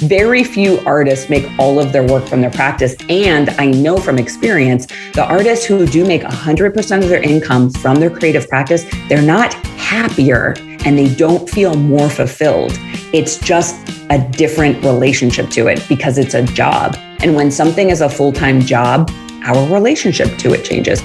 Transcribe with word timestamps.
Very 0.00 0.44
few 0.44 0.78
artists 0.86 1.28
make 1.28 1.50
all 1.58 1.80
of 1.80 1.92
their 1.92 2.06
work 2.06 2.24
from 2.28 2.40
their 2.40 2.52
practice. 2.52 2.94
And 3.08 3.50
I 3.50 3.66
know 3.66 3.98
from 3.98 4.16
experience, 4.16 4.86
the 5.14 5.24
artists 5.24 5.64
who 5.64 5.86
do 5.86 6.04
make 6.04 6.22
100% 6.22 7.02
of 7.02 7.08
their 7.08 7.20
income 7.20 7.70
from 7.70 7.96
their 7.96 8.08
creative 8.08 8.48
practice, 8.48 8.84
they're 9.08 9.20
not 9.20 9.54
happier 9.76 10.54
and 10.84 10.96
they 10.96 11.12
don't 11.16 11.50
feel 11.50 11.74
more 11.74 12.08
fulfilled. 12.08 12.72
It's 13.12 13.38
just 13.38 13.74
a 14.10 14.18
different 14.18 14.84
relationship 14.84 15.50
to 15.50 15.66
it 15.66 15.84
because 15.88 16.16
it's 16.16 16.34
a 16.34 16.44
job. 16.44 16.96
And 17.20 17.34
when 17.34 17.50
something 17.50 17.90
is 17.90 18.00
a 18.00 18.08
full 18.08 18.32
time 18.32 18.60
job, 18.60 19.10
our 19.42 19.66
relationship 19.72 20.38
to 20.38 20.52
it 20.52 20.64
changes. 20.64 21.02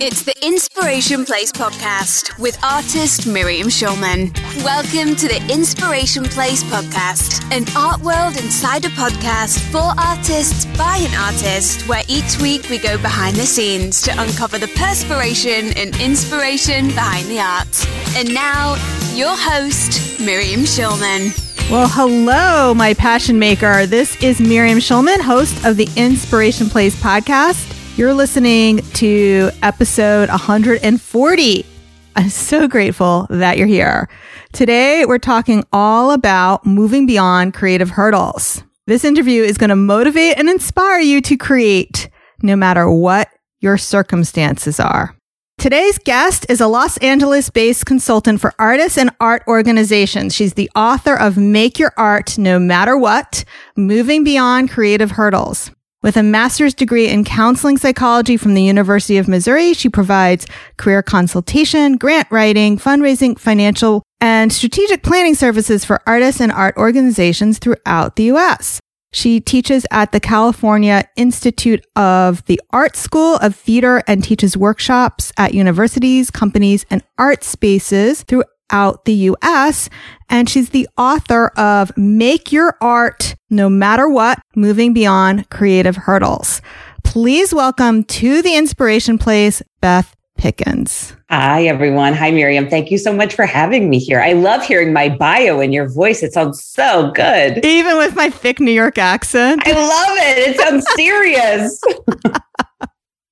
It's 0.00 0.22
the 0.22 0.46
Inspiration 0.46 1.24
Place 1.24 1.50
podcast 1.50 2.38
with 2.38 2.56
artist 2.62 3.26
Miriam 3.26 3.66
Schulman. 3.66 4.32
Welcome 4.62 5.16
to 5.16 5.26
the 5.26 5.44
Inspiration 5.52 6.22
Place 6.22 6.62
podcast, 6.62 7.42
an 7.52 7.64
art 7.76 8.00
world 8.02 8.36
insider 8.36 8.90
podcast 8.90 9.58
for 9.72 9.92
artists 10.00 10.66
by 10.78 10.98
an 10.98 11.12
artist, 11.20 11.88
where 11.88 12.04
each 12.06 12.40
week 12.40 12.70
we 12.70 12.78
go 12.78 12.96
behind 12.98 13.34
the 13.34 13.44
scenes 13.44 14.00
to 14.02 14.12
uncover 14.22 14.56
the 14.56 14.68
perspiration 14.76 15.76
and 15.76 16.00
inspiration 16.00 16.86
behind 16.90 17.26
the 17.26 17.40
art. 17.40 18.16
And 18.16 18.32
now, 18.32 18.76
your 19.16 19.36
host, 19.36 20.20
Miriam 20.20 20.60
Schulman. 20.60 21.34
Well, 21.72 21.88
hello, 21.88 22.72
my 22.72 22.94
passion 22.94 23.40
maker. 23.40 23.84
This 23.84 24.14
is 24.22 24.40
Miriam 24.40 24.78
Schulman, 24.78 25.20
host 25.20 25.64
of 25.64 25.76
the 25.76 25.88
Inspiration 25.96 26.70
Place 26.70 26.94
podcast. 27.02 27.74
You're 27.98 28.14
listening 28.14 28.76
to 28.92 29.50
episode 29.60 30.28
140. 30.28 31.66
I'm 32.14 32.28
so 32.28 32.68
grateful 32.68 33.26
that 33.28 33.58
you're 33.58 33.66
here. 33.66 34.08
Today, 34.52 35.04
we're 35.04 35.18
talking 35.18 35.64
all 35.72 36.12
about 36.12 36.64
moving 36.64 37.06
beyond 37.06 37.54
creative 37.54 37.90
hurdles. 37.90 38.62
This 38.86 39.04
interview 39.04 39.42
is 39.42 39.58
going 39.58 39.70
to 39.70 39.76
motivate 39.76 40.38
and 40.38 40.48
inspire 40.48 41.00
you 41.00 41.20
to 41.22 41.36
create 41.36 42.08
no 42.40 42.54
matter 42.54 42.88
what 42.88 43.30
your 43.58 43.76
circumstances 43.76 44.78
are. 44.78 45.16
Today's 45.58 45.98
guest 45.98 46.46
is 46.48 46.60
a 46.60 46.68
Los 46.68 46.98
Angeles 46.98 47.50
based 47.50 47.84
consultant 47.84 48.40
for 48.40 48.54
artists 48.60 48.96
and 48.96 49.10
art 49.18 49.42
organizations. 49.48 50.36
She's 50.36 50.54
the 50.54 50.70
author 50.76 51.16
of 51.18 51.36
Make 51.36 51.80
Your 51.80 51.94
Art 51.96 52.38
No 52.38 52.60
Matter 52.60 52.96
What, 52.96 53.44
Moving 53.76 54.22
Beyond 54.22 54.70
Creative 54.70 55.10
Hurdles. 55.10 55.72
With 56.00 56.16
a 56.16 56.22
master's 56.22 56.74
degree 56.74 57.08
in 57.08 57.24
counseling 57.24 57.76
psychology 57.76 58.36
from 58.36 58.54
the 58.54 58.62
University 58.62 59.18
of 59.18 59.26
Missouri, 59.26 59.74
she 59.74 59.88
provides 59.88 60.46
career 60.76 61.02
consultation, 61.02 61.96
grant 61.96 62.28
writing, 62.30 62.78
fundraising, 62.78 63.36
financial, 63.36 64.04
and 64.20 64.52
strategic 64.52 65.02
planning 65.02 65.34
services 65.34 65.84
for 65.84 66.00
artists 66.06 66.40
and 66.40 66.52
art 66.52 66.76
organizations 66.76 67.58
throughout 67.58 68.14
the 68.14 68.24
U.S. 68.24 68.80
She 69.12 69.40
teaches 69.40 69.86
at 69.90 70.12
the 70.12 70.20
California 70.20 71.04
Institute 71.16 71.84
of 71.96 72.44
the 72.44 72.60
Art 72.70 72.94
School 72.94 73.34
of 73.36 73.56
Theater 73.56 74.00
and 74.06 74.22
teaches 74.22 74.56
workshops 74.56 75.32
at 75.36 75.52
universities, 75.52 76.30
companies, 76.30 76.86
and 76.90 77.02
art 77.18 77.42
spaces 77.42 78.22
throughout 78.22 78.46
the 78.70 79.14
US. 79.32 79.88
And 80.28 80.48
she's 80.48 80.70
the 80.70 80.88
author 80.96 81.48
of 81.56 81.96
Make 81.96 82.52
Your 82.52 82.76
Art 82.80 83.34
No 83.50 83.68
Matter 83.68 84.08
What, 84.08 84.38
Moving 84.54 84.92
Beyond 84.92 85.48
Creative 85.50 85.96
Hurdles. 85.96 86.60
Please 87.04 87.54
welcome 87.54 88.04
to 88.04 88.42
the 88.42 88.54
Inspiration 88.54 89.16
Place, 89.16 89.62
Beth 89.80 90.14
Pickens. 90.36 91.16
Hi, 91.30 91.64
everyone. 91.64 92.14
Hi, 92.14 92.30
Miriam. 92.30 92.68
Thank 92.68 92.90
you 92.90 92.98
so 92.98 93.12
much 93.12 93.34
for 93.34 93.44
having 93.44 93.90
me 93.90 93.98
here. 93.98 94.20
I 94.20 94.32
love 94.32 94.64
hearing 94.64 94.92
my 94.92 95.08
bio 95.08 95.60
in 95.60 95.72
your 95.72 95.88
voice. 95.88 96.22
It 96.22 96.32
sounds 96.32 96.62
so 96.64 97.10
good. 97.12 97.64
Even 97.64 97.96
with 97.96 98.14
my 98.14 98.30
thick 98.30 98.60
New 98.60 98.72
York 98.72 98.98
accent. 98.98 99.62
I 99.66 99.72
love 99.72 100.16
it. 100.20 100.48
It 100.48 100.60
sounds 100.60 100.86
serious. 100.94 101.80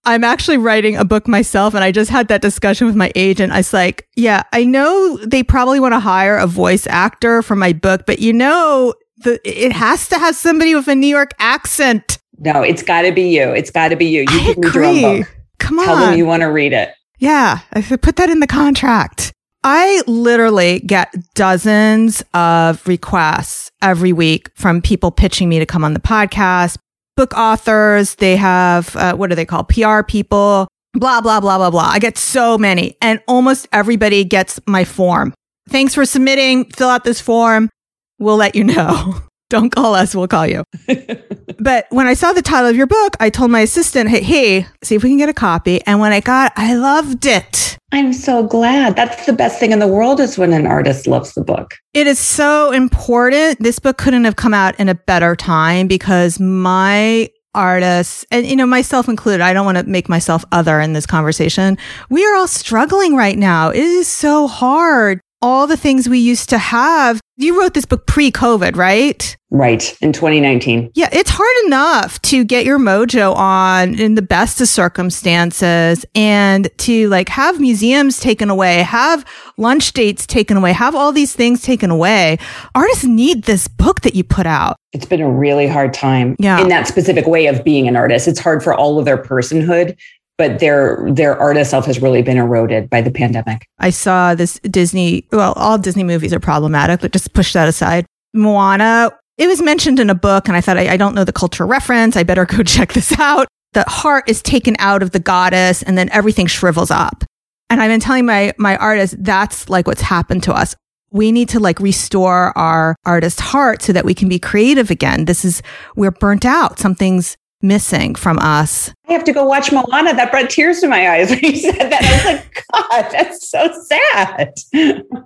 I'm 0.07 0.25
actually 0.25 0.57
writing 0.57 0.97
a 0.97 1.05
book 1.05 1.27
myself, 1.29 1.75
and 1.75 1.83
I 1.83 1.91
just 1.93 2.11
had 2.11 2.29
that 2.29 2.41
discussion 2.41 2.87
with 2.87 2.97
my 2.97 3.13
agent. 3.17 3.53
I 3.53 3.59
was 3.59 3.73
like, 3.73 4.09
yeah, 4.17 4.45
I 4.53 4.65
know 4.65 5.19
they 5.19 5.43
probably 5.43 5.81
want 5.81 5.95
to 5.95 6.01
hire 6.01 6.37
a 6.37 6.47
voice 6.47 6.87
actor 6.87 7.43
for 7.43 7.57
my 7.57 7.73
book, 7.73 8.07
but 8.07 8.21
you 8.21 8.33
know, 8.33 8.95
the, 9.19 9.41
it 9.45 9.73
has 9.73 10.09
to 10.11 10.19
have 10.19 10.37
somebody 10.37 10.75
with 10.75 10.89
a 10.89 10.95
New 10.95 11.09
York 11.09 11.33
accent. 11.39 12.19
No, 12.39 12.63
it's 12.63 12.83
got 12.83 13.03
to 13.03 13.13
be 13.13 13.29
you. 13.37 13.51
It's 13.51 13.71
got 13.71 13.89
to 13.89 13.97
be 13.97 14.07
you. 14.07 14.21
You 14.21 14.27
I 14.29 14.55
can 14.55 14.61
read 14.61 14.69
agree. 14.69 15.03
book. 15.21 15.37
Come 15.59 15.79
on. 15.81 15.85
Tell 15.87 15.97
them 15.97 16.19
you 16.19 16.27
want 16.27 16.43
to 16.43 16.47
read 16.47 16.73
it. 16.73 16.95
Yeah, 17.19 17.61
I 17.73 17.81
said 17.81 18.03
put 18.03 18.17
that 18.17 18.31
in 18.31 18.41
the 18.41 18.47
contract. 18.47 19.33
I 19.65 20.03
literally 20.07 20.81
get 20.81 21.13
dozens 21.35 22.23
of 22.35 22.87
requests 22.87 23.73
every 23.83 24.13
week 24.13 24.51
from 24.55 24.81
people 24.81 25.11
pitching 25.11 25.49
me 25.49 25.59
to 25.59 25.67
come 25.67 25.83
on 25.83 25.93
the 25.93 25.99
podcast, 25.99 26.79
book 27.17 27.35
authors. 27.37 28.15
They 28.17 28.37
have, 28.37 28.95
uh, 28.97 29.15
what 29.17 29.31
do 29.31 29.37
they 29.37 29.45
call 29.45 29.65
PR 29.65 30.03
people, 30.03 30.69
blah, 30.93 31.21
blah, 31.21 31.41
blah, 31.41 31.59
blah, 31.59 31.71
blah. 31.71 31.89
I 31.91 31.99
get 31.99 32.19
so 32.19 32.57
many 32.59 32.97
and 33.03 33.21
almost 33.27 33.69
everybody 33.73 34.25
gets 34.25 34.61
my 34.67 34.85
form. 34.85 35.35
Thanks 35.69 35.95
for 35.95 36.05
submitting. 36.05 36.67
Fill 36.67 36.89
out 36.89 37.05
this 37.05 37.21
form. 37.21 37.71
We'll 38.19 38.37
let 38.37 38.55
you 38.55 38.65
know. 38.65 39.15
Don't 39.49 39.71
call 39.71 39.95
us. 39.95 40.15
We'll 40.15 40.27
call 40.27 40.47
you. 40.47 40.65
but 41.59 41.87
when 41.91 42.07
I 42.07 42.15
saw 42.15 42.33
the 42.33 42.43
title 42.43 42.69
of 42.69 42.77
your 42.77 42.89
book, 42.89 43.17
I 43.21 43.31
told 43.31 43.51
my 43.51 43.61
assistant, 43.61 44.09
Hey, 44.11 44.23
hey, 44.23 44.67
see 44.83 44.97
if 44.97 45.05
we 45.05 45.11
can 45.11 45.19
get 45.19 45.29
a 45.29 45.35
copy. 45.35 45.81
And 45.87 46.01
when 46.01 46.13
I 46.13 46.21
got, 46.21 46.53
I 46.57 46.75
loved 46.75 47.27
it. 47.27 47.79
I'm 47.93 48.13
so 48.13 48.43
glad. 48.43 48.97
That's 48.97 49.27
the 49.27 49.33
best 49.33 49.61
thing 49.61 49.71
in 49.71 49.79
the 49.79 49.87
world 49.87 50.19
is 50.19 50.37
when 50.37 50.53
an 50.53 50.67
artist 50.67 51.07
loves 51.07 51.35
the 51.35 51.45
book. 51.45 51.75
It 51.95 52.09
is 52.09 52.19
so 52.19 52.73
important. 52.73 53.61
This 53.61 53.79
book 53.79 53.97
couldn't 53.99 54.25
have 54.25 54.35
come 54.35 54.53
out 54.53 54.79
in 54.81 54.89
a 54.89 54.95
better 54.95 55.37
time 55.37 55.87
because 55.87 56.41
my 56.41 57.31
artists 57.55 58.27
and 58.31 58.47
you 58.47 58.55
know 58.55 58.67
myself 58.67 59.09
included 59.09 59.41
i 59.41 59.55
don't 59.55 59.65
want 59.65 59.79
to 59.79 59.85
make 59.85 60.11
myself 60.11 60.45
other 60.53 60.79
in 60.79 60.93
this 60.93 61.07
conversation 61.07 61.79
we 62.11 62.23
are 62.23 62.37
all 62.37 62.47
struggling 62.47 63.17
right 63.17 63.39
now 63.39 63.71
it 63.71 63.79
is 63.79 64.07
so 64.07 64.47
hard 64.47 65.23
all 65.47 65.69
the 65.69 65.77
things 65.77 66.09
we 66.09 66.19
used 66.19 66.49
to 66.51 66.59
have 66.59 67.21
you 67.39 67.61
wrote 67.61 67.75
this 67.75 67.85
book 67.87 68.07
pre-covid 68.07 68.75
right 68.77 69.37
Right. 69.49 69.97
In 70.03 70.13
2019. 70.13 70.91
yeah 70.95 71.09
it's 71.13 71.31
hard 71.33 71.57
enough 71.67 72.21
to 72.23 72.45
get 72.45 72.65
your 72.67 72.81
mojo 72.81 73.33
on 73.37 73.97
in 73.99 74.17
the 74.17 74.23
best 74.23 74.61
of 74.61 74.67
circumstances 74.69 76.05
and 76.17 76.69
to 76.79 77.09
like 77.09 77.29
have 77.29 77.61
museums 77.61 78.19
taken 78.19 78.51
away 78.51 78.83
have 78.83 79.25
lunch 79.57 79.93
dates 79.93 80.27
taken 80.27 80.57
away 80.57 80.73
have 80.73 80.95
all 80.97 81.13
these 81.13 81.33
things 81.35 81.63
taken 81.63 81.91
away 81.93 82.39
artists 82.75 83.05
need 83.05 83.45
this 83.45 83.69
book 83.69 84.01
that 84.01 84.15
you 84.17 84.25
put 84.25 84.47
out 84.47 84.77
It's 84.93 85.07
been 85.07 85.21
a 85.21 85.31
really 85.31 85.69
hard 85.69 85.95
time 85.95 86.35
Yeah. 86.41 86.61
in 86.61 86.69
that 86.69 86.89
specific 86.89 87.27
way 87.29 87.47
of 87.47 87.63
being 87.65 87.87
an 87.87 87.95
artist. 87.97 88.27
It's 88.29 88.41
hard 88.41 88.63
for 88.65 88.75
all 88.75 88.99
of 88.99 89.05
their 89.05 89.19
personhood, 89.19 89.97
but 90.39 90.59
their 90.59 91.07
their 91.11 91.39
artist 91.39 91.71
self 91.71 91.87
has 91.87 92.01
really 92.01 92.23
been 92.23 92.37
eroded 92.37 92.91
by 92.91 93.01
the 93.01 93.11
pandemic. 93.11 93.67
I 93.79 93.91
saw 93.91 94.35
this 94.35 94.59
Disney, 94.61 95.27
well, 95.33 95.53
all 95.55 95.79
Disney 95.79 96.05
movies 96.05 96.33
are 96.33 96.41
problematic, 96.41 97.01
but 97.01 97.13
just 97.13 97.33
push 97.33 97.53
that 97.55 97.69
aside. 97.69 98.07
Moana, 98.35 99.13
it 99.39 99.47
was 99.47 99.63
mentioned 99.63 99.99
in 99.99 100.11
a 100.11 100.15
book, 100.15 100.49
and 100.49 100.57
I 100.57 100.61
thought, 100.61 100.79
I, 100.79 100.91
I 100.91 100.97
don't 100.97 101.15
know 101.15 101.25
the 101.25 101.33
cultural 101.33 101.69
reference. 101.69 102.17
I 102.17 102.23
better 102.23 102.45
go 102.47 102.63
check 102.63 102.93
this 102.93 103.19
out. 103.19 103.47
The 103.73 103.85
heart 103.89 104.25
is 104.29 104.43
taken 104.43 104.77
out 104.79 105.03
of 105.03 105.11
the 105.11 105.21
goddess, 105.21 105.83
and 105.83 105.97
then 105.97 106.09
everything 106.11 106.47
shrivels 106.47 106.91
up. 106.91 107.25
And 107.69 107.83
I've 107.83 107.91
been 107.91 108.01
telling 108.01 108.27
my, 108.27 108.55
my 108.59 108.77
artists, 108.77 109.17
that's 109.19 109.69
like 109.69 109.87
what's 109.87 110.03
happened 110.03 110.43
to 110.45 110.53
us. 110.53 110.75
We 111.11 111.33
need 111.33 111.49
to 111.51 111.61
like 111.61 111.81
restore 111.81 112.57
our 112.57 112.95
artist 113.05 113.41
heart 113.41 113.83
so 113.83 113.93
that 113.93 114.05
we 114.05 114.15
can 114.15 114.29
be 114.29 114.39
creative 114.39 114.91
again. 114.91 115.25
This 115.25 115.45
is, 115.45 115.63
we're 115.97 116.11
burnt 116.11 116.45
out. 116.45 116.79
Something's 116.79 117.37
missing 117.63 118.15
from 118.15 118.39
us. 118.39 118.93
I 119.09 119.13
have 119.13 119.25
to 119.25 119.33
go 119.33 119.45
watch 119.45 119.73
Moana. 119.73 120.15
That 120.15 120.31
brought 120.31 120.51
tears 120.51 120.81
to 120.81 120.89
my 120.89 121.11
eyes 121.11 121.31
when 121.31 121.41
you 121.41 121.57
said 121.57 121.75
that. 121.91 122.03
I 122.03 122.15
was 122.15 122.25
like, 122.25 122.65
God, 122.73 123.11
that's 123.13 123.49
so 123.51 123.83
sad. 123.87 124.53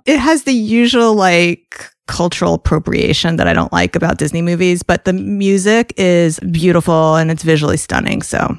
it 0.05 0.19
has 0.19 0.43
the 0.43 0.53
usual 0.53 1.13
like 1.13 1.89
cultural 2.07 2.55
appropriation 2.55 3.37
that 3.37 3.47
I 3.47 3.53
don't 3.53 3.71
like 3.71 3.95
about 3.95 4.17
Disney 4.17 4.41
movies, 4.41 4.83
but 4.83 5.05
the 5.05 5.13
music 5.13 5.93
is 5.97 6.39
beautiful 6.51 7.15
and 7.15 7.31
it's 7.31 7.43
visually 7.43 7.77
stunning. 7.77 8.21
So 8.21 8.57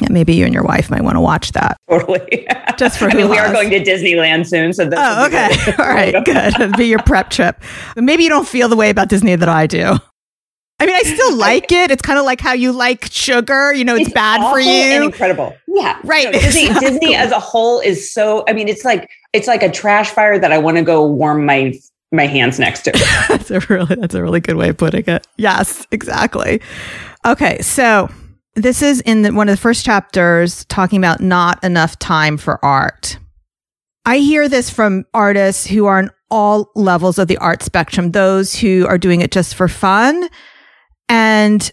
yeah, 0.00 0.08
maybe 0.10 0.34
you 0.34 0.44
and 0.44 0.54
your 0.54 0.62
wife 0.62 0.88
might 0.90 1.02
want 1.02 1.16
to 1.16 1.20
watch 1.20 1.52
that. 1.52 1.76
Totally. 1.88 2.46
Just 2.76 2.98
for 2.98 3.06
I 3.10 3.14
mean, 3.14 3.28
we 3.28 3.38
are 3.38 3.52
going 3.52 3.70
to 3.70 3.80
Disneyland 3.82 4.46
soon, 4.46 4.72
so 4.72 4.84
that's 4.88 5.00
Oh, 5.02 5.26
okay. 5.26 5.72
All 5.82 5.88
right, 5.88 6.24
good. 6.24 6.54
It'll 6.60 6.76
be 6.76 6.86
your 6.86 7.00
prep 7.02 7.30
trip. 7.30 7.60
But 7.94 8.04
maybe 8.04 8.22
you 8.22 8.28
don't 8.28 8.46
feel 8.46 8.68
the 8.68 8.76
way 8.76 8.90
about 8.90 9.08
Disney 9.08 9.34
that 9.34 9.48
I 9.48 9.66
do. 9.66 9.96
I 10.80 10.86
mean, 10.86 10.96
I 10.96 11.02
still 11.02 11.36
like 11.36 11.70
it. 11.70 11.90
It's 11.90 12.02
kind 12.02 12.18
of 12.18 12.24
like 12.24 12.40
how 12.40 12.54
you 12.54 12.72
like 12.72 13.08
sugar. 13.12 13.72
You 13.72 13.84
know, 13.84 13.94
it's, 13.94 14.10
bad 14.10 14.50
for 14.50 14.58
you. 14.58 15.04
incredible. 15.04 15.54
Yeah. 15.68 15.98
Right, 16.02 16.24
No, 16.24 16.32
Disney, 16.40 16.66
exactly. 16.66 16.90
Disney 16.90 17.14
as 17.14 17.30
a 17.30 17.38
whole 17.38 17.80
is 17.80 18.12
so, 18.12 18.44
I 18.48 18.54
mean, 18.54 18.66
it's 18.66 18.84
like, 18.84 19.08
it's 19.32 19.46
like 19.46 19.62
a 19.62 19.70
trash 19.70 20.10
fire 20.10 20.38
that 20.38 20.52
I 20.52 20.58
want 20.58 20.78
to 20.78 20.82
go 20.82 21.06
warm 21.06 21.44
my, 21.44 21.74
my 22.10 22.26
hands 22.26 22.58
next 22.58 22.82
to. 22.82 22.92
that's 23.28 23.50
a 23.50 23.60
really 23.68 23.94
that's 23.94 24.14
a 24.14 24.22
really 24.22 24.40
good 24.40 24.56
way 24.56 24.70
of 24.70 24.78
putting 24.78 25.04
it. 25.06 25.26
Yes, 25.36 25.86
exactly. 25.92 26.60
Okay, 27.24 27.60
so 27.60 28.08
this 28.54 28.82
is 28.82 29.00
in 29.02 29.22
the, 29.22 29.32
one 29.32 29.48
of 29.48 29.52
the 29.52 29.60
first 29.60 29.84
chapters 29.84 30.64
talking 30.64 30.98
about 30.98 31.20
not 31.20 31.62
enough 31.62 31.98
time 31.98 32.36
for 32.36 32.62
art. 32.64 33.18
I 34.06 34.18
hear 34.18 34.48
this 34.48 34.70
from 34.70 35.04
artists 35.12 35.66
who 35.66 35.86
are 35.86 35.98
on 35.98 36.10
all 36.30 36.70
levels 36.74 37.18
of 37.18 37.28
the 37.28 37.36
art 37.36 37.62
spectrum, 37.62 38.12
those 38.12 38.54
who 38.54 38.86
are 38.86 38.98
doing 38.98 39.20
it 39.20 39.30
just 39.30 39.54
for 39.54 39.68
fun 39.68 40.28
and 41.10 41.72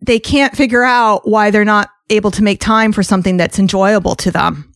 they 0.00 0.20
can't 0.20 0.56
figure 0.56 0.84
out 0.84 1.28
why 1.28 1.50
they're 1.50 1.64
not 1.64 1.90
able 2.08 2.30
to 2.30 2.42
make 2.42 2.60
time 2.60 2.92
for 2.92 3.02
something 3.02 3.36
that's 3.36 3.58
enjoyable 3.58 4.14
to 4.14 4.30
them. 4.30 4.72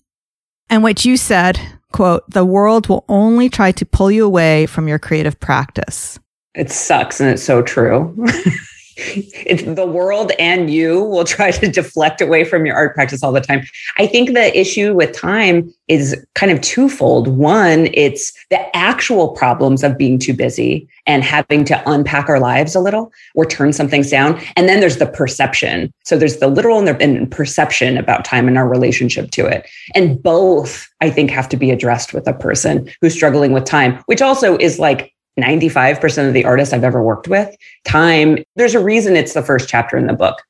And 0.69 0.83
what 0.83 1.05
you 1.05 1.17
said, 1.17 1.59
quote, 1.93 2.29
the 2.29 2.45
world 2.45 2.89
will 2.89 3.05
only 3.09 3.49
try 3.49 3.71
to 3.73 3.87
pull 3.87 4.11
you 4.11 4.27
away 4.27 4.67
from 4.67 4.89
your 4.89 4.99
creative 4.99 5.39
practice. 5.39 6.19
It 6.55 6.71
sucks 6.71 7.21
and 7.21 7.31
it's 7.31 7.43
so 7.43 7.63
true. 7.63 8.15
the 8.97 9.87
world 9.87 10.33
and 10.39 10.71
you 10.71 11.03
will 11.03 11.25
try 11.25 11.51
to 11.51 11.69
deflect 11.69 12.21
away 12.21 12.45
from 12.45 12.67
your 12.67 12.75
art 12.75 12.95
practice 12.95 13.23
all 13.23 13.33
the 13.33 13.41
time. 13.41 13.63
I 13.99 14.07
think 14.07 14.33
the 14.33 14.59
issue 14.59 14.95
with 14.95 15.13
time 15.13 15.73
is 15.89 16.17
kind 16.35 16.53
of 16.53 16.61
twofold. 16.61 17.29
One, 17.29 17.89
it's 17.95 18.33
the 18.51 18.75
actual 18.77 19.31
problems 19.31 19.83
of 19.83 19.99
being 19.99 20.19
too 20.19 20.35
busy 20.35 20.89
and 21.07 21.23
having 21.23 21.65
to 21.67 21.83
unpack 21.91 22.29
our 22.29 22.41
lives 22.41 22.75
a 22.75 22.81
little 22.81 23.13
or 23.35 23.45
turn 23.45 23.73
some 23.73 23.89
things 23.89 24.11
down. 24.11 24.41
And 24.57 24.69
then 24.69 24.81
there's 24.81 24.99
the 24.99 25.07
perception. 25.07 25.93
So 26.05 26.17
there's 26.17 26.39
the 26.39 26.49
literal 26.49 26.79
and 26.79 26.89
the 26.89 27.27
perception 27.27 27.97
about 27.97 28.25
time 28.25 28.49
and 28.49 28.57
our 28.57 28.69
relationship 28.69 29.31
to 29.33 29.47
it. 29.47 29.69
And 29.95 30.23
both, 30.23 30.89
I 31.01 31.11
think, 31.11 31.31
have 31.31 31.49
to 31.51 31.57
be 31.57 31.71
addressed 31.71 32.15
with 32.15 32.27
a 32.27 32.33
person 32.33 32.91
who's 33.01 33.15
struggling 33.15 33.53
with 33.53 33.65
time, 33.65 34.03
which 34.07 34.23
also 34.23 34.57
is 34.57 34.79
like 34.79 35.13
95% 35.39 36.29
of 36.29 36.35
the 36.35 36.45
artists 36.45 36.75
I've 36.75 36.85
ever 36.85 37.03
worked 37.03 37.29
with, 37.29 37.55
time, 37.85 38.39
there's 38.57 38.75
a 38.75 38.83
reason 38.83 39.17
it's 39.17 39.35
the 39.35 39.43
first 39.43 39.69
chapter 39.69 39.97
in 39.97 40.07
the 40.07 40.13
book 40.13 40.43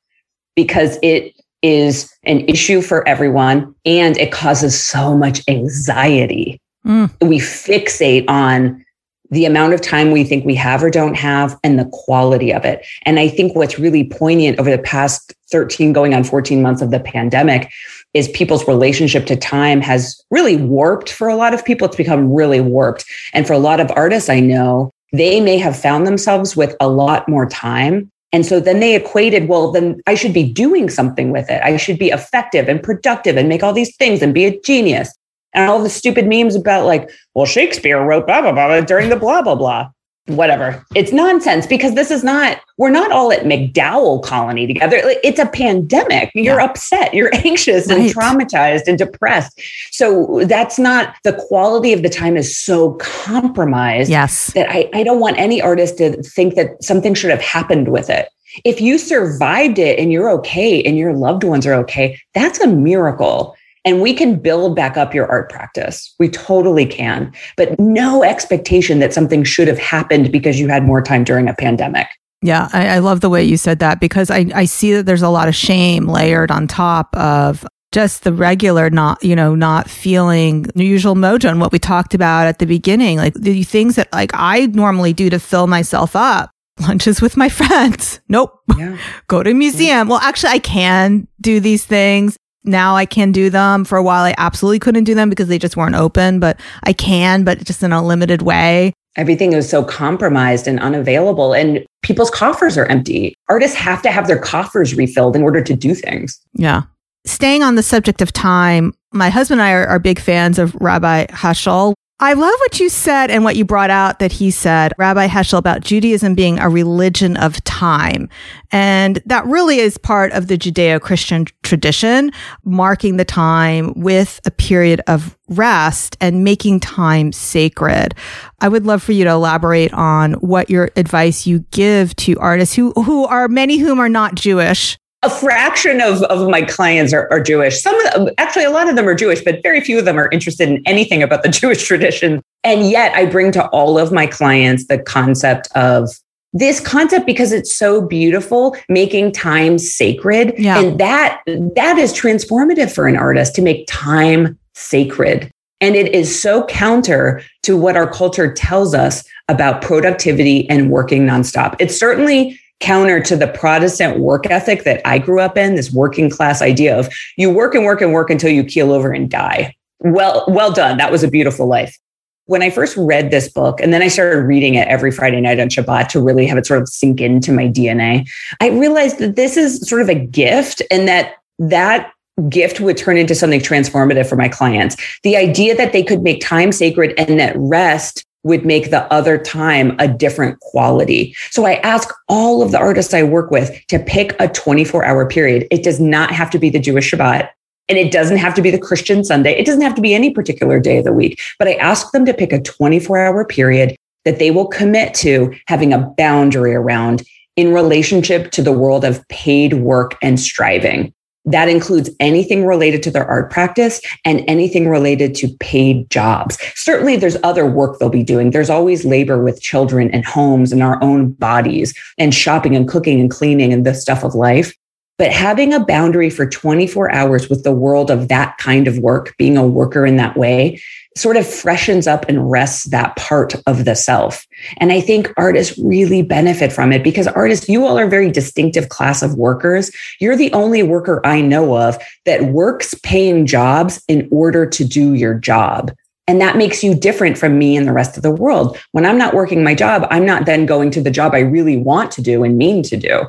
because 0.55 0.97
it 1.01 1.33
is 1.61 2.13
an 2.23 2.41
issue 2.41 2.81
for 2.81 3.07
everyone 3.07 3.73
and 3.85 4.17
it 4.17 4.31
causes 4.31 4.81
so 4.81 5.17
much 5.17 5.41
anxiety. 5.47 6.59
Mm. 6.85 7.09
We 7.21 7.39
fixate 7.39 8.25
on 8.27 8.83
the 9.31 9.45
amount 9.45 9.73
of 9.73 9.81
time 9.81 10.11
we 10.11 10.23
think 10.23 10.45
we 10.45 10.53
have 10.55 10.83
or 10.83 10.91
don't 10.91 11.15
have 11.15 11.57
and 11.63 11.79
the 11.79 11.89
quality 11.91 12.53
of 12.53 12.65
it. 12.65 12.85
And 13.03 13.19
I 13.19 13.29
think 13.29 13.55
what's 13.55 13.79
really 13.79 14.03
poignant 14.03 14.59
over 14.59 14.69
the 14.69 14.77
past 14.77 15.33
13 15.51 15.91
going 15.91 16.13
on 16.13 16.23
14 16.23 16.61
months 16.61 16.81
of 16.81 16.91
the 16.91 16.99
pandemic 16.99 17.71
is 18.13 18.27
people's 18.29 18.67
relationship 18.67 19.25
to 19.25 19.35
time 19.35 19.81
has 19.81 20.21
really 20.29 20.57
warped 20.57 21.11
for 21.11 21.27
a 21.27 21.35
lot 21.35 21.53
of 21.53 21.65
people. 21.65 21.87
It's 21.87 21.97
become 21.97 22.31
really 22.31 22.61
warped. 22.61 23.05
And 23.33 23.47
for 23.47 23.53
a 23.53 23.59
lot 23.59 23.79
of 23.79 23.91
artists 23.95 24.29
I 24.29 24.39
know, 24.39 24.91
they 25.11 25.39
may 25.41 25.57
have 25.57 25.77
found 25.77 26.05
themselves 26.05 26.55
with 26.55 26.75
a 26.79 26.87
lot 26.87 27.27
more 27.27 27.47
time. 27.47 28.09
And 28.31 28.45
so 28.45 28.59
then 28.59 28.79
they 28.79 28.95
equated, 28.95 29.47
well, 29.47 29.71
then 29.71 30.01
I 30.07 30.15
should 30.15 30.33
be 30.33 30.51
doing 30.51 30.89
something 30.89 31.31
with 31.31 31.49
it. 31.49 31.61
I 31.63 31.77
should 31.77 31.99
be 31.99 32.09
effective 32.09 32.67
and 32.67 32.81
productive 32.81 33.37
and 33.37 33.47
make 33.47 33.61
all 33.63 33.73
these 33.73 33.95
things 33.95 34.21
and 34.21 34.33
be 34.33 34.45
a 34.45 34.59
genius. 34.61 35.13
And 35.53 35.69
all 35.69 35.81
the 35.81 35.89
stupid 35.89 36.27
memes 36.27 36.55
about 36.55 36.87
like, 36.87 37.11
well, 37.35 37.45
Shakespeare 37.45 38.03
wrote 38.03 38.25
blah, 38.25 38.41
blah, 38.41 38.51
blah 38.51 38.81
during 38.81 39.09
the 39.09 39.15
blah, 39.15 39.43
blah, 39.43 39.55
blah 39.55 39.89
whatever. 40.27 40.85
It's 40.95 41.11
nonsense 41.11 41.67
because 41.67 41.95
this 41.95 42.09
is 42.09 42.23
not, 42.23 42.59
we're 42.77 42.89
not 42.89 43.11
all 43.11 43.31
at 43.31 43.43
MacDowell 43.43 44.23
colony 44.23 44.65
together. 44.65 44.99
It's 45.23 45.39
a 45.39 45.45
pandemic. 45.45 46.31
You're 46.33 46.59
yeah. 46.59 46.65
upset, 46.65 47.13
you're 47.13 47.31
anxious 47.45 47.87
right. 47.87 47.99
and 47.99 48.09
traumatized 48.09 48.87
and 48.87 48.97
depressed. 48.97 49.59
So 49.91 50.43
that's 50.45 50.79
not 50.79 51.15
the 51.23 51.33
quality 51.47 51.91
of 51.93 52.03
the 52.03 52.09
time 52.09 52.37
is 52.37 52.57
so 52.57 52.93
compromised. 52.95 54.09
Yes. 54.09 54.53
That 54.53 54.69
I, 54.69 54.89
I 54.93 55.03
don't 55.03 55.19
want 55.19 55.37
any 55.37 55.61
artist 55.61 55.97
to 55.97 56.21
think 56.23 56.55
that 56.55 56.81
something 56.81 57.13
should 57.13 57.31
have 57.31 57.41
happened 57.41 57.89
with 57.89 58.09
it. 58.09 58.29
If 58.63 58.79
you 58.79 58.97
survived 58.97 59.79
it 59.79 59.99
and 59.99 60.11
you're 60.11 60.29
okay 60.29 60.81
and 60.83 60.97
your 60.97 61.13
loved 61.13 61.43
ones 61.43 61.65
are 61.65 61.73
okay, 61.73 62.19
that's 62.33 62.59
a 62.59 62.67
miracle. 62.67 63.55
And 63.85 64.01
we 64.01 64.13
can 64.13 64.39
build 64.39 64.75
back 64.75 64.95
up 64.95 65.13
your 65.13 65.27
art 65.27 65.51
practice. 65.51 66.13
We 66.19 66.29
totally 66.29 66.85
can, 66.85 67.33
but 67.57 67.77
no 67.79 68.23
expectation 68.23 68.99
that 68.99 69.13
something 69.13 69.43
should 69.43 69.67
have 69.67 69.79
happened 69.79 70.31
because 70.31 70.59
you 70.59 70.69
had 70.69 70.83
more 70.83 71.01
time 71.01 71.23
during 71.23 71.49
a 71.49 71.53
pandemic. 71.53 72.07
Yeah, 72.41 72.69
I, 72.73 72.87
I 72.87 72.99
love 72.99 73.21
the 73.21 73.29
way 73.29 73.43
you 73.43 73.57
said 73.57 73.79
that 73.79 73.99
because 73.99 74.29
I, 74.29 74.45
I 74.53 74.65
see 74.65 74.93
that 74.93 75.05
there's 75.05 75.21
a 75.21 75.29
lot 75.29 75.47
of 75.47 75.55
shame 75.55 76.07
layered 76.07 76.51
on 76.51 76.67
top 76.67 77.15
of 77.15 77.65
just 77.93 78.23
the 78.23 78.33
regular 78.33 78.89
not 78.89 79.23
you 79.23 79.35
know 79.35 79.53
not 79.53 79.87
feeling 79.87 80.63
the 80.73 80.83
usual 80.83 81.13
mojo 81.13 81.47
and 81.47 81.61
what 81.61 81.71
we 81.71 81.77
talked 81.77 82.15
about 82.15 82.47
at 82.47 82.57
the 82.57 82.65
beginning 82.65 83.17
like 83.17 83.35
the 83.35 83.61
things 83.61 83.97
that 83.97 84.11
like 84.11 84.31
i 84.33 84.65
normally 84.67 85.13
do 85.13 85.29
to 85.29 85.39
fill 85.39 85.67
myself 85.67 86.15
up 86.15 86.49
lunches 86.81 87.21
with 87.21 87.37
my 87.37 87.49
friends 87.59 88.19
nope 88.27 88.59
yeah. 88.77 88.97
go 89.27 89.43
to 89.43 89.51
a 89.51 89.53
museum 89.53 90.07
well 90.07 90.17
actually 90.17 90.49
i 90.49 90.57
can 90.57 91.27
do 91.39 91.59
these 91.59 91.85
things 91.85 92.35
now 92.63 92.95
I 92.95 93.05
can 93.05 93.31
do 93.31 93.49
them. 93.49 93.85
For 93.85 93.97
a 93.97 94.03
while, 94.03 94.23
I 94.23 94.33
absolutely 94.37 94.79
couldn't 94.79 95.03
do 95.03 95.15
them 95.15 95.29
because 95.29 95.47
they 95.47 95.59
just 95.59 95.77
weren't 95.77 95.95
open, 95.95 96.39
but 96.39 96.59
I 96.83 96.93
can, 96.93 97.43
but 97.43 97.63
just 97.63 97.83
in 97.83 97.91
a 97.91 98.03
limited 98.03 98.41
way. 98.41 98.93
Everything 99.15 99.53
is 99.53 99.69
so 99.69 99.83
compromised 99.83 100.67
and 100.67 100.79
unavailable, 100.79 101.53
and 101.53 101.85
people's 102.01 102.31
coffers 102.31 102.77
are 102.77 102.85
empty. 102.85 103.35
Artists 103.47 103.77
have 103.77 104.01
to 104.01 104.11
have 104.11 104.27
their 104.27 104.39
coffers 104.39 104.95
refilled 104.95 105.35
in 105.35 105.43
order 105.43 105.61
to 105.61 105.75
do 105.75 105.93
things. 105.93 106.39
Yeah. 106.53 106.83
Staying 107.25 107.63
on 107.63 107.75
the 107.75 107.83
subject 107.83 108.21
of 108.21 108.33
time, 108.33 108.93
my 109.13 109.29
husband 109.29 109.61
and 109.61 109.67
I 109.67 109.73
are, 109.73 109.85
are 109.85 109.99
big 109.99 110.19
fans 110.19 110.57
of 110.57 110.75
Rabbi 110.75 111.27
Heschel. 111.27 111.93
I 112.23 112.31
love 112.31 112.53
what 112.59 112.79
you 112.79 112.87
said 112.87 113.31
and 113.31 113.43
what 113.43 113.57
you 113.57 113.65
brought 113.65 113.89
out 113.89 114.19
that 114.19 114.31
he 114.31 114.49
said, 114.49 114.93
Rabbi 114.97 115.27
Heschel, 115.27 115.57
about 115.57 115.81
Judaism 115.81 116.35
being 116.35 116.57
a 116.57 116.69
religion 116.69 117.35
of 117.35 117.61
time. 117.65 118.29
And 118.71 119.21
that 119.25 119.45
really 119.45 119.79
is 119.79 119.97
part 119.97 120.31
of 120.31 120.47
the 120.47 120.57
Judeo 120.57 121.01
Christian 121.01 121.47
tradition, 121.63 122.31
marking 122.63 123.17
the 123.17 123.25
time 123.25 123.91
with 123.97 124.39
a 124.45 124.51
period 124.51 125.01
of 125.05 125.37
rest 125.49 126.15
and 126.21 126.45
making 126.45 126.79
time 126.79 127.33
sacred. 127.33 128.15
I 128.61 128.69
would 128.69 128.85
love 128.85 129.03
for 129.03 129.11
you 129.11 129.25
to 129.25 129.31
elaborate 129.31 129.93
on 129.93 130.35
what 130.35 130.69
your 130.69 130.91
advice 130.95 131.45
you 131.45 131.65
give 131.71 132.15
to 132.15 132.39
artists 132.39 132.73
who, 132.73 132.93
who 132.93 133.25
are 133.25 133.49
many 133.49 133.79
whom 133.79 133.99
are 133.99 134.07
not 134.07 134.35
Jewish 134.35 134.97
a 135.23 135.29
fraction 135.29 136.01
of, 136.01 136.21
of 136.23 136.49
my 136.49 136.61
clients 136.61 137.13
are, 137.13 137.27
are 137.31 137.41
Jewish. 137.41 137.81
Some 137.81 137.99
of 138.05 138.13
them, 138.13 138.29
actually, 138.37 138.65
a 138.65 138.69
lot 138.69 138.89
of 138.89 138.95
them 138.95 139.07
are 139.07 139.15
Jewish, 139.15 139.41
but 139.43 139.63
very 139.63 139.81
few 139.81 139.97
of 139.97 140.05
them 140.05 140.19
are 140.19 140.29
interested 140.31 140.69
in 140.69 140.83
anything 140.85 141.23
about 141.23 141.43
the 141.43 141.49
Jewish 141.61 141.87
tradition. 141.87 142.41
And 142.63 142.89
yet 142.89 143.15
I 143.15 143.25
bring 143.25 143.51
to 143.53 143.67
all 143.69 143.97
of 143.97 144.11
my 144.11 144.27
clients 144.27 144.87
the 144.87 144.99
concept 144.99 145.69
of 145.75 146.09
this 146.51 146.79
concept 146.79 147.25
because 147.25 147.51
it's 147.51 147.75
so 147.75 148.05
beautiful, 148.05 148.75
making 148.87 149.31
time 149.31 149.79
sacred. 149.79 150.53
Yeah. 150.57 150.79
And 150.79 150.99
that, 150.99 151.41
that 151.47 151.97
is 151.97 152.13
transformative 152.13 152.93
for 152.93 153.07
an 153.07 153.17
artist 153.17 153.55
to 153.55 153.61
make 153.61 153.87
time 153.87 154.59
sacred. 154.75 155.49
And 155.81 155.95
it 155.95 156.13
is 156.13 156.39
so 156.39 156.65
counter 156.65 157.41
to 157.63 157.75
what 157.75 157.97
our 157.97 158.09
culture 158.09 158.53
tells 158.53 158.93
us 158.93 159.23
about 159.49 159.81
productivity 159.81 160.69
and 160.69 160.91
working 160.91 161.25
nonstop. 161.25 161.75
It's 161.79 161.97
certainly 161.97 162.59
counter 162.83 163.21
to 163.21 163.37
the 163.37 163.47
Protestant 163.47 164.19
work 164.19 164.45
ethic 164.47 164.83
that 164.83 165.01
I 165.07 165.17
grew 165.17 165.39
up 165.39 165.57
in, 165.57 165.75
this 165.75 165.91
working 165.91 166.29
class 166.29 166.61
idea 166.61 166.99
of 166.99 167.07
you 167.37 167.49
work 167.49 167.75
and 167.75 167.85
work 167.85 168.01
and 168.01 168.11
work 168.11 168.29
until 168.29 168.51
you 168.51 168.61
keel 168.61 168.91
over 168.91 169.13
and 169.13 169.31
die. 169.31 169.73
Well, 169.99 170.43
well 170.49 170.73
done. 170.73 170.97
That 170.97 171.09
was 171.09 171.23
a 171.23 171.29
beautiful 171.29 171.65
life. 171.65 171.97
When 172.45 172.61
I 172.61 172.69
first 172.69 172.97
read 172.97 173.31
this 173.31 173.49
book, 173.49 173.79
and 173.79 173.93
then 173.93 174.01
I 174.01 174.09
started 174.09 174.41
reading 174.41 174.75
it 174.75 174.85
every 174.89 175.11
Friday 175.11 175.39
night 175.39 175.61
on 175.61 175.69
Shabbat 175.69 176.09
to 176.09 176.21
really 176.21 176.45
have 176.45 176.57
it 176.57 176.65
sort 176.65 176.81
of 176.81 176.89
sink 176.89 177.21
into 177.21 177.53
my 177.53 177.69
DNA, 177.69 178.29
I 178.59 178.67
realized 178.67 179.17
that 179.19 179.37
this 179.37 179.55
is 179.55 179.87
sort 179.87 180.01
of 180.01 180.09
a 180.09 180.15
gift 180.15 180.81
and 180.91 181.07
that 181.07 181.35
that 181.59 182.11
gift 182.49 182.81
would 182.81 182.97
turn 182.97 183.15
into 183.15 183.33
something 183.33 183.61
transformative 183.61 184.27
for 184.27 184.35
my 184.35 184.49
clients. 184.49 184.97
The 185.23 185.37
idea 185.37 185.73
that 185.77 185.93
they 185.93 186.03
could 186.03 186.21
make 186.21 186.41
time 186.41 186.73
sacred 186.73 187.13
and 187.17 187.39
that 187.39 187.55
rest 187.55 188.25
would 188.43 188.65
make 188.65 188.91
the 188.91 189.11
other 189.11 189.37
time 189.37 189.95
a 189.99 190.07
different 190.07 190.59
quality. 190.59 191.35
So 191.49 191.65
I 191.65 191.75
ask 191.75 192.09
all 192.27 192.61
of 192.61 192.71
the 192.71 192.77
artists 192.77 193.13
I 193.13 193.23
work 193.23 193.51
with 193.51 193.71
to 193.87 193.99
pick 193.99 194.35
a 194.39 194.47
24 194.47 195.05
hour 195.05 195.27
period. 195.27 195.67
It 195.71 195.83
does 195.83 195.99
not 195.99 196.31
have 196.31 196.49
to 196.51 196.59
be 196.59 196.69
the 196.69 196.79
Jewish 196.79 197.11
Shabbat. 197.11 197.49
And 197.89 197.97
it 197.97 198.11
doesn't 198.11 198.37
have 198.37 198.53
to 198.55 198.61
be 198.61 198.71
the 198.71 198.79
Christian 198.79 199.23
Sunday. 199.23 199.51
It 199.51 199.65
doesn't 199.65 199.81
have 199.81 199.95
to 199.95 200.01
be 200.01 200.13
any 200.13 200.31
particular 200.31 200.79
day 200.79 200.99
of 200.99 201.03
the 201.03 201.11
week, 201.11 201.41
but 201.59 201.67
I 201.67 201.73
ask 201.73 202.11
them 202.11 202.25
to 202.25 202.33
pick 202.33 202.53
a 202.53 202.61
24 202.61 203.17
hour 203.17 203.45
period 203.45 203.97
that 204.23 204.39
they 204.39 204.51
will 204.51 204.67
commit 204.67 205.13
to 205.15 205.53
having 205.67 205.91
a 205.91 205.99
boundary 206.17 206.73
around 206.73 207.23
in 207.55 207.73
relationship 207.73 208.51
to 208.51 208.61
the 208.61 208.71
world 208.71 209.03
of 209.03 209.27
paid 209.27 209.73
work 209.73 210.17
and 210.21 210.39
striving. 210.39 211.13
That 211.45 211.67
includes 211.67 212.09
anything 212.19 212.65
related 212.65 213.03
to 213.03 213.11
their 213.11 213.25
art 213.25 213.51
practice 213.51 214.01
and 214.23 214.43
anything 214.47 214.87
related 214.87 215.35
to 215.35 215.49
paid 215.59 216.09
jobs. 216.09 216.57
Certainly, 216.75 217.17
there's 217.17 217.37
other 217.43 217.65
work 217.65 217.99
they'll 217.99 218.09
be 218.09 218.23
doing. 218.23 218.51
There's 218.51 218.69
always 218.69 219.03
labor 219.03 219.43
with 219.43 219.61
children 219.61 220.09
and 220.11 220.25
homes 220.25 220.71
and 220.71 220.81
our 220.81 221.01
own 221.03 221.31
bodies 221.31 221.93
and 222.17 222.33
shopping 222.33 222.75
and 222.75 222.87
cooking 222.87 223.19
and 223.19 223.29
cleaning 223.29 223.73
and 223.73 223.85
the 223.85 223.93
stuff 223.93 224.23
of 224.23 224.35
life. 224.35 224.73
But 225.17 225.31
having 225.31 225.73
a 225.73 225.85
boundary 225.85 226.29
for 226.29 226.47
24 226.47 227.11
hours 227.11 227.47
with 227.49 227.63
the 227.63 227.71
world 227.71 228.09
of 228.09 228.29
that 228.29 228.57
kind 228.57 228.87
of 228.87 228.97
work, 228.97 229.35
being 229.37 229.57
a 229.57 229.67
worker 229.67 230.05
in 230.05 230.17
that 230.17 230.35
way, 230.35 230.81
sort 231.15 231.37
of 231.37 231.47
freshens 231.47 232.07
up 232.07 232.27
and 232.27 232.49
rests 232.49 232.85
that 232.89 233.15
part 233.15 233.55
of 233.67 233.85
the 233.85 233.95
self. 233.95 234.45
And 234.77 234.91
I 234.91 235.01
think 235.01 235.31
artists 235.37 235.77
really 235.77 236.21
benefit 236.21 236.71
from 236.71 236.91
it 236.91 237.03
because 237.03 237.27
artists, 237.27 237.69
you 237.69 237.85
all 237.85 237.99
are 237.99 238.05
a 238.05 238.09
very 238.09 238.31
distinctive 238.31 238.89
class 238.89 239.21
of 239.21 239.35
workers. 239.35 239.91
You're 240.19 240.35
the 240.35 240.51
only 240.53 240.83
worker 240.83 241.21
I 241.25 241.41
know 241.41 241.77
of 241.77 241.97
that 242.25 242.45
works 242.45 242.95
paying 243.03 243.45
jobs 243.45 244.03
in 244.07 244.27
order 244.31 244.65
to 244.65 244.83
do 244.83 245.13
your 245.13 245.35
job. 245.35 245.91
And 246.27 246.39
that 246.39 246.55
makes 246.55 246.83
you 246.83 246.95
different 246.95 247.37
from 247.37 247.57
me 247.57 247.75
and 247.75 247.87
the 247.87 247.93
rest 247.93 248.15
of 248.15 248.23
the 248.23 248.31
world. 248.31 248.77
When 248.93 249.05
I'm 249.05 249.17
not 249.17 249.33
working 249.33 249.63
my 249.63 249.75
job, 249.75 250.07
I'm 250.09 250.25
not 250.25 250.45
then 250.45 250.65
going 250.65 250.89
to 250.91 251.01
the 251.01 251.11
job 251.11 251.33
I 251.33 251.39
really 251.39 251.77
want 251.77 252.11
to 252.11 252.21
do 252.21 252.43
and 252.43 252.57
mean 252.57 252.81
to 252.83 252.97
do. 252.97 253.23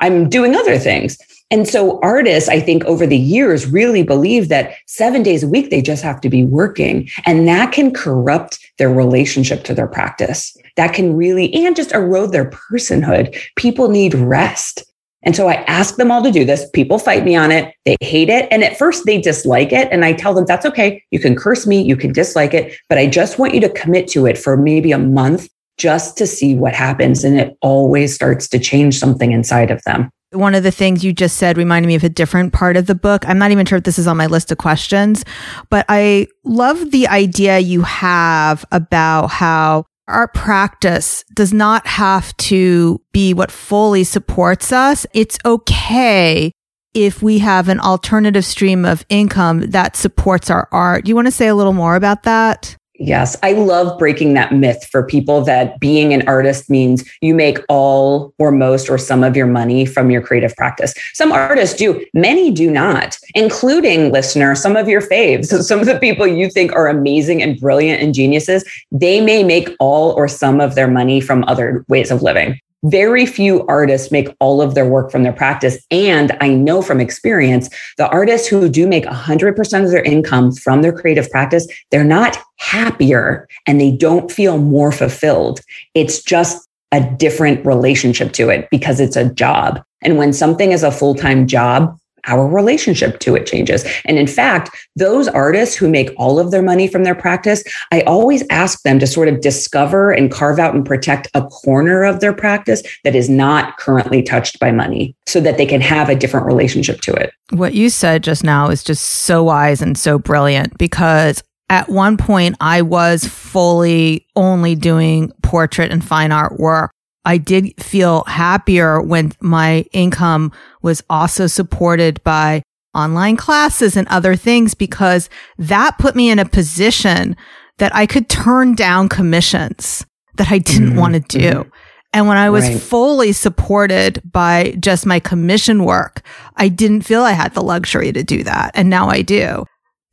I'm 0.00 0.28
doing 0.28 0.56
other 0.56 0.78
things. 0.78 1.16
And 1.50 1.66
so 1.68 1.98
artists, 2.00 2.48
I 2.48 2.60
think 2.60 2.84
over 2.84 3.06
the 3.06 3.18
years 3.18 3.66
really 3.66 4.04
believe 4.04 4.48
that 4.48 4.74
seven 4.86 5.22
days 5.22 5.42
a 5.42 5.48
week, 5.48 5.70
they 5.70 5.82
just 5.82 6.02
have 6.02 6.20
to 6.20 6.28
be 6.28 6.44
working 6.44 7.08
and 7.26 7.48
that 7.48 7.72
can 7.72 7.92
corrupt 7.92 8.58
their 8.78 8.90
relationship 8.90 9.64
to 9.64 9.74
their 9.74 9.88
practice. 9.88 10.56
That 10.76 10.94
can 10.94 11.16
really, 11.16 11.52
and 11.52 11.74
just 11.74 11.92
erode 11.92 12.32
their 12.32 12.50
personhood. 12.50 13.36
People 13.56 13.88
need 13.88 14.14
rest. 14.14 14.84
And 15.22 15.36
so 15.36 15.48
I 15.48 15.54
ask 15.64 15.96
them 15.96 16.10
all 16.10 16.22
to 16.22 16.30
do 16.30 16.44
this. 16.44 16.70
People 16.70 16.98
fight 16.98 17.24
me 17.24 17.36
on 17.36 17.50
it. 17.50 17.74
They 17.84 17.96
hate 18.00 18.30
it. 18.30 18.48
And 18.50 18.62
at 18.64 18.78
first 18.78 19.04
they 19.04 19.20
dislike 19.20 19.72
it. 19.72 19.88
And 19.90 20.04
I 20.04 20.12
tell 20.12 20.32
them, 20.32 20.46
that's 20.46 20.64
okay. 20.66 21.02
You 21.10 21.18
can 21.18 21.36
curse 21.36 21.66
me. 21.66 21.82
You 21.82 21.96
can 21.96 22.12
dislike 22.12 22.54
it, 22.54 22.74
but 22.88 22.96
I 22.96 23.06
just 23.06 23.38
want 23.38 23.54
you 23.54 23.60
to 23.60 23.68
commit 23.68 24.08
to 24.08 24.26
it 24.26 24.38
for 24.38 24.56
maybe 24.56 24.92
a 24.92 24.98
month 24.98 25.48
just 25.76 26.16
to 26.18 26.26
see 26.26 26.54
what 26.54 26.74
happens. 26.74 27.24
And 27.24 27.38
it 27.38 27.56
always 27.60 28.14
starts 28.14 28.48
to 28.48 28.58
change 28.58 28.98
something 28.98 29.32
inside 29.32 29.70
of 29.70 29.82
them. 29.82 30.10
One 30.32 30.54
of 30.54 30.62
the 30.62 30.70
things 30.70 31.04
you 31.04 31.12
just 31.12 31.36
said 31.38 31.56
reminded 31.56 31.88
me 31.88 31.96
of 31.96 32.04
a 32.04 32.08
different 32.08 32.52
part 32.52 32.76
of 32.76 32.86
the 32.86 32.94
book. 32.94 33.28
I'm 33.28 33.38
not 33.38 33.50
even 33.50 33.66
sure 33.66 33.78
if 33.78 33.84
this 33.84 33.98
is 33.98 34.06
on 34.06 34.16
my 34.16 34.26
list 34.26 34.52
of 34.52 34.58
questions, 34.58 35.24
but 35.70 35.84
I 35.88 36.28
love 36.44 36.92
the 36.92 37.08
idea 37.08 37.58
you 37.58 37.82
have 37.82 38.64
about 38.70 39.28
how 39.28 39.86
our 40.06 40.28
practice 40.28 41.24
does 41.34 41.52
not 41.52 41.86
have 41.86 42.36
to 42.36 43.00
be 43.12 43.34
what 43.34 43.50
fully 43.50 44.04
supports 44.04 44.72
us. 44.72 45.06
It's 45.14 45.38
okay 45.44 46.52
if 46.94 47.22
we 47.22 47.38
have 47.38 47.68
an 47.68 47.80
alternative 47.80 48.44
stream 48.44 48.84
of 48.84 49.06
income 49.08 49.70
that 49.70 49.96
supports 49.96 50.50
our 50.50 50.68
art. 50.72 51.04
Do 51.04 51.08
you 51.08 51.14
want 51.14 51.26
to 51.26 51.32
say 51.32 51.46
a 51.46 51.54
little 51.54 51.72
more 51.72 51.96
about 51.96 52.24
that? 52.24 52.76
Yes, 53.02 53.34
I 53.42 53.52
love 53.52 53.98
breaking 53.98 54.34
that 54.34 54.52
myth 54.52 54.86
for 54.90 55.02
people 55.02 55.40
that 55.44 55.80
being 55.80 56.12
an 56.12 56.28
artist 56.28 56.68
means 56.68 57.02
you 57.22 57.34
make 57.34 57.58
all 57.70 58.34
or 58.38 58.52
most 58.52 58.90
or 58.90 58.98
some 58.98 59.24
of 59.24 59.34
your 59.34 59.46
money 59.46 59.86
from 59.86 60.10
your 60.10 60.20
creative 60.20 60.54
practice. 60.54 60.92
Some 61.14 61.32
artists 61.32 61.78
do, 61.78 62.04
many 62.12 62.50
do 62.50 62.70
not, 62.70 63.16
including 63.34 64.12
listener, 64.12 64.54
some 64.54 64.76
of 64.76 64.86
your 64.86 65.00
faves, 65.00 65.46
some 65.62 65.80
of 65.80 65.86
the 65.86 65.98
people 65.98 66.26
you 66.26 66.50
think 66.50 66.74
are 66.74 66.88
amazing 66.88 67.42
and 67.42 67.58
brilliant 67.58 68.02
and 68.02 68.12
geniuses, 68.12 68.64
they 68.92 69.22
may 69.22 69.42
make 69.44 69.70
all 69.80 70.10
or 70.10 70.28
some 70.28 70.60
of 70.60 70.74
their 70.74 70.88
money 70.88 71.22
from 71.22 71.42
other 71.48 71.86
ways 71.88 72.10
of 72.10 72.20
living 72.20 72.60
very 72.84 73.26
few 73.26 73.66
artists 73.66 74.10
make 74.10 74.34
all 74.40 74.62
of 74.62 74.74
their 74.74 74.88
work 74.88 75.10
from 75.10 75.22
their 75.22 75.32
practice. 75.32 75.84
And 75.90 76.36
I 76.40 76.48
know 76.48 76.82
from 76.82 77.00
experience, 77.00 77.68
the 77.98 78.08
artists 78.08 78.48
who 78.48 78.68
do 78.68 78.86
make 78.86 79.04
100% 79.04 79.84
of 79.84 79.90
their 79.90 80.02
income 80.02 80.52
from 80.52 80.82
their 80.82 80.92
creative 80.92 81.30
practice, 81.30 81.66
they're 81.90 82.04
not 82.04 82.38
happier 82.56 83.48
and 83.66 83.80
they 83.80 83.90
don't 83.90 84.30
feel 84.30 84.58
more 84.58 84.92
fulfilled. 84.92 85.60
It's 85.94 86.22
just 86.22 86.66
a 86.92 87.00
different 87.00 87.64
relationship 87.64 88.32
to 88.32 88.48
it 88.48 88.68
because 88.70 88.98
it's 88.98 89.16
a 89.16 89.32
job. 89.32 89.82
And 90.02 90.16
when 90.16 90.32
something 90.32 90.72
is 90.72 90.82
a 90.82 90.90
full 90.90 91.14
time 91.14 91.46
job, 91.46 91.99
our 92.26 92.46
relationship 92.46 93.20
to 93.20 93.34
it 93.34 93.46
changes. 93.46 93.84
And 94.04 94.18
in 94.18 94.26
fact, 94.26 94.70
those 94.96 95.28
artists 95.28 95.74
who 95.74 95.88
make 95.88 96.10
all 96.16 96.38
of 96.38 96.50
their 96.50 96.62
money 96.62 96.88
from 96.88 97.04
their 97.04 97.14
practice, 97.14 97.62
I 97.92 98.02
always 98.02 98.44
ask 98.50 98.82
them 98.82 98.98
to 98.98 99.06
sort 99.06 99.28
of 99.28 99.40
discover 99.40 100.10
and 100.10 100.30
carve 100.30 100.58
out 100.58 100.74
and 100.74 100.84
protect 100.84 101.28
a 101.34 101.42
corner 101.42 102.04
of 102.04 102.20
their 102.20 102.32
practice 102.32 102.82
that 103.04 103.14
is 103.14 103.28
not 103.28 103.76
currently 103.78 104.22
touched 104.22 104.58
by 104.58 104.70
money 104.70 105.16
so 105.26 105.40
that 105.40 105.58
they 105.58 105.66
can 105.66 105.80
have 105.80 106.08
a 106.08 106.14
different 106.14 106.46
relationship 106.46 107.00
to 107.02 107.12
it. 107.12 107.32
What 107.50 107.74
you 107.74 107.90
said 107.90 108.22
just 108.22 108.44
now 108.44 108.68
is 108.68 108.82
just 108.82 109.04
so 109.04 109.42
wise 109.42 109.82
and 109.82 109.96
so 109.98 110.18
brilliant 110.18 110.76
because 110.78 111.42
at 111.68 111.88
one 111.88 112.16
point 112.16 112.56
I 112.60 112.82
was 112.82 113.24
fully 113.24 114.26
only 114.36 114.74
doing 114.74 115.32
portrait 115.42 115.90
and 115.92 116.04
fine 116.04 116.32
art 116.32 116.58
work 116.58 116.92
I 117.24 117.38
did 117.38 117.74
feel 117.82 118.24
happier 118.24 119.00
when 119.00 119.32
my 119.40 119.84
income 119.92 120.52
was 120.82 121.02
also 121.10 121.46
supported 121.46 122.22
by 122.24 122.62
online 122.94 123.36
classes 123.36 123.96
and 123.96 124.08
other 124.08 124.34
things 124.34 124.74
because 124.74 125.28
that 125.58 125.98
put 125.98 126.16
me 126.16 126.30
in 126.30 126.38
a 126.38 126.48
position 126.48 127.36
that 127.78 127.94
I 127.94 128.06
could 128.06 128.28
turn 128.28 128.74
down 128.74 129.08
commissions 129.08 130.04
that 130.36 130.50
I 130.50 130.58
didn't 130.58 130.90
mm-hmm. 130.90 130.98
want 130.98 131.14
to 131.14 131.38
do. 131.38 131.50
Mm-hmm. 131.50 131.68
And 132.12 132.26
when 132.26 132.36
I 132.36 132.50
was 132.50 132.64
right. 132.64 132.80
fully 132.80 133.32
supported 133.32 134.20
by 134.24 134.74
just 134.80 135.06
my 135.06 135.20
commission 135.20 135.84
work, 135.84 136.22
I 136.56 136.68
didn't 136.68 137.02
feel 137.02 137.22
I 137.22 137.32
had 137.32 137.54
the 137.54 137.62
luxury 137.62 138.12
to 138.12 138.24
do 138.24 138.42
that. 138.42 138.72
And 138.74 138.90
now 138.90 139.08
I 139.08 139.22
do. 139.22 139.64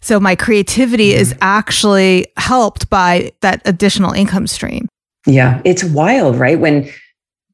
So 0.02 0.20
my 0.20 0.36
creativity 0.36 1.12
mm-hmm. 1.12 1.22
is 1.22 1.36
actually 1.42 2.28
helped 2.38 2.90
by 2.90 3.32
that 3.42 3.62
additional 3.66 4.12
income 4.12 4.46
stream. 4.46 4.88
Yeah, 5.28 5.62
it's 5.66 5.84
wild, 5.84 6.38
right? 6.38 6.60
When 6.60 6.90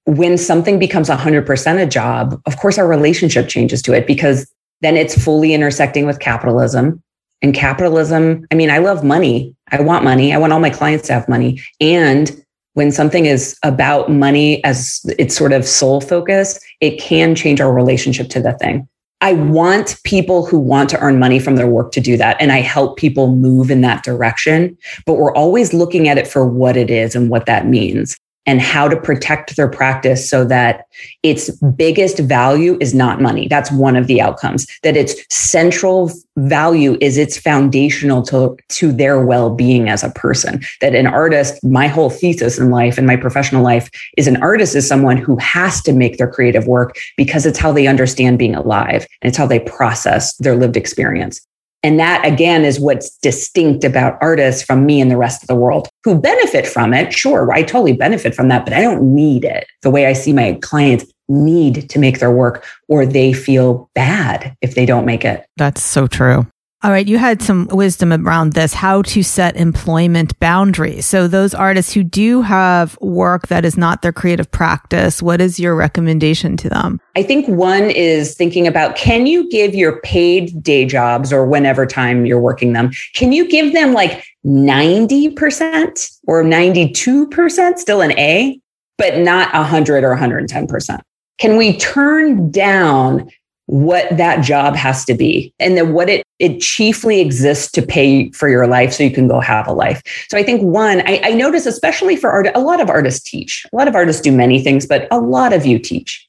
when 0.05 0.37
something 0.37 0.79
becomes 0.79 1.09
100% 1.09 1.81
a 1.81 1.85
job, 1.85 2.39
of 2.45 2.57
course 2.57 2.77
our 2.77 2.87
relationship 2.87 3.47
changes 3.47 3.81
to 3.83 3.93
it 3.93 4.05
because 4.05 4.51
then 4.81 4.97
it's 4.97 5.21
fully 5.21 5.53
intersecting 5.53 6.05
with 6.05 6.19
capitalism. 6.19 7.01
And 7.41 7.53
capitalism, 7.53 8.45
I 8.51 8.55
mean, 8.55 8.69
I 8.69 8.77
love 8.77 9.03
money. 9.03 9.55
I 9.71 9.81
want 9.81 10.03
money. 10.03 10.33
I 10.33 10.37
want 10.37 10.53
all 10.53 10.59
my 10.59 10.69
clients 10.69 11.07
to 11.07 11.13
have 11.13 11.27
money. 11.27 11.61
And 11.79 12.31
when 12.73 12.91
something 12.91 13.25
is 13.25 13.57
about 13.63 14.11
money 14.11 14.63
as 14.63 15.01
its 15.17 15.35
sort 15.35 15.53
of 15.53 15.65
sole 15.65 16.01
focus, 16.01 16.59
it 16.79 16.99
can 16.99 17.33
change 17.35 17.61
our 17.61 17.73
relationship 17.73 18.29
to 18.29 18.41
the 18.41 18.53
thing. 18.53 18.87
I 19.23 19.31
want 19.31 20.03
people 20.03 20.45
who 20.45 20.59
want 20.59 20.89
to 20.89 20.99
earn 20.99 21.17
money 21.17 21.39
from 21.39 21.55
their 21.55 21.65
work 21.65 21.93
to 21.93 22.01
do 22.01 22.17
that. 22.17 22.35
And 22.41 22.51
I 22.51 22.59
help 22.59 22.97
people 22.97 23.33
move 23.33 23.71
in 23.71 23.79
that 23.79 24.03
direction. 24.03 24.77
But 25.05 25.13
we're 25.13 25.33
always 25.33 25.73
looking 25.73 26.09
at 26.09 26.17
it 26.17 26.27
for 26.27 26.45
what 26.45 26.75
it 26.75 26.91
is 26.91 27.15
and 27.15 27.29
what 27.29 27.45
that 27.45 27.65
means 27.65 28.17
and 28.45 28.61
how 28.61 28.87
to 28.87 28.99
protect 28.99 29.55
their 29.55 29.69
practice 29.69 30.29
so 30.29 30.43
that 30.45 30.85
its 31.23 31.49
biggest 31.77 32.19
value 32.19 32.77
is 32.81 32.93
not 32.93 33.21
money. 33.21 33.47
That's 33.47 33.71
one 33.71 33.95
of 33.95 34.07
the 34.07 34.21
outcomes, 34.21 34.67
that 34.83 34.97
its 34.97 35.15
central 35.33 36.11
value 36.37 36.97
is 36.99 37.17
its 37.17 37.37
foundational 37.37 38.21
to, 38.23 38.57
to 38.69 38.91
their 38.91 39.23
well-being 39.25 39.87
as 39.87 40.03
a 40.03 40.09
person. 40.09 40.61
That 40.81 40.95
an 40.95 41.07
artist, 41.07 41.63
my 41.63 41.87
whole 41.87 42.09
thesis 42.09 42.57
in 42.57 42.69
life 42.69 42.97
and 42.97 43.07
my 43.07 43.15
professional 43.15 43.63
life 43.63 43.89
is 44.17 44.27
an 44.27 44.41
artist 44.41 44.75
is 44.75 44.87
someone 44.87 45.17
who 45.17 45.37
has 45.37 45.81
to 45.83 45.93
make 45.93 46.17
their 46.17 46.31
creative 46.31 46.67
work 46.67 46.95
because 47.17 47.45
it's 47.45 47.59
how 47.59 47.71
they 47.71 47.87
understand 47.87 48.39
being 48.39 48.55
alive 48.55 49.07
and 49.21 49.29
it's 49.29 49.37
how 49.37 49.45
they 49.45 49.59
process 49.59 50.35
their 50.37 50.55
lived 50.55 50.75
experience. 50.75 51.45
And 51.83 51.99
that 51.99 52.25
again 52.25 52.63
is 52.63 52.79
what's 52.79 53.17
distinct 53.17 53.83
about 53.83 54.17
artists 54.21 54.63
from 54.63 54.85
me 54.85 55.01
and 55.01 55.11
the 55.11 55.17
rest 55.17 55.43
of 55.43 55.47
the 55.47 55.55
world 55.55 55.89
who 56.03 56.17
benefit 56.17 56.65
from 56.65 56.93
it. 56.93 57.11
Sure, 57.11 57.51
I 57.51 57.61
totally 57.61 57.93
benefit 57.93 58.33
from 58.33 58.47
that, 58.47 58.63
but 58.63 58.73
I 58.73 58.81
don't 58.81 59.13
need 59.13 59.43
it 59.43 59.67
the 59.81 59.91
way 59.91 60.05
I 60.05 60.13
see 60.13 60.31
my 60.31 60.57
clients 60.61 61.05
need 61.27 61.89
to 61.89 61.99
make 61.99 62.19
their 62.19 62.31
work 62.31 62.65
or 62.87 63.05
they 63.05 63.33
feel 63.33 63.89
bad 63.95 64.55
if 64.61 64.75
they 64.75 64.85
don't 64.85 65.05
make 65.05 65.25
it. 65.25 65.45
That's 65.57 65.81
so 65.81 66.07
true. 66.07 66.47
All 66.83 66.91
right, 66.91 67.07
you 67.07 67.17
had 67.17 67.41
some 67.41 67.69
wisdom 67.71 68.11
around 68.11 68.53
this, 68.53 68.73
how 68.73 69.03
to 69.03 69.23
set 69.23 69.55
employment 69.55 70.37
boundaries. 70.41 71.05
So 71.05 71.29
those 71.29 71.53
artists 71.53 71.93
who 71.93 72.03
do 72.03 72.41
have 72.41 72.97
work 72.99 73.47
that 73.47 73.63
is 73.63 73.77
not 73.77 74.01
their 74.01 74.11
creative 74.11 74.51
practice, 74.51 75.21
what 75.21 75.39
is 75.39 75.61
your 75.61 75.77
recommendation 75.77 76.57
to 76.57 76.67
them? 76.67 76.99
I 77.15 77.23
think 77.23 77.47
one 77.47 77.89
is 77.89 78.35
thinking 78.35 78.67
about 78.67 78.97
can 78.97 79.27
you 79.27 79.49
give 79.49 79.73
your 79.73 80.01
paid 80.01 80.61
day 80.61 80.83
jobs 80.83 81.31
or 81.31 81.45
whenever 81.45 81.85
time 81.85 82.25
you're 82.25 82.41
working 82.41 82.73
them, 82.73 82.91
can 83.15 83.31
you 83.31 83.47
give 83.47 83.71
them 83.71 83.93
like 83.93 84.25
90% 84.45 86.19
or 86.27 86.43
92% 86.43 87.77
still 87.77 88.01
an 88.01 88.11
A, 88.19 88.59
but 88.97 89.19
not 89.19 89.53
100 89.53 90.03
or 90.03 90.13
110%? 90.13 90.99
Can 91.39 91.55
we 91.55 91.77
turn 91.77 92.51
down 92.51 93.29
what 93.67 94.15
that 94.17 94.43
job 94.43 94.75
has 94.75 95.05
to 95.05 95.13
be 95.13 95.53
and 95.59 95.77
then 95.77 95.93
what 95.93 96.09
it 96.09 96.25
it 96.39 96.59
chiefly 96.59 97.21
exists 97.21 97.71
to 97.71 97.81
pay 97.81 98.29
for 98.31 98.49
your 98.49 98.67
life 98.67 98.91
so 98.91 99.03
you 99.03 99.11
can 99.11 99.27
go 99.27 99.39
have 99.39 99.67
a 99.67 99.73
life. 99.73 100.01
So 100.29 100.37
i 100.37 100.43
think 100.43 100.61
one 100.61 101.01
i, 101.07 101.21
I 101.23 101.31
notice 101.31 101.65
especially 101.65 102.15
for 102.15 102.29
art 102.29 102.47
a 102.55 102.59
lot 102.59 102.81
of 102.81 102.89
artists 102.89 103.29
teach. 103.29 103.65
A 103.71 103.75
lot 103.75 103.87
of 103.87 103.95
artists 103.95 104.21
do 104.21 104.31
many 104.31 104.61
things 104.61 104.85
but 104.85 105.07
a 105.11 105.19
lot 105.19 105.53
of 105.53 105.65
you 105.65 105.79
teach. 105.79 106.27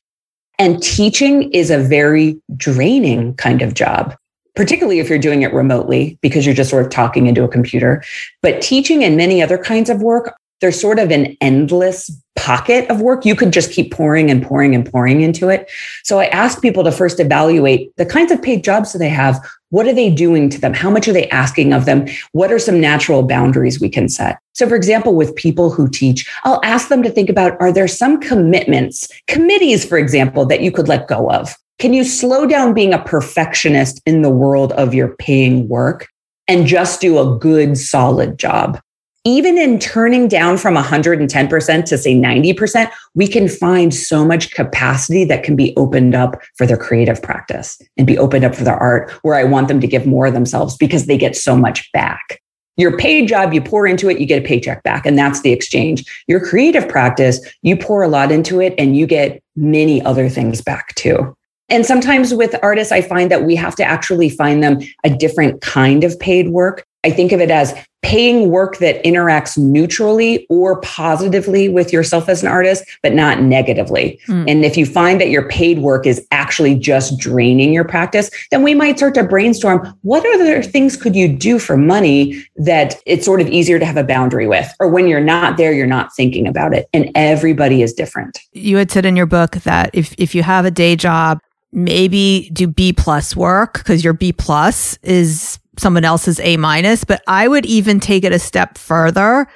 And 0.59 0.81
teaching 0.81 1.50
is 1.50 1.71
a 1.71 1.79
very 1.79 2.41
draining 2.57 3.35
kind 3.35 3.62
of 3.62 3.75
job 3.75 4.14
particularly 4.55 5.00
if 5.00 5.09
you're 5.09 5.19
doing 5.19 5.43
it 5.43 5.53
remotely 5.53 6.19
because 6.23 6.47
you're 6.47 6.55
just 6.55 6.71
sort 6.71 6.85
of 6.85 6.91
talking 6.91 7.26
into 7.26 7.43
a 7.43 7.49
computer. 7.49 8.05
But 8.41 8.62
teaching 8.62 9.03
and 9.03 9.17
many 9.17 9.43
other 9.43 9.59
kinds 9.59 9.91
of 9.91 10.00
work 10.00 10.37
there's 10.64 10.80
sort 10.80 10.99
of 10.99 11.11
an 11.11 11.37
endless 11.42 12.11
pocket 12.37 12.90
of 12.90 13.02
work. 13.02 13.26
You 13.26 13.37
could 13.37 13.52
just 13.52 13.71
keep 13.71 13.92
pouring 13.92 14.30
and 14.30 14.42
pouring 14.42 14.75
and 14.75 14.90
pouring 14.90 15.21
into 15.21 15.50
it. 15.50 15.71
So 16.04 16.21
I 16.21 16.28
ask 16.28 16.62
people 16.62 16.83
to 16.85 16.90
first 16.90 17.21
evaluate 17.21 17.94
the 17.99 18.06
kinds 18.06 18.33
of 18.33 18.40
paid 18.40 18.64
jobs 18.64 18.92
that 18.92 18.99
they 18.99 19.11
have. 19.11 19.38
What 19.68 19.87
are 19.87 19.92
they 19.92 20.09
doing 20.09 20.49
to 20.49 20.59
them? 20.59 20.73
How 20.73 20.88
much 20.88 21.06
are 21.06 21.12
they 21.12 21.28
asking 21.28 21.75
of 21.75 21.85
them? 21.85 22.06
What 22.33 22.50
are 22.50 22.59
some 22.59 22.80
natural 22.80 23.25
boundaries 23.25 23.78
we 23.78 23.90
can 23.90 24.09
set? 24.09 24.38
So, 24.54 24.66
for 24.66 24.75
example, 24.75 25.14
with 25.14 25.37
people 25.37 25.71
who 25.71 25.87
teach, 25.87 26.26
I'll 26.44 26.64
ask 26.64 26.88
them 26.88 27.02
to 27.02 27.11
think 27.11 27.28
about 27.28 27.61
are 27.61 27.71
there 27.71 27.87
some 27.87 28.18
commitments, 28.18 29.06
committees, 29.26 29.85
for 29.85 29.99
example, 29.99 30.47
that 30.47 30.62
you 30.62 30.73
could 30.73 30.88
let 30.88 31.09
go 31.09 31.30
of? 31.30 31.54
Can 31.78 31.92
you 31.92 32.04
slow 32.04 32.47
down 32.47 32.73
being 32.73 32.94
a 32.94 33.04
perfectionist 33.04 34.00
in 34.06 34.23
the 34.23 34.30
world 34.30 34.73
of 34.73 34.94
your 34.94 35.14
paying 35.16 35.68
work 35.68 36.09
and 36.49 36.66
just 36.66 37.00
do 37.00 37.18
a 37.18 37.38
good, 37.38 37.78
solid 37.78 38.38
job. 38.38 38.80
Even 39.26 39.57
in 39.57 39.78
turning 39.78 40.28
down 40.28 40.59
from 40.59 40.75
110% 40.75 41.85
to 41.87 41.97
say 41.97 42.14
90%, 42.14 42.90
we 43.14 43.26
can 43.26 43.49
find 43.49 43.95
so 43.95 44.23
much 44.23 44.50
capacity 44.50 45.25
that 45.25 45.43
can 45.43 45.57
be 45.57 45.75
opened 45.78 46.14
up 46.14 46.43
for 46.59 46.66
their 46.66 46.76
creative 46.76 47.23
practice 47.23 47.81
and 47.97 48.07
be 48.07 48.19
opened 48.19 48.45
up 48.45 48.54
for 48.54 48.64
their 48.64 48.76
art, 48.76 49.11
where 49.23 49.35
I 49.35 49.45
want 49.45 49.69
them 49.69 49.81
to 49.81 49.87
give 49.87 50.04
more 50.04 50.26
of 50.26 50.35
themselves 50.35 50.76
because 50.76 51.07
they 51.07 51.16
get 51.16 51.37
so 51.37 51.57
much 51.57 51.90
back. 51.93 52.43
Your 52.76 52.99
paid 52.99 53.26
job, 53.28 53.54
you 53.54 53.62
pour 53.62 53.87
into 53.87 54.11
it, 54.11 54.19
you 54.19 54.26
get 54.26 54.43
a 54.43 54.47
paycheck 54.47 54.83
back, 54.83 55.07
and 55.07 55.16
that's 55.16 55.40
the 55.40 55.52
exchange. 55.52 56.04
Your 56.26 56.45
creative 56.45 56.87
practice, 56.87 57.40
you 57.62 57.76
pour 57.76 58.02
a 58.02 58.09
lot 58.09 58.31
into 58.31 58.61
it 58.61 58.75
and 58.76 58.95
you 58.95 59.07
get 59.07 59.43
many 59.57 60.02
other 60.02 60.28
things 60.28 60.61
back 60.61 60.95
too. 60.97 61.35
And 61.71 61.87
sometimes 61.87 62.35
with 62.35 62.54
artists, 62.62 62.93
I 62.93 63.00
find 63.00 63.31
that 63.31 63.45
we 63.45 63.57
have 63.57 63.75
to 63.76 63.85
actually 63.85 64.28
find 64.28 64.62
them 64.62 64.81
a 65.02 65.09
different 65.09 65.62
kind 65.62 66.04
of 66.04 66.19
paid 66.19 66.50
work. 66.50 66.85
I 67.04 67.11
think 67.11 67.32
of 67.32 67.40
it 67.40 67.50
as 67.50 67.75
paying 68.04 68.50
work 68.50 68.76
that 68.78 69.02
interacts 69.02 69.56
neutrally 69.56 70.46
or 70.50 70.78
positively 70.82 71.70
with 71.70 71.90
yourself 71.90 72.28
as 72.28 72.42
an 72.42 72.49
artist, 72.49 72.84
but 73.02 73.14
not 73.14 73.40
negatively. 73.40 74.20
Mm. 74.28 74.50
And 74.50 74.64
if 74.64 74.76
you 74.76 74.84
find 74.84 75.18
that 75.23 75.30
your 75.30 75.49
paid 75.49 75.78
work 75.78 76.06
is 76.06 76.25
actually 76.30 76.75
just 76.75 77.18
draining 77.18 77.73
your 77.73 77.84
practice, 77.84 78.30
then 78.50 78.62
we 78.62 78.75
might 78.75 78.99
start 78.99 79.14
to 79.14 79.25
brainstorm 79.25 79.96
what 80.02 80.25
other 80.34 80.62
things 80.62 80.99
could 80.99 81.16
you 81.16 81.28
do 81.28 81.58
for 81.58 81.78
money 81.78 82.44
that 82.56 82.96
it's 83.06 83.25
sort 83.25 83.40
of 83.40 83.49
easier 83.49 83.78
to 83.78 83.87
have 83.87 83.96
a 83.96 84.04
boundary 84.04 84.46
with? 84.46 84.70
Or 84.80 84.88
when 84.88 85.08
you're 85.08 85.20
not 85.20 85.56
there, 85.56 85.73
you're 85.73 85.87
not 85.87 86.14
thinking 86.14 86.46
about 86.46 86.75
it. 86.75 86.87
And 86.92 87.11
everybody 87.14 87.80
is 87.80 87.94
different. 87.94 88.38
You 88.52 88.76
had 88.76 88.90
said 88.90 89.06
in 89.06 89.16
your 89.16 89.26
book 89.26 89.52
that 89.52 89.90
if, 89.94 90.14
if 90.18 90.34
you 90.34 90.42
have 90.42 90.66
a 90.66 90.70
day 90.70 90.94
job, 90.94 91.40
maybe 91.73 92.50
do 92.52 92.66
B 92.66 92.92
plus 92.92 93.34
work 93.34 93.78
because 93.78 94.04
your 94.04 94.12
B 94.12 94.30
plus 94.30 94.99
is 95.02 95.58
someone 95.78 96.04
else's 96.04 96.40
A 96.40 96.57
minus, 96.57 97.04
but 97.04 97.23
I 97.26 97.49
would 97.49 97.66
even 97.66 98.00
take 98.00 98.25
it 98.25 98.33
a 98.33 98.38
step 98.38 98.78
further 98.78 99.47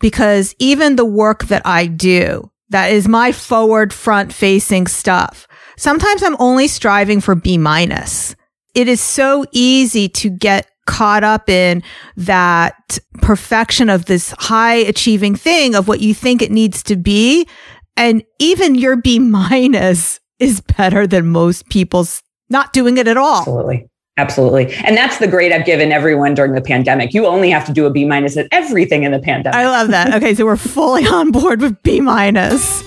because 0.00 0.54
even 0.58 0.96
the 0.96 1.04
work 1.04 1.44
that 1.44 1.62
I 1.64 1.86
do, 1.86 2.50
that 2.70 2.90
is 2.90 3.08
my 3.08 3.32
forward 3.32 3.92
front 3.92 4.32
facing 4.32 4.86
stuff. 4.86 5.46
Sometimes 5.76 6.22
I'm 6.22 6.36
only 6.38 6.68
striving 6.68 7.20
for 7.20 7.34
B 7.34 7.58
minus. 7.58 8.34
It 8.74 8.88
is 8.88 9.00
so 9.00 9.44
easy 9.52 10.08
to 10.08 10.30
get 10.30 10.68
caught 10.86 11.22
up 11.22 11.48
in 11.48 11.82
that 12.16 12.98
perfection 13.20 13.88
of 13.88 14.06
this 14.06 14.34
high 14.38 14.74
achieving 14.74 15.36
thing 15.36 15.74
of 15.74 15.86
what 15.86 16.00
you 16.00 16.14
think 16.14 16.42
it 16.42 16.50
needs 16.50 16.82
to 16.84 16.96
be. 16.96 17.46
And 17.96 18.24
even 18.38 18.74
your 18.74 18.96
B 18.96 19.18
minus 19.18 20.18
is 20.38 20.60
better 20.60 21.06
than 21.06 21.28
most 21.28 21.68
people's 21.68 22.22
not 22.48 22.72
doing 22.72 22.96
it 22.96 23.06
at 23.06 23.16
all. 23.16 23.40
Absolutely. 23.40 23.88
Absolutely. 24.18 24.74
And 24.84 24.96
that's 24.96 25.18
the 25.18 25.26
grade 25.26 25.52
I've 25.52 25.64
given 25.64 25.90
everyone 25.90 26.34
during 26.34 26.52
the 26.52 26.60
pandemic. 26.60 27.14
You 27.14 27.26
only 27.26 27.50
have 27.50 27.64
to 27.66 27.72
do 27.72 27.86
a 27.86 27.90
B 27.90 28.04
minus 28.04 28.36
at 28.36 28.46
everything 28.52 29.04
in 29.04 29.12
the 29.12 29.18
pandemic. 29.18 29.56
I 29.56 29.66
love 29.68 29.88
that. 29.88 30.14
Okay. 30.14 30.34
So 30.34 30.44
we're 30.44 30.56
fully 30.56 31.06
on 31.06 31.30
board 31.30 31.62
with 31.62 31.82
B 31.82 32.00
minus. 32.00 32.82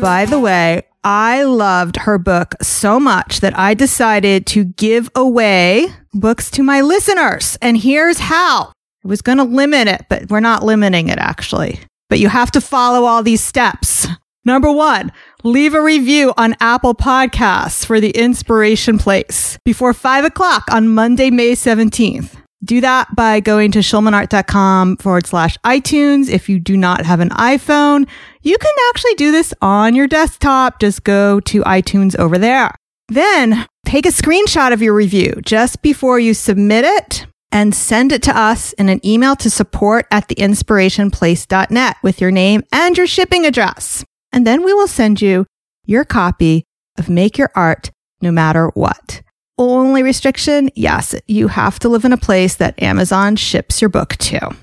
By 0.00 0.26
the 0.28 0.40
way, 0.40 0.82
I 1.04 1.44
loved 1.44 1.96
her 1.98 2.18
book 2.18 2.54
so 2.60 2.98
much 2.98 3.40
that 3.40 3.56
I 3.56 3.74
decided 3.74 4.46
to 4.48 4.64
give 4.64 5.08
away 5.14 5.86
books 6.12 6.50
to 6.52 6.62
my 6.62 6.80
listeners. 6.80 7.56
And 7.62 7.76
here's 7.76 8.18
how 8.18 8.72
I 9.04 9.08
was 9.08 9.22
going 9.22 9.38
to 9.38 9.44
limit 9.44 9.86
it, 9.86 10.06
but 10.08 10.28
we're 10.30 10.40
not 10.40 10.64
limiting 10.64 11.08
it 11.08 11.18
actually. 11.18 11.78
But 12.08 12.18
you 12.18 12.28
have 12.28 12.50
to 12.52 12.60
follow 12.60 13.04
all 13.04 13.22
these 13.22 13.42
steps. 13.42 14.06
Number 14.44 14.72
one, 14.72 15.12
leave 15.44 15.74
a 15.74 15.82
review 15.82 16.32
on 16.36 16.56
Apple 16.60 16.94
Podcasts 16.94 17.84
for 17.84 18.00
the 18.00 18.10
Inspiration 18.10 18.98
Place 18.98 19.58
before 19.64 19.92
five 19.92 20.24
o'clock 20.24 20.64
on 20.70 20.88
Monday, 20.88 21.30
May 21.30 21.52
17th. 21.52 22.36
Do 22.64 22.80
that 22.80 23.14
by 23.16 23.40
going 23.40 23.72
to 23.72 23.80
schulmanart.com 23.80 24.98
forward 24.98 25.26
slash 25.26 25.58
iTunes. 25.64 26.28
If 26.28 26.48
you 26.48 26.60
do 26.60 26.76
not 26.76 27.04
have 27.04 27.18
an 27.18 27.30
iPhone, 27.30 28.06
you 28.42 28.56
can 28.56 28.74
actually 28.90 29.14
do 29.14 29.32
this 29.32 29.52
on 29.60 29.96
your 29.96 30.06
desktop. 30.06 30.78
Just 30.78 31.02
go 31.02 31.40
to 31.40 31.62
iTunes 31.62 32.16
over 32.18 32.38
there. 32.38 32.72
Then 33.08 33.66
take 33.84 34.06
a 34.06 34.10
screenshot 34.10 34.72
of 34.72 34.80
your 34.80 34.94
review 34.94 35.40
just 35.44 35.82
before 35.82 36.20
you 36.20 36.34
submit 36.34 36.84
it 36.84 37.26
and 37.50 37.74
send 37.74 38.12
it 38.12 38.22
to 38.22 38.38
us 38.38 38.72
in 38.74 38.88
an 38.88 39.04
email 39.04 39.34
to 39.36 39.50
support 39.50 40.06
at 40.12 40.28
theinspirationplace.net 40.28 41.96
with 42.02 42.20
your 42.20 42.30
name 42.30 42.62
and 42.72 42.96
your 42.96 43.08
shipping 43.08 43.44
address 43.44 44.04
and 44.32 44.46
then 44.46 44.64
we 44.64 44.72
will 44.72 44.88
send 44.88 45.20
you 45.20 45.46
your 45.84 46.04
copy 46.04 46.64
of 46.98 47.08
Make 47.08 47.38
Your 47.38 47.50
Art 47.54 47.90
no 48.20 48.30
matter 48.30 48.68
what. 48.68 49.22
Only 49.58 50.02
restriction, 50.02 50.70
yes, 50.74 51.14
you 51.26 51.48
have 51.48 51.78
to 51.80 51.88
live 51.88 52.04
in 52.04 52.12
a 52.12 52.16
place 52.16 52.54
that 52.56 52.80
Amazon 52.82 53.36
ships 53.36 53.80
your 53.80 53.90
book 53.90 54.16
to. 54.16 54.56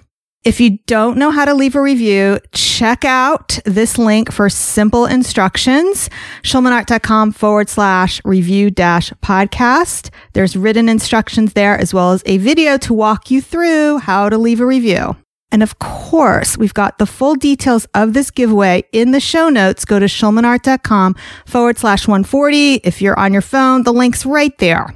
If 0.45 0.61
you 0.61 0.79
don't 0.87 1.17
know 1.17 1.31
how 1.31 1.43
to 1.43 1.53
leave 1.53 1.75
a 1.75 1.81
review, 1.81 2.39
check 2.53 3.03
out 3.03 3.59
this 3.65 3.97
link 3.97 4.31
for 4.31 4.49
simple 4.49 5.05
instructions, 5.05 6.09
schulmanart.com 6.43 7.33
forward 7.33 7.67
slash 7.67 8.21
review 8.23 8.71
dash 8.71 9.11
podcast. 9.21 10.09
There's 10.31 10.55
written 10.55 10.87
instructions 10.87 11.53
there 11.53 11.77
as 11.77 11.93
well 11.93 12.13
as 12.13 12.23
a 12.25 12.37
video 12.37 12.77
to 12.77 12.93
walk 12.93 13.29
you 13.29 13.41
through 13.41 13.97
how 13.97 14.29
to 14.29 14.37
leave 14.37 14.61
a 14.61 14.65
review. 14.65 15.17
And 15.51 15.63
of 15.63 15.79
course, 15.79 16.57
we've 16.57 16.73
got 16.73 16.97
the 16.99 17.05
full 17.05 17.35
details 17.35 17.87
of 17.93 18.13
this 18.13 18.29
giveaway 18.29 18.83
in 18.91 19.11
the 19.11 19.19
show 19.19 19.49
notes. 19.49 19.85
Go 19.85 19.99
to 19.99 20.05
schulmanart.com 20.05 21.15
forward 21.45 21.77
slash 21.77 22.07
140. 22.07 22.75
If 22.75 23.01
you're 23.01 23.17
on 23.17 23.33
your 23.33 23.41
phone, 23.41 23.83
the 23.83 23.93
link's 23.93 24.25
right 24.25 24.55
there. 24.59 24.93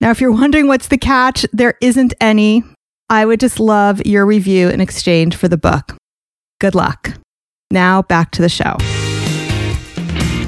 Now, 0.00 0.10
if 0.10 0.20
you're 0.20 0.32
wondering 0.32 0.68
what's 0.68 0.88
the 0.88 0.98
catch, 0.98 1.46
there 1.52 1.74
isn't 1.80 2.14
any. 2.20 2.62
I 3.08 3.24
would 3.24 3.40
just 3.40 3.58
love 3.58 4.04
your 4.04 4.26
review 4.26 4.68
in 4.68 4.80
exchange 4.80 5.36
for 5.36 5.48
the 5.48 5.56
book. 5.56 5.96
Good 6.60 6.74
luck. 6.74 7.14
Now 7.70 8.02
back 8.02 8.30
to 8.32 8.42
the 8.42 8.48
show. 8.48 8.76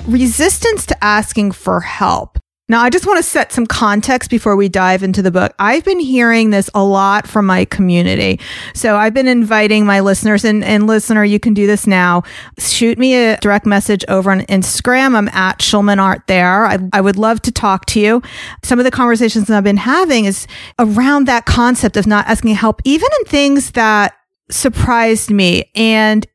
Resistance 0.07 0.87
to 0.87 1.05
asking 1.05 1.53
for 1.53 1.81
help 1.81 2.39
now, 2.71 2.83
I 2.83 2.91
just 2.91 3.07
want 3.07 3.17
to 3.17 3.23
set 3.23 3.51
some 3.51 3.67
context 3.67 4.29
before 4.29 4.55
we 4.55 4.69
dive 4.69 5.03
into 5.03 5.23
the 5.23 5.31
book. 5.31 5.55
I've 5.59 5.85
been 5.85 6.01
hearing 6.01 6.51
this 6.51 6.69
a 6.75 6.85
lot 6.85 7.27
from 7.27 7.47
my 7.47 7.65
community. 7.65 8.39
So 8.75 8.97
I've 8.97 9.15
been 9.15 9.27
inviting 9.27 9.87
my 9.87 10.01
listeners 10.01 10.45
and, 10.45 10.63
and 10.63 10.87
listener, 10.87 11.25
you 11.25 11.41
can 11.41 11.55
do 11.55 11.67
this 11.67 11.87
now. 11.87 12.25
Shoot 12.59 12.99
me 12.99 13.15
a 13.15 13.39
direct 13.39 13.65
message 13.65 14.05
over 14.09 14.31
on 14.31 14.41
Instagram. 14.43 15.15
I'm 15.15 15.29
at 15.29 15.61
Schulman 15.61 15.99
Art 15.99 16.27
there. 16.27 16.67
I, 16.67 16.79
I 16.93 17.01
would 17.01 17.17
love 17.17 17.41
to 17.43 17.53
talk 17.53 17.87
to 17.87 18.01
you. 18.01 18.21
Some 18.63 18.79
of 18.79 18.85
the 18.85 18.91
conversations 18.91 19.47
that 19.47 19.57
I've 19.57 19.65
been 19.65 19.79
having 19.79 20.27
is 20.27 20.47
around 20.79 21.27
that 21.27 21.47
concept 21.47 21.97
of 21.97 22.07
not 22.07 22.27
asking 22.27 22.55
help, 22.55 22.83
even 22.85 23.09
in 23.21 23.25
things 23.25 23.71
that 23.71 24.15
surprised 24.51 25.31
me. 25.31 25.71
And 25.75 26.27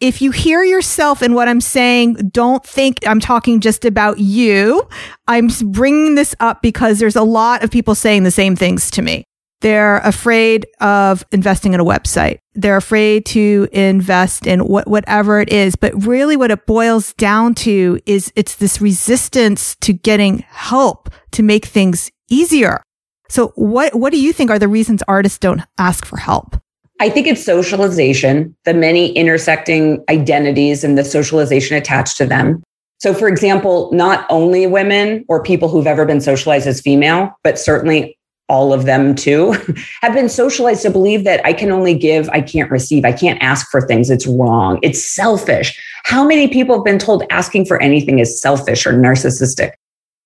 if 0.00 0.22
you 0.22 0.30
hear 0.30 0.62
yourself 0.62 1.22
in 1.22 1.34
what 1.34 1.48
I'm 1.48 1.60
saying, 1.60 2.14
don't 2.30 2.64
think 2.64 2.98
I'm 3.06 3.20
talking 3.20 3.60
just 3.60 3.84
about 3.84 4.18
you. 4.18 4.88
I'm 5.26 5.48
bringing 5.64 6.14
this 6.14 6.34
up 6.40 6.62
because 6.62 6.98
there's 6.98 7.16
a 7.16 7.22
lot 7.22 7.64
of 7.64 7.70
people 7.70 7.94
saying 7.94 8.22
the 8.22 8.30
same 8.30 8.54
things 8.54 8.90
to 8.92 9.02
me. 9.02 9.24
They're 9.60 9.98
afraid 9.98 10.66
of 10.80 11.24
investing 11.32 11.74
in 11.74 11.80
a 11.80 11.84
website. 11.84 12.38
They're 12.54 12.76
afraid 12.76 13.26
to 13.26 13.68
invest 13.72 14.46
in 14.46 14.60
what, 14.60 14.86
whatever 14.86 15.40
it 15.40 15.52
is. 15.52 15.74
But 15.74 16.06
really 16.06 16.36
what 16.36 16.52
it 16.52 16.64
boils 16.64 17.12
down 17.14 17.56
to 17.56 17.98
is 18.06 18.32
it's 18.36 18.54
this 18.54 18.80
resistance 18.80 19.74
to 19.80 19.92
getting 19.92 20.44
help 20.48 21.10
to 21.32 21.42
make 21.42 21.66
things 21.66 22.08
easier. 22.30 22.82
So 23.28 23.48
what, 23.56 23.96
what 23.96 24.12
do 24.12 24.20
you 24.20 24.32
think 24.32 24.50
are 24.50 24.60
the 24.60 24.68
reasons 24.68 25.02
artists 25.08 25.38
don't 25.38 25.62
ask 25.76 26.04
for 26.04 26.18
help? 26.18 26.56
I 27.00 27.08
think 27.08 27.26
it's 27.26 27.44
socialization, 27.44 28.56
the 28.64 28.74
many 28.74 29.12
intersecting 29.12 30.04
identities 30.08 30.82
and 30.82 30.98
the 30.98 31.04
socialization 31.04 31.76
attached 31.76 32.16
to 32.16 32.26
them. 32.26 32.62
So, 32.98 33.14
for 33.14 33.28
example, 33.28 33.90
not 33.92 34.26
only 34.28 34.66
women 34.66 35.24
or 35.28 35.42
people 35.42 35.68
who've 35.68 35.86
ever 35.86 36.04
been 36.04 36.20
socialized 36.20 36.66
as 36.66 36.80
female, 36.80 37.32
but 37.44 37.58
certainly 37.58 38.18
all 38.48 38.72
of 38.72 38.86
them 38.86 39.14
too, 39.14 39.52
have 40.02 40.14
been 40.14 40.28
socialized 40.28 40.82
to 40.82 40.90
believe 40.90 41.24
that 41.24 41.44
I 41.46 41.52
can 41.52 41.70
only 41.70 41.94
give, 41.94 42.28
I 42.30 42.40
can't 42.40 42.70
receive, 42.70 43.04
I 43.04 43.12
can't 43.12 43.40
ask 43.42 43.70
for 43.70 43.80
things. 43.80 44.10
It's 44.10 44.26
wrong. 44.26 44.80
It's 44.82 45.04
selfish. 45.04 45.78
How 46.04 46.26
many 46.26 46.48
people 46.48 46.76
have 46.76 46.84
been 46.84 46.98
told 46.98 47.24
asking 47.30 47.66
for 47.66 47.80
anything 47.80 48.18
is 48.18 48.40
selfish 48.40 48.86
or 48.86 48.94
narcissistic? 48.94 49.72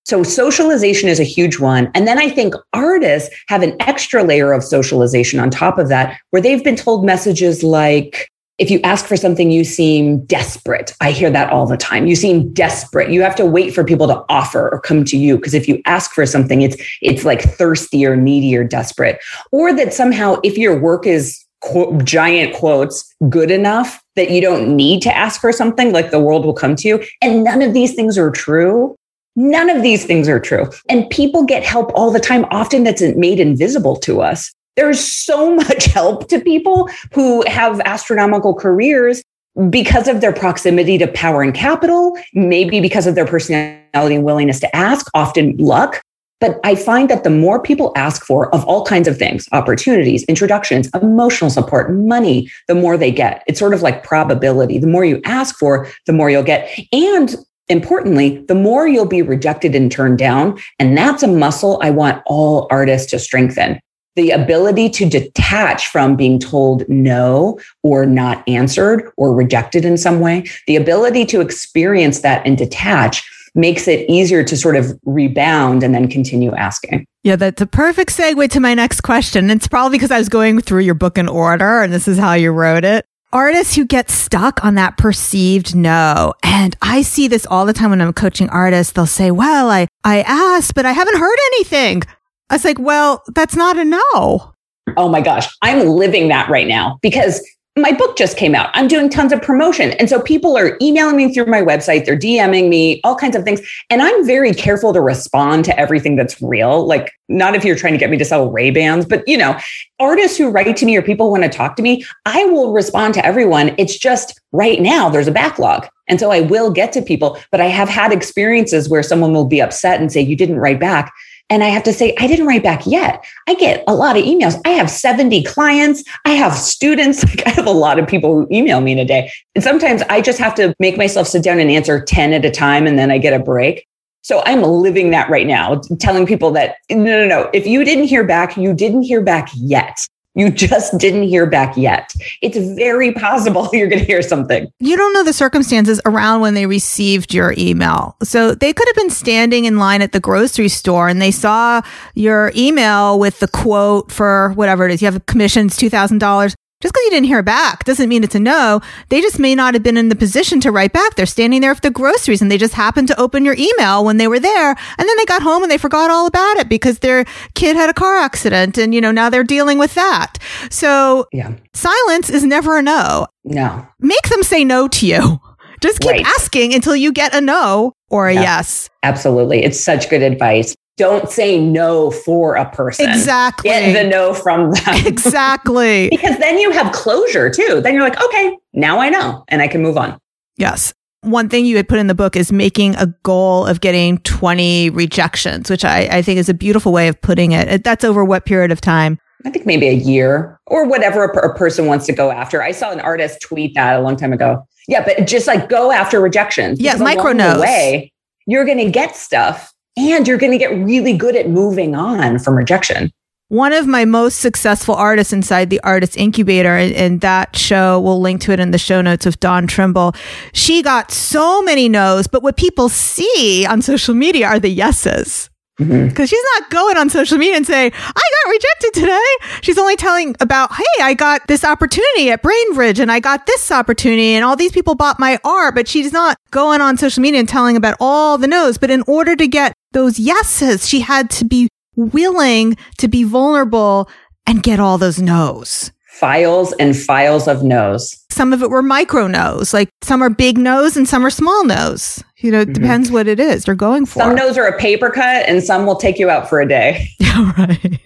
So 0.05 0.23
socialization 0.23 1.09
is 1.09 1.19
a 1.19 1.23
huge 1.23 1.59
one. 1.59 1.89
And 1.93 2.07
then 2.07 2.19
I 2.19 2.29
think 2.29 2.55
artists 2.73 3.33
have 3.47 3.63
an 3.63 3.75
extra 3.79 4.23
layer 4.23 4.51
of 4.51 4.63
socialization 4.63 5.39
on 5.39 5.49
top 5.49 5.77
of 5.77 5.87
that, 5.89 6.19
where 6.31 6.41
they've 6.41 6.63
been 6.63 6.75
told 6.75 7.05
messages 7.05 7.63
like, 7.63 8.29
if 8.59 8.69
you 8.69 8.79
ask 8.81 9.05
for 9.05 9.17
something, 9.17 9.49
you 9.49 9.63
seem 9.63 10.23
desperate. 10.25 10.93
I 11.01 11.11
hear 11.11 11.31
that 11.31 11.51
all 11.51 11.65
the 11.65 11.77
time. 11.77 12.05
You 12.05 12.15
seem 12.15 12.53
desperate. 12.53 13.09
You 13.09 13.23
have 13.23 13.35
to 13.37 13.45
wait 13.45 13.73
for 13.73 13.83
people 13.83 14.07
to 14.07 14.23
offer 14.29 14.69
or 14.69 14.79
come 14.79 15.03
to 15.05 15.17
you. 15.17 15.37
Because 15.37 15.55
if 15.55 15.67
you 15.67 15.81
ask 15.85 16.11
for 16.11 16.25
something, 16.25 16.61
it's, 16.61 16.77
it's 17.01 17.25
like 17.25 17.41
thirsty 17.41 18.05
or 18.05 18.15
needy 18.15 18.55
or 18.55 18.63
desperate. 18.63 19.19
Or 19.51 19.73
that 19.73 19.93
somehow 19.93 20.37
if 20.43 20.57
your 20.57 20.79
work 20.79 21.07
is 21.07 21.43
quote, 21.61 22.03
giant 22.05 22.53
quotes 22.53 23.11
good 23.29 23.49
enough 23.49 24.03
that 24.15 24.29
you 24.29 24.41
don't 24.41 24.75
need 24.75 25.01
to 25.01 25.17
ask 25.17 25.41
for 25.41 25.51
something, 25.51 25.91
like 25.91 26.11
the 26.11 26.19
world 26.19 26.45
will 26.45 26.53
come 26.53 26.75
to 26.75 26.87
you. 26.87 27.03
And 27.21 27.43
none 27.43 27.61
of 27.61 27.73
these 27.73 27.95
things 27.95 28.17
are 28.17 28.29
true. 28.29 28.95
None 29.35 29.69
of 29.69 29.81
these 29.81 30.05
things 30.05 30.27
are 30.27 30.39
true. 30.39 30.69
And 30.89 31.09
people 31.09 31.43
get 31.43 31.63
help 31.63 31.91
all 31.95 32.11
the 32.11 32.19
time. 32.19 32.45
Often 32.51 32.83
that's 32.83 33.01
made 33.15 33.39
invisible 33.39 33.95
to 33.97 34.21
us. 34.21 34.53
There's 34.75 34.99
so 34.99 35.55
much 35.55 35.85
help 35.85 36.27
to 36.29 36.39
people 36.39 36.89
who 37.13 37.43
have 37.47 37.79
astronomical 37.81 38.53
careers 38.53 39.23
because 39.69 40.07
of 40.07 40.21
their 40.21 40.33
proximity 40.33 40.97
to 40.97 41.07
power 41.07 41.43
and 41.43 41.53
capital, 41.53 42.17
maybe 42.33 42.81
because 42.81 43.05
of 43.05 43.15
their 43.15 43.25
personality 43.25 44.15
and 44.15 44.23
willingness 44.23 44.59
to 44.59 44.75
ask, 44.75 45.07
often 45.13 45.55
luck. 45.57 46.01
But 46.39 46.59
I 46.63 46.75
find 46.75 47.09
that 47.09 47.23
the 47.23 47.29
more 47.29 47.61
people 47.61 47.93
ask 47.95 48.25
for 48.25 48.53
of 48.53 48.65
all 48.65 48.83
kinds 48.83 49.07
of 49.07 49.17
things, 49.17 49.47
opportunities, 49.53 50.23
introductions, 50.23 50.89
emotional 50.93 51.49
support, 51.49 51.93
money, 51.93 52.51
the 52.67 52.75
more 52.75 52.97
they 52.97 53.11
get. 53.11 53.43
It's 53.47 53.59
sort 53.59 53.73
of 53.73 53.81
like 53.81 54.03
probability. 54.03 54.79
The 54.79 54.87
more 54.87 55.05
you 55.05 55.21
ask 55.23 55.57
for, 55.57 55.87
the 56.05 56.11
more 56.13 56.29
you'll 56.29 56.43
get. 56.43 56.67
And 56.91 57.35
importantly, 57.69 58.43
the 58.47 58.55
more 58.55 58.87
you'll 58.87 59.05
be 59.05 59.21
rejected 59.21 59.75
and 59.75 59.91
turned 59.91 60.17
down. 60.17 60.59
And 60.79 60.97
that's 60.97 61.23
a 61.23 61.27
muscle 61.27 61.79
I 61.81 61.89
want 61.89 62.21
all 62.25 62.67
artists 62.69 63.09
to 63.11 63.19
strengthen 63.19 63.79
the 64.15 64.31
ability 64.31 64.89
to 64.89 65.09
detach 65.09 65.87
from 65.87 66.15
being 66.15 66.39
told 66.39 66.87
no 66.87 67.59
or 67.81 68.05
not 68.05 68.47
answered 68.47 69.11
or 69.17 69.33
rejected 69.33 69.85
in 69.85 69.97
some 69.97 70.19
way, 70.19 70.45
the 70.67 70.75
ability 70.75 71.25
to 71.25 71.41
experience 71.41 72.19
that 72.19 72.45
and 72.45 72.57
detach 72.57 73.27
makes 73.55 73.87
it 73.87 74.09
easier 74.09 74.43
to 74.43 74.57
sort 74.57 74.75
of 74.75 74.99
rebound 75.05 75.83
and 75.83 75.93
then 75.93 76.07
continue 76.07 76.53
asking. 76.55 77.05
Yeah, 77.23 77.35
that's 77.35 77.61
a 77.61 77.67
perfect 77.67 78.15
segue 78.15 78.49
to 78.49 78.59
my 78.59 78.73
next 78.73 79.01
question. 79.01 79.49
It's 79.49 79.67
probably 79.67 79.97
because 79.97 80.11
I 80.11 80.17
was 80.17 80.29
going 80.29 80.59
through 80.61 80.81
your 80.81 80.95
book 80.95 81.17
in 81.17 81.27
order 81.27 81.81
and 81.81 81.93
this 81.93 82.07
is 82.07 82.17
how 82.17 82.33
you 82.33 82.51
wrote 82.51 82.83
it. 82.83 83.05
Artists 83.33 83.75
who 83.75 83.83
get 83.83 84.11
stuck 84.11 84.63
on 84.63 84.75
that 84.75 84.95
perceived 84.95 85.75
no. 85.75 86.35
And 86.43 86.75
I 86.83 87.01
see 87.01 87.27
this 87.27 87.47
all 87.47 87.65
the 87.65 87.73
time 87.73 87.89
when 87.89 87.99
I'm 87.99 88.13
coaching 88.13 88.47
artists. 88.49 88.93
They'll 88.93 89.07
say, 89.07 89.31
well, 89.31 89.71
I, 89.71 89.87
I 90.03 90.21
asked, 90.21 90.75
but 90.75 90.85
I 90.85 90.91
haven't 90.91 91.17
heard 91.17 91.37
anything. 91.53 92.03
I 92.51 92.55
was 92.55 92.63
like, 92.63 92.77
well, 92.77 93.23
that's 93.33 93.55
not 93.55 93.79
a 93.79 93.85
no. 93.85 94.53
Oh 94.97 95.09
my 95.09 95.19
gosh, 95.19 95.47
I'm 95.63 95.87
living 95.87 96.27
that 96.27 96.47
right 96.47 96.67
now 96.67 96.99
because 97.01 97.43
my 97.75 97.91
book 97.91 98.15
just 98.15 98.37
came 98.37 98.53
out. 98.53 98.69
I'm 98.75 98.87
doing 98.87 99.09
tons 99.09 99.33
of 99.33 99.41
promotion. 99.41 99.91
And 99.93 100.07
so 100.07 100.21
people 100.21 100.55
are 100.55 100.77
emailing 100.79 101.15
me 101.15 101.33
through 101.33 101.47
my 101.47 101.61
website, 101.61 102.05
they're 102.05 102.17
DMing 102.17 102.69
me, 102.69 103.01
all 103.03 103.15
kinds 103.15 103.35
of 103.35 103.43
things. 103.43 103.61
And 103.89 104.01
I'm 104.01 104.25
very 104.25 104.53
careful 104.53 104.93
to 104.93 105.01
respond 105.01 105.65
to 105.65 105.79
everything 105.79 106.15
that's 106.15 106.39
real. 106.39 106.85
Like, 106.85 107.11
not 107.29 107.55
if 107.55 107.65
you're 107.65 107.75
trying 107.75 107.93
to 107.93 107.99
get 107.99 108.11
me 108.11 108.17
to 108.17 108.25
sell 108.25 108.51
Ray-Bans, 108.51 109.05
but 109.05 109.27
you 109.27 109.37
know, 109.37 109.57
artists 109.99 110.37
who 110.37 110.49
write 110.49 110.77
to 110.77 110.85
me 110.85 110.95
or 110.95 111.01
people 111.01 111.31
want 111.31 111.43
to 111.43 111.49
talk 111.49 111.75
to 111.77 111.81
me, 111.81 112.05
I 112.25 112.45
will 112.45 112.73
respond 112.73 113.15
to 113.15 113.25
everyone. 113.25 113.73
It's 113.79 113.97
just 113.97 114.39
right 114.51 114.79
now 114.79 115.09
there's 115.09 115.27
a 115.27 115.31
backlog. 115.31 115.87
And 116.07 116.19
so 116.19 116.31
I 116.31 116.41
will 116.41 116.69
get 116.69 116.91
to 116.93 117.01
people, 117.01 117.39
but 117.49 117.59
I 117.59 117.67
have 117.67 117.89
had 117.89 118.11
experiences 118.11 118.87
where 118.87 119.01
someone 119.01 119.33
will 119.33 119.45
be 119.45 119.61
upset 119.61 119.99
and 119.99 120.11
say, 120.11 120.21
You 120.21 120.35
didn't 120.35 120.59
write 120.59 120.79
back. 120.79 121.11
And 121.49 121.63
I 121.63 121.67
have 121.67 121.83
to 121.83 121.93
say, 121.93 122.15
I 122.19 122.27
didn't 122.27 122.47
write 122.47 122.63
back 122.63 122.87
yet. 122.87 123.23
I 123.47 123.53
get 123.55 123.83
a 123.87 123.93
lot 123.93 124.17
of 124.17 124.23
emails. 124.23 124.59
I 124.65 124.69
have 124.69 124.89
70 124.89 125.43
clients. 125.43 126.03
I 126.25 126.31
have 126.31 126.55
students. 126.55 127.23
Like 127.33 127.47
I 127.47 127.51
have 127.51 127.67
a 127.67 127.71
lot 127.71 127.99
of 127.99 128.07
people 128.07 128.33
who 128.33 128.47
email 128.51 128.79
me 128.81 128.91
in 128.91 128.99
a 128.99 129.05
day. 129.05 129.31
And 129.55 129.63
sometimes 129.63 130.01
I 130.03 130.21
just 130.21 130.39
have 130.39 130.53
to 130.55 130.75
make 130.79 130.97
myself 130.97 131.27
sit 131.27 131.43
down 131.43 131.59
and 131.59 131.69
answer 131.69 132.03
10 132.03 132.33
at 132.33 132.45
a 132.45 132.51
time 132.51 132.85
and 132.85 132.97
then 132.97 133.09
I 133.09 133.17
get 133.17 133.33
a 133.33 133.43
break. 133.43 133.87
So 134.21 134.41
I'm 134.45 134.61
living 134.61 135.11
that 135.11 135.29
right 135.29 135.47
now, 135.47 135.81
telling 135.99 136.25
people 136.25 136.51
that 136.51 136.77
no, 136.89 137.03
no, 137.03 137.25
no. 137.27 137.49
If 137.53 137.67
you 137.67 137.83
didn't 137.83 138.05
hear 138.05 138.23
back, 138.23 138.55
you 138.55 138.73
didn't 138.73 139.03
hear 139.03 139.21
back 139.21 139.49
yet. 139.55 140.07
You 140.35 140.49
just 140.49 140.97
didn't 140.97 141.23
hear 141.23 141.45
back 141.45 141.77
yet. 141.77 142.13
It's 142.41 142.57
very 142.75 143.11
possible 143.11 143.69
you're 143.73 143.87
going 143.87 143.99
to 143.99 144.05
hear 144.05 144.21
something. 144.21 144.67
You 144.79 144.97
don't 144.97 145.13
know 145.13 145.23
the 145.23 145.33
circumstances 145.33 146.01
around 146.05 146.41
when 146.41 146.53
they 146.53 146.65
received 146.65 147.33
your 147.33 147.53
email. 147.57 148.15
So 148.23 148.55
they 148.55 148.73
could 148.73 148.87
have 148.87 148.95
been 148.95 149.09
standing 149.09 149.65
in 149.65 149.77
line 149.77 150.01
at 150.01 150.11
the 150.11 150.19
grocery 150.19 150.69
store 150.69 151.07
and 151.07 151.21
they 151.21 151.31
saw 151.31 151.81
your 152.15 152.51
email 152.55 153.19
with 153.19 153.39
the 153.39 153.47
quote 153.47 154.11
for 154.11 154.51
whatever 154.53 154.85
it 154.87 154.91
is. 154.91 155.01
You 155.01 155.11
have 155.11 155.25
commissions, 155.25 155.77
$2,000 155.77 156.55
just 156.83 156.93
because 156.93 157.05
you 157.05 157.11
didn't 157.11 157.27
hear 157.27 157.41
back 157.41 157.85
doesn't 157.85 158.09
mean 158.09 158.25
it's 158.25 158.35
a 158.35 158.41
no. 158.41 158.81
They 159.07 159.21
just 159.21 159.39
may 159.39 159.55
not 159.55 159.73
have 159.73 159.83
been 159.83 159.95
in 159.95 160.09
the 160.09 160.17
position 160.17 160.59
to 160.59 160.69
write 160.69 160.91
back. 160.91 161.15
They're 161.15 161.25
standing 161.25 161.61
there 161.61 161.73
for 161.73 161.79
the 161.79 161.89
groceries 161.89 162.41
and 162.41 162.51
they 162.51 162.57
just 162.57 162.73
happened 162.73 163.07
to 163.07 163.17
open 163.17 163.45
your 163.45 163.55
email 163.57 164.03
when 164.03 164.17
they 164.17 164.27
were 164.27 164.37
there. 164.39 164.71
And 164.71 165.07
then 165.07 165.15
they 165.15 165.23
got 165.23 165.41
home 165.41 165.63
and 165.63 165.71
they 165.71 165.77
forgot 165.77 166.11
all 166.11 166.27
about 166.27 166.57
it 166.57 166.67
because 166.67 166.99
their 166.99 167.23
kid 167.53 167.77
had 167.77 167.89
a 167.89 167.93
car 167.93 168.17
accident 168.17 168.77
and, 168.77 168.93
you 168.93 168.99
know, 168.99 169.13
now 169.13 169.29
they're 169.29 169.45
dealing 169.45 169.77
with 169.77 169.95
that. 169.95 170.33
So 170.69 171.25
yeah. 171.31 171.55
silence 171.73 172.29
is 172.29 172.43
never 172.43 172.77
a 172.77 172.81
no. 172.81 173.27
No. 173.45 173.87
Make 174.01 174.27
them 174.27 174.43
say 174.43 174.65
no 174.65 174.89
to 174.89 175.07
you. 175.07 175.39
Just 175.79 176.01
keep 176.01 176.11
right. 176.11 176.25
asking 176.25 176.73
until 176.73 176.97
you 176.97 177.13
get 177.13 177.33
a 177.33 177.39
no 177.39 177.93
or 178.09 178.27
a 178.27 178.33
yeah. 178.33 178.41
yes. 178.41 178.89
Absolutely. 179.03 179.63
It's 179.63 179.81
such 179.81 180.09
good 180.09 180.21
advice 180.21 180.75
don't 180.97 181.29
say 181.29 181.59
no 181.59 182.11
for 182.11 182.55
a 182.55 182.69
person. 182.69 183.09
Exactly. 183.09 183.69
Get 183.69 183.93
the 183.93 184.07
no 184.07 184.33
from 184.33 184.71
them. 184.71 185.05
Exactly. 185.05 186.09
because 186.09 186.37
then 186.39 186.57
you 186.57 186.71
have 186.71 186.91
closure 186.91 187.49
too. 187.49 187.81
Then 187.81 187.93
you're 187.93 188.03
like, 188.03 188.21
okay, 188.23 188.57
now 188.73 188.99
I 188.99 189.09
know 189.09 189.43
and 189.47 189.61
I 189.61 189.67
can 189.67 189.81
move 189.81 189.97
on. 189.97 190.19
Yes. 190.57 190.93
One 191.21 191.49
thing 191.49 191.65
you 191.65 191.77
had 191.77 191.87
put 191.87 191.99
in 191.99 192.07
the 192.07 192.15
book 192.15 192.35
is 192.35 192.51
making 192.51 192.95
a 192.95 193.07
goal 193.23 193.65
of 193.65 193.79
getting 193.79 194.17
20 194.19 194.89
rejections, 194.89 195.69
which 195.69 195.85
I, 195.85 196.07
I 196.11 196.21
think 196.21 196.37
is 196.37 196.49
a 196.49 196.53
beautiful 196.53 196.91
way 196.91 197.07
of 197.07 197.19
putting 197.21 197.53
it. 197.53 197.83
That's 197.83 198.03
over 198.03 198.25
what 198.25 198.45
period 198.45 198.71
of 198.71 198.81
time? 198.81 199.17
I 199.45 199.49
think 199.49 199.65
maybe 199.65 199.87
a 199.87 199.93
year 199.93 200.59
or 200.67 200.85
whatever 200.85 201.25
a, 201.25 201.49
a 201.49 201.55
person 201.55 201.85
wants 201.85 202.05
to 202.07 202.13
go 202.13 202.31
after. 202.31 202.61
I 202.61 202.71
saw 202.71 202.91
an 202.91 202.99
artist 202.99 203.41
tweet 203.41 203.73
that 203.75 203.97
a 203.97 204.01
long 204.01 204.15
time 204.15 204.33
ago. 204.33 204.65
Yeah, 204.87 205.03
but 205.03 205.27
just 205.27 205.47
like 205.47 205.69
go 205.69 205.91
after 205.91 206.19
rejections. 206.19 206.79
Yeah, 206.79 206.95
micro 206.95 207.31
notes. 207.31 207.61
Way, 207.61 208.11
you're 208.45 208.65
going 208.65 208.77
to 208.79 208.91
get 208.91 209.15
stuff 209.15 209.72
and 209.97 210.27
you're 210.27 210.37
going 210.37 210.51
to 210.51 210.57
get 210.57 210.73
really 210.75 211.15
good 211.15 211.35
at 211.35 211.49
moving 211.49 211.95
on 211.95 212.39
from 212.39 212.55
rejection. 212.55 213.11
One 213.49 213.73
of 213.73 213.85
my 213.85 214.03
most 214.05 214.39
successful 214.39 214.95
artists 214.95 215.31
inside 215.31 215.69
the 215.69 215.79
Artist 215.81 216.17
Incubator, 216.17 216.75
and 216.75 217.21
that 217.21 217.55
show, 217.55 217.99
we'll 217.99 218.19
link 218.19 218.41
to 218.41 218.51
it 218.51 218.59
in 218.59 218.71
the 218.71 218.79
show 218.79 219.01
notes 219.01 219.27
with 219.27 219.39
Dawn 219.39 219.67
Trimble. 219.67 220.15
She 220.53 220.81
got 220.81 221.11
so 221.11 221.61
many 221.61 221.87
no's, 221.87 222.25
but 222.25 222.41
what 222.41 222.57
people 222.57 222.89
see 222.89 223.65
on 223.69 223.83
social 223.83 224.15
media 224.15 224.47
are 224.47 224.59
the 224.59 224.69
yeses. 224.69 225.51
Because 225.77 225.89
mm-hmm. 225.89 226.23
she's 226.23 226.43
not 226.55 226.69
going 226.69 226.97
on 226.97 227.09
social 227.09 227.39
media 227.39 227.55
and 227.55 227.65
say, 227.65 227.87
I 227.87 227.89
got 227.89 228.49
rejected 228.51 228.93
today. 228.93 229.59
She's 229.61 229.79
only 229.79 229.95
telling 229.95 230.35
about, 230.39 230.71
hey, 230.71 231.01
I 231.01 231.15
got 231.15 231.47
this 231.47 231.63
opportunity 231.63 232.29
at 232.29 232.43
Bainbridge 232.43 232.99
and 232.99 233.11
I 233.11 233.19
got 233.19 233.47
this 233.47 233.71
opportunity 233.71 234.33
and 234.33 234.45
all 234.45 234.55
these 234.55 234.71
people 234.71 234.93
bought 234.93 235.19
my 235.19 235.39
art, 235.43 235.73
but 235.73 235.87
she's 235.87 236.13
not 236.13 236.37
going 236.51 236.79
on 236.81 236.97
social 236.97 237.21
media 237.21 237.39
and 237.39 237.49
telling 237.49 237.75
about 237.75 237.97
all 237.99 238.37
the 238.37 238.47
no's. 238.47 238.77
But 238.77 238.91
in 238.91 239.03
order 239.07 239.35
to 239.35 239.47
get 239.47 239.72
those 239.93 240.19
yeses. 240.19 240.87
She 240.87 240.99
had 240.99 241.29
to 241.31 241.45
be 241.45 241.69
willing 241.95 242.77
to 242.97 243.07
be 243.07 243.23
vulnerable 243.23 244.09
and 244.45 244.61
get 244.61 244.79
all 244.79 244.97
those 244.97 245.19
no's. 245.19 245.91
Files 246.09 246.73
and 246.73 246.95
files 246.95 247.47
of 247.47 247.63
no's. 247.63 248.23
Some 248.29 248.53
of 248.53 248.61
it 248.61 248.69
were 248.69 248.83
micro 248.83 249.27
no's, 249.27 249.73
like 249.73 249.89
some 250.03 250.21
are 250.21 250.29
big 250.29 250.57
no's 250.57 250.95
and 250.95 251.07
some 251.07 251.25
are 251.25 251.31
small 251.31 251.65
no's. 251.65 252.23
You 252.37 252.51
know, 252.51 252.61
it 252.61 252.69
mm-hmm. 252.69 252.81
depends 252.81 253.11
what 253.11 253.27
it 253.27 253.39
is 253.39 253.65
they're 253.65 253.73
going 253.73 254.05
for. 254.05 254.19
Some 254.19 254.35
no's 254.35 254.57
are 254.57 254.67
a 254.67 254.77
paper 254.77 255.09
cut 255.09 255.47
and 255.47 255.63
some 255.63 255.85
will 255.85 255.95
take 255.95 256.19
you 256.19 256.29
out 256.29 256.49
for 256.49 256.61
a 256.61 256.67
day. 256.67 257.07
Yeah, 257.19 257.51
right. 257.57 257.99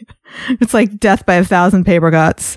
It's 0.61 0.73
like 0.73 0.99
death 0.99 1.25
by 1.25 1.35
a 1.35 1.43
thousand 1.43 1.85
paper 1.85 2.11
cuts. 2.11 2.55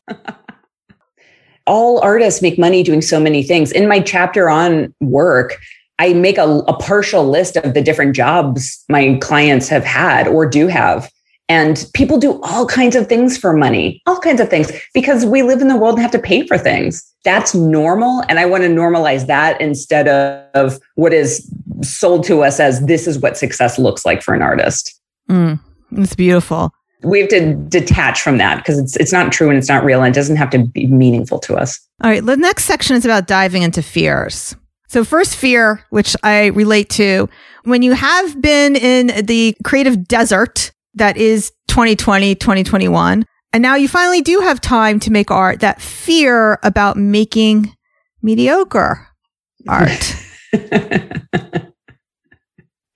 All 1.66 2.00
artists 2.00 2.42
make 2.42 2.58
money 2.58 2.82
doing 2.82 3.02
so 3.02 3.18
many 3.18 3.42
things. 3.42 3.72
In 3.72 3.88
my 3.88 4.00
chapter 4.00 4.48
on 4.48 4.94
work, 5.00 5.58
I 6.00 6.14
make 6.14 6.38
a, 6.38 6.48
a 6.66 6.76
partial 6.78 7.28
list 7.28 7.56
of 7.58 7.74
the 7.74 7.82
different 7.82 8.16
jobs 8.16 8.82
my 8.88 9.18
clients 9.20 9.68
have 9.68 9.84
had 9.84 10.26
or 10.26 10.46
do 10.46 10.66
have. 10.66 11.10
And 11.46 11.84
people 11.94 12.16
do 12.16 12.40
all 12.42 12.64
kinds 12.64 12.96
of 12.96 13.06
things 13.06 13.36
for 13.36 13.52
money, 13.52 14.00
all 14.06 14.18
kinds 14.18 14.40
of 14.40 14.48
things, 14.48 14.72
because 14.94 15.26
we 15.26 15.42
live 15.42 15.60
in 15.60 15.68
the 15.68 15.76
world 15.76 15.96
and 15.96 16.02
have 16.02 16.12
to 16.12 16.18
pay 16.18 16.46
for 16.46 16.56
things. 16.56 17.04
That's 17.24 17.54
normal. 17.54 18.22
And 18.30 18.38
I 18.38 18.46
want 18.46 18.62
to 18.62 18.70
normalize 18.70 19.26
that 19.26 19.60
instead 19.60 20.08
of 20.54 20.78
what 20.94 21.12
is 21.12 21.52
sold 21.82 22.24
to 22.24 22.44
us 22.44 22.60
as 22.60 22.86
this 22.86 23.06
is 23.06 23.18
what 23.18 23.36
success 23.36 23.78
looks 23.78 24.06
like 24.06 24.22
for 24.22 24.32
an 24.32 24.40
artist. 24.40 24.98
Mm, 25.28 25.60
it's 25.92 26.14
beautiful. 26.14 26.72
We 27.02 27.20
have 27.20 27.28
to 27.30 27.54
detach 27.54 28.22
from 28.22 28.38
that 28.38 28.58
because 28.58 28.78
it's 28.78 28.96
it's 28.96 29.12
not 29.12 29.32
true 29.32 29.48
and 29.48 29.58
it's 29.58 29.68
not 29.68 29.84
real 29.84 30.02
and 30.02 30.14
it 30.14 30.18
doesn't 30.18 30.36
have 30.36 30.50
to 30.50 30.64
be 30.64 30.86
meaningful 30.86 31.38
to 31.40 31.56
us. 31.56 31.78
All 32.02 32.10
right. 32.10 32.24
The 32.24 32.36
next 32.36 32.64
section 32.64 32.96
is 32.96 33.04
about 33.04 33.26
diving 33.26 33.62
into 33.62 33.82
fears. 33.82 34.54
So 34.90 35.04
first 35.04 35.36
fear, 35.36 35.84
which 35.90 36.16
I 36.24 36.46
relate 36.46 36.90
to, 36.90 37.28
when 37.62 37.82
you 37.82 37.92
have 37.92 38.42
been 38.42 38.74
in 38.74 39.24
the 39.24 39.56
creative 39.62 40.08
desert 40.08 40.72
that 40.94 41.16
is 41.16 41.52
2020, 41.68 42.34
2021, 42.34 43.24
and 43.52 43.62
now 43.62 43.76
you 43.76 43.86
finally 43.86 44.20
do 44.20 44.40
have 44.40 44.60
time 44.60 44.98
to 44.98 45.12
make 45.12 45.30
art, 45.30 45.60
that 45.60 45.80
fear 45.80 46.58
about 46.64 46.96
making 46.96 47.72
mediocre 48.20 49.06
art. 49.68 50.16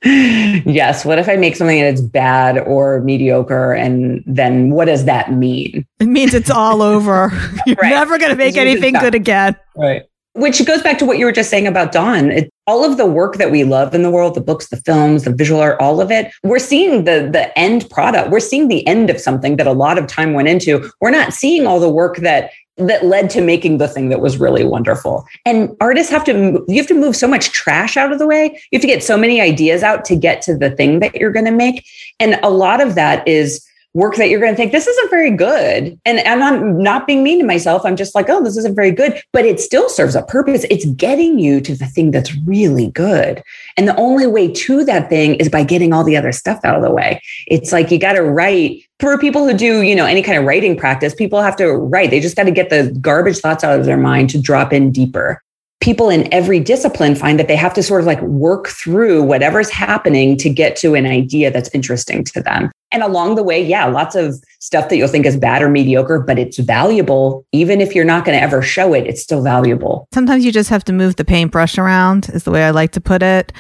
yes. 0.03 1.05
What 1.05 1.21
if 1.21 1.29
I 1.29 1.37
make 1.37 1.55
something 1.55 1.81
that's 1.81 2.01
bad 2.01 2.59
or 2.59 3.03
mediocre? 3.03 3.73
And 3.73 4.25
then 4.27 4.71
what 4.71 4.87
does 4.87 5.05
that 5.05 5.33
mean? 5.33 5.87
It 6.01 6.07
means 6.07 6.35
it's 6.35 6.51
all 6.51 6.83
over. 6.83 7.31
You're 7.67 7.77
right. 7.77 7.91
never 7.91 8.19
going 8.19 8.33
to 8.33 8.37
make 8.37 8.57
anything 8.57 8.95
good 8.95 9.15
again. 9.15 9.55
Right. 9.77 10.03
Which 10.35 10.65
goes 10.67 10.83
back 10.83 10.99
to 10.99 11.05
what 11.05 11.19
you 11.19 11.27
were 11.27 11.33
just 11.33 11.49
saying 11.49 11.67
about 11.67 11.93
Dawn. 11.93 12.33
It, 12.33 12.53
all 12.67 12.85
of 12.85 12.97
the 12.97 13.07
work 13.07 13.37
that 13.37 13.53
we 13.53 13.63
love 13.63 13.95
in 13.95 14.03
the 14.03 14.11
world, 14.11 14.35
the 14.35 14.41
books, 14.41 14.69
the 14.69 14.79
films, 14.79 15.25
the 15.25 15.33
visual 15.33 15.61
art, 15.61 15.81
all 15.81 16.01
of 16.01 16.11
it, 16.11 16.33
we're 16.43 16.59
seeing 16.59 17.05
the 17.05 17.29
the 17.31 17.57
end 17.57 17.89
product. 17.89 18.31
We're 18.31 18.41
seeing 18.41 18.69
the 18.69 18.87
end 18.87 19.11
of 19.11 19.21
something 19.21 19.57
that 19.57 19.67
a 19.67 19.73
lot 19.73 19.97
of 19.97 20.07
time 20.09 20.33
went 20.33 20.49
into. 20.49 20.91
We're 21.01 21.11
not 21.11 21.33
seeing 21.33 21.67
all 21.67 21.79
the 21.79 21.89
work 21.89 22.17
that 22.19 22.51
that 22.77 23.05
led 23.05 23.31
to 23.31 23.41
making 23.41 23.79
the 23.79 23.87
thing 23.87 24.09
that 24.09 24.21
was 24.21 24.39
really 24.39 24.65
wonderful. 24.65 25.25
And 25.47 25.77
artists 25.81 26.11
have 26.11 26.25
to 26.25 26.65
you 26.67 26.77
have 26.77 26.89
to 26.89 26.95
move 26.95 27.15
so 27.15 27.29
much 27.29 27.53
trash 27.53 27.97
out 27.97 28.13
of 28.13 28.19
the 28.19 28.27
way. 28.27 28.61
You 28.71 28.79
have 28.79 28.83
to 28.83 28.89
get 28.89 29.05
so 29.05 29.17
many 29.17 29.41
ideas 29.41 29.83
out 29.83 30.05
to 30.07 30.17
get 30.17 30.43
to 30.43 30.57
the 30.57 30.71
thing 30.71 30.99
that 31.01 31.15
you're 31.15 31.33
going 31.33 31.45
to 31.45 31.53
make. 31.53 31.87
And 32.19 32.41
a 32.43 32.51
lot 32.51 32.81
of 32.81 32.97
that 32.97 33.27
is 33.29 33.65
work 33.95 34.17
that 34.17 34.29
you're 34.29 34.41
going 34.41 34.53
to 34.53 34.57
think 34.57 34.73
this 34.73 34.87
isn't 34.87 35.11
very 35.11 35.31
good. 35.31 35.99
And, 36.05 36.19
and 36.19 36.43
i'm 36.43 36.83
not 36.83 37.07
being 37.07 37.23
mean 37.23 37.39
to 37.39 37.47
myself. 37.47 37.83
I'm 37.85 37.97
just 37.97 38.15
like 38.15 38.29
oh 38.29 38.43
this 38.43 38.57
isn't 38.57 38.75
very 38.75 38.91
good. 38.91 39.21
But 39.33 39.45
it 39.45 39.61
still 39.61 39.89
serves 39.89 40.15
a 40.15 40.23
purpose. 40.23 40.65
It's 40.69 40.85
getting 40.85 41.39
you 41.39 41.61
to 41.63 41.75
the 41.75 41.87
thing 41.87 42.11
that's 42.11 42.37
really 42.39 42.91
good. 42.91 43.43
And 43.77 43.89
the 43.89 43.97
only 43.97 44.27
way 44.27 44.53
to 44.53 44.85
that 44.85 45.09
thing 45.09 45.37
is 45.37 45.49
by 45.49 45.63
getting 45.65 45.93
all 45.93 46.05
the 46.05 46.17
other 46.17 46.33
stuff 46.33 46.61
out 46.65 46.77
of 46.77 46.83
the 46.83 46.91
way. 46.91 47.21
It's 47.47 47.73
like 47.73 47.91
you 47.91 47.99
got 47.99 48.15
to 48.15 48.23
write 48.23 48.83
for 49.01 49.17
people 49.19 49.47
who 49.47 49.55
do 49.55 49.83
you 49.83 49.95
know 49.95 50.07
any 50.07 50.23
kind 50.23 50.39
of 50.39 50.45
writing 50.45 50.77
practice 50.77 51.15
people 51.15 51.41
have 51.41 51.57
to 51.57 51.73
write. 51.73 52.11
They 52.11 52.21
just 52.21 52.37
got 52.37 52.45
to 52.45 52.51
get 52.51 52.71
the 52.71 52.97
garbage 53.01 53.39
thoughts 53.39 53.65
out 53.65 53.79
of 53.79 53.87
their 53.87 53.97
mind 53.97 54.31
to 54.31 54.41
drop 54.41 54.73
in 54.73 54.91
deeper 54.91 55.41
people 55.85 56.09
in 56.09 56.33
every 56.33 56.59
discipline 56.59 57.15
find 57.15 57.39
that 57.39 57.47
they 57.47 57.55
have 57.55 57.75
to 57.75 57.83
sort 57.83 58.01
of 58.01 58.07
like 58.07 58.23
work 58.23 58.69
through 58.69 59.23
whatever's 59.23 59.69
happening 59.69 60.35
to 60.35 60.49
get 60.49 60.77
to 60.77 60.95
an 60.95 61.05
idea 61.05 61.51
that's 61.51 61.69
interesting 61.75 62.25
to 62.25 62.41
them. 62.41 62.73
And 62.91 63.03
along 63.03 63.35
the 63.35 63.43
way, 63.43 63.63
yeah, 63.63 63.85
lots 63.85 64.15
of 64.15 64.43
stuff 64.61 64.89
that 64.89 64.97
you'll 64.97 65.09
think 65.09 65.27
is 65.27 65.37
bad 65.37 65.61
or 65.61 65.69
mediocre, 65.69 66.21
but 66.21 66.39
it's 66.39 66.59
valuable. 66.59 67.45
Even 67.53 67.83
if 67.83 67.95
you're 67.95 68.07
not 68.07 68.25
going 68.25 68.35
to 68.35 68.43
ever 68.43 68.63
show 68.63 68.95
it, 68.95 69.07
it's 69.07 69.21
still 69.21 69.43
valuable. 69.43 70.09
Sometimes 70.15 70.43
you 70.43 70.53
just 70.53 70.71
have 70.71 70.85
to 70.85 70.93
move 70.95 71.17
the 71.17 71.25
paintbrush 71.25 71.77
around, 71.77 72.31
is 72.31 72.45
the 72.45 72.51
way 72.51 72.65
I 72.65 72.71
like 72.71 72.93
to 72.93 73.01
put 73.01 73.23
it. 73.23 73.53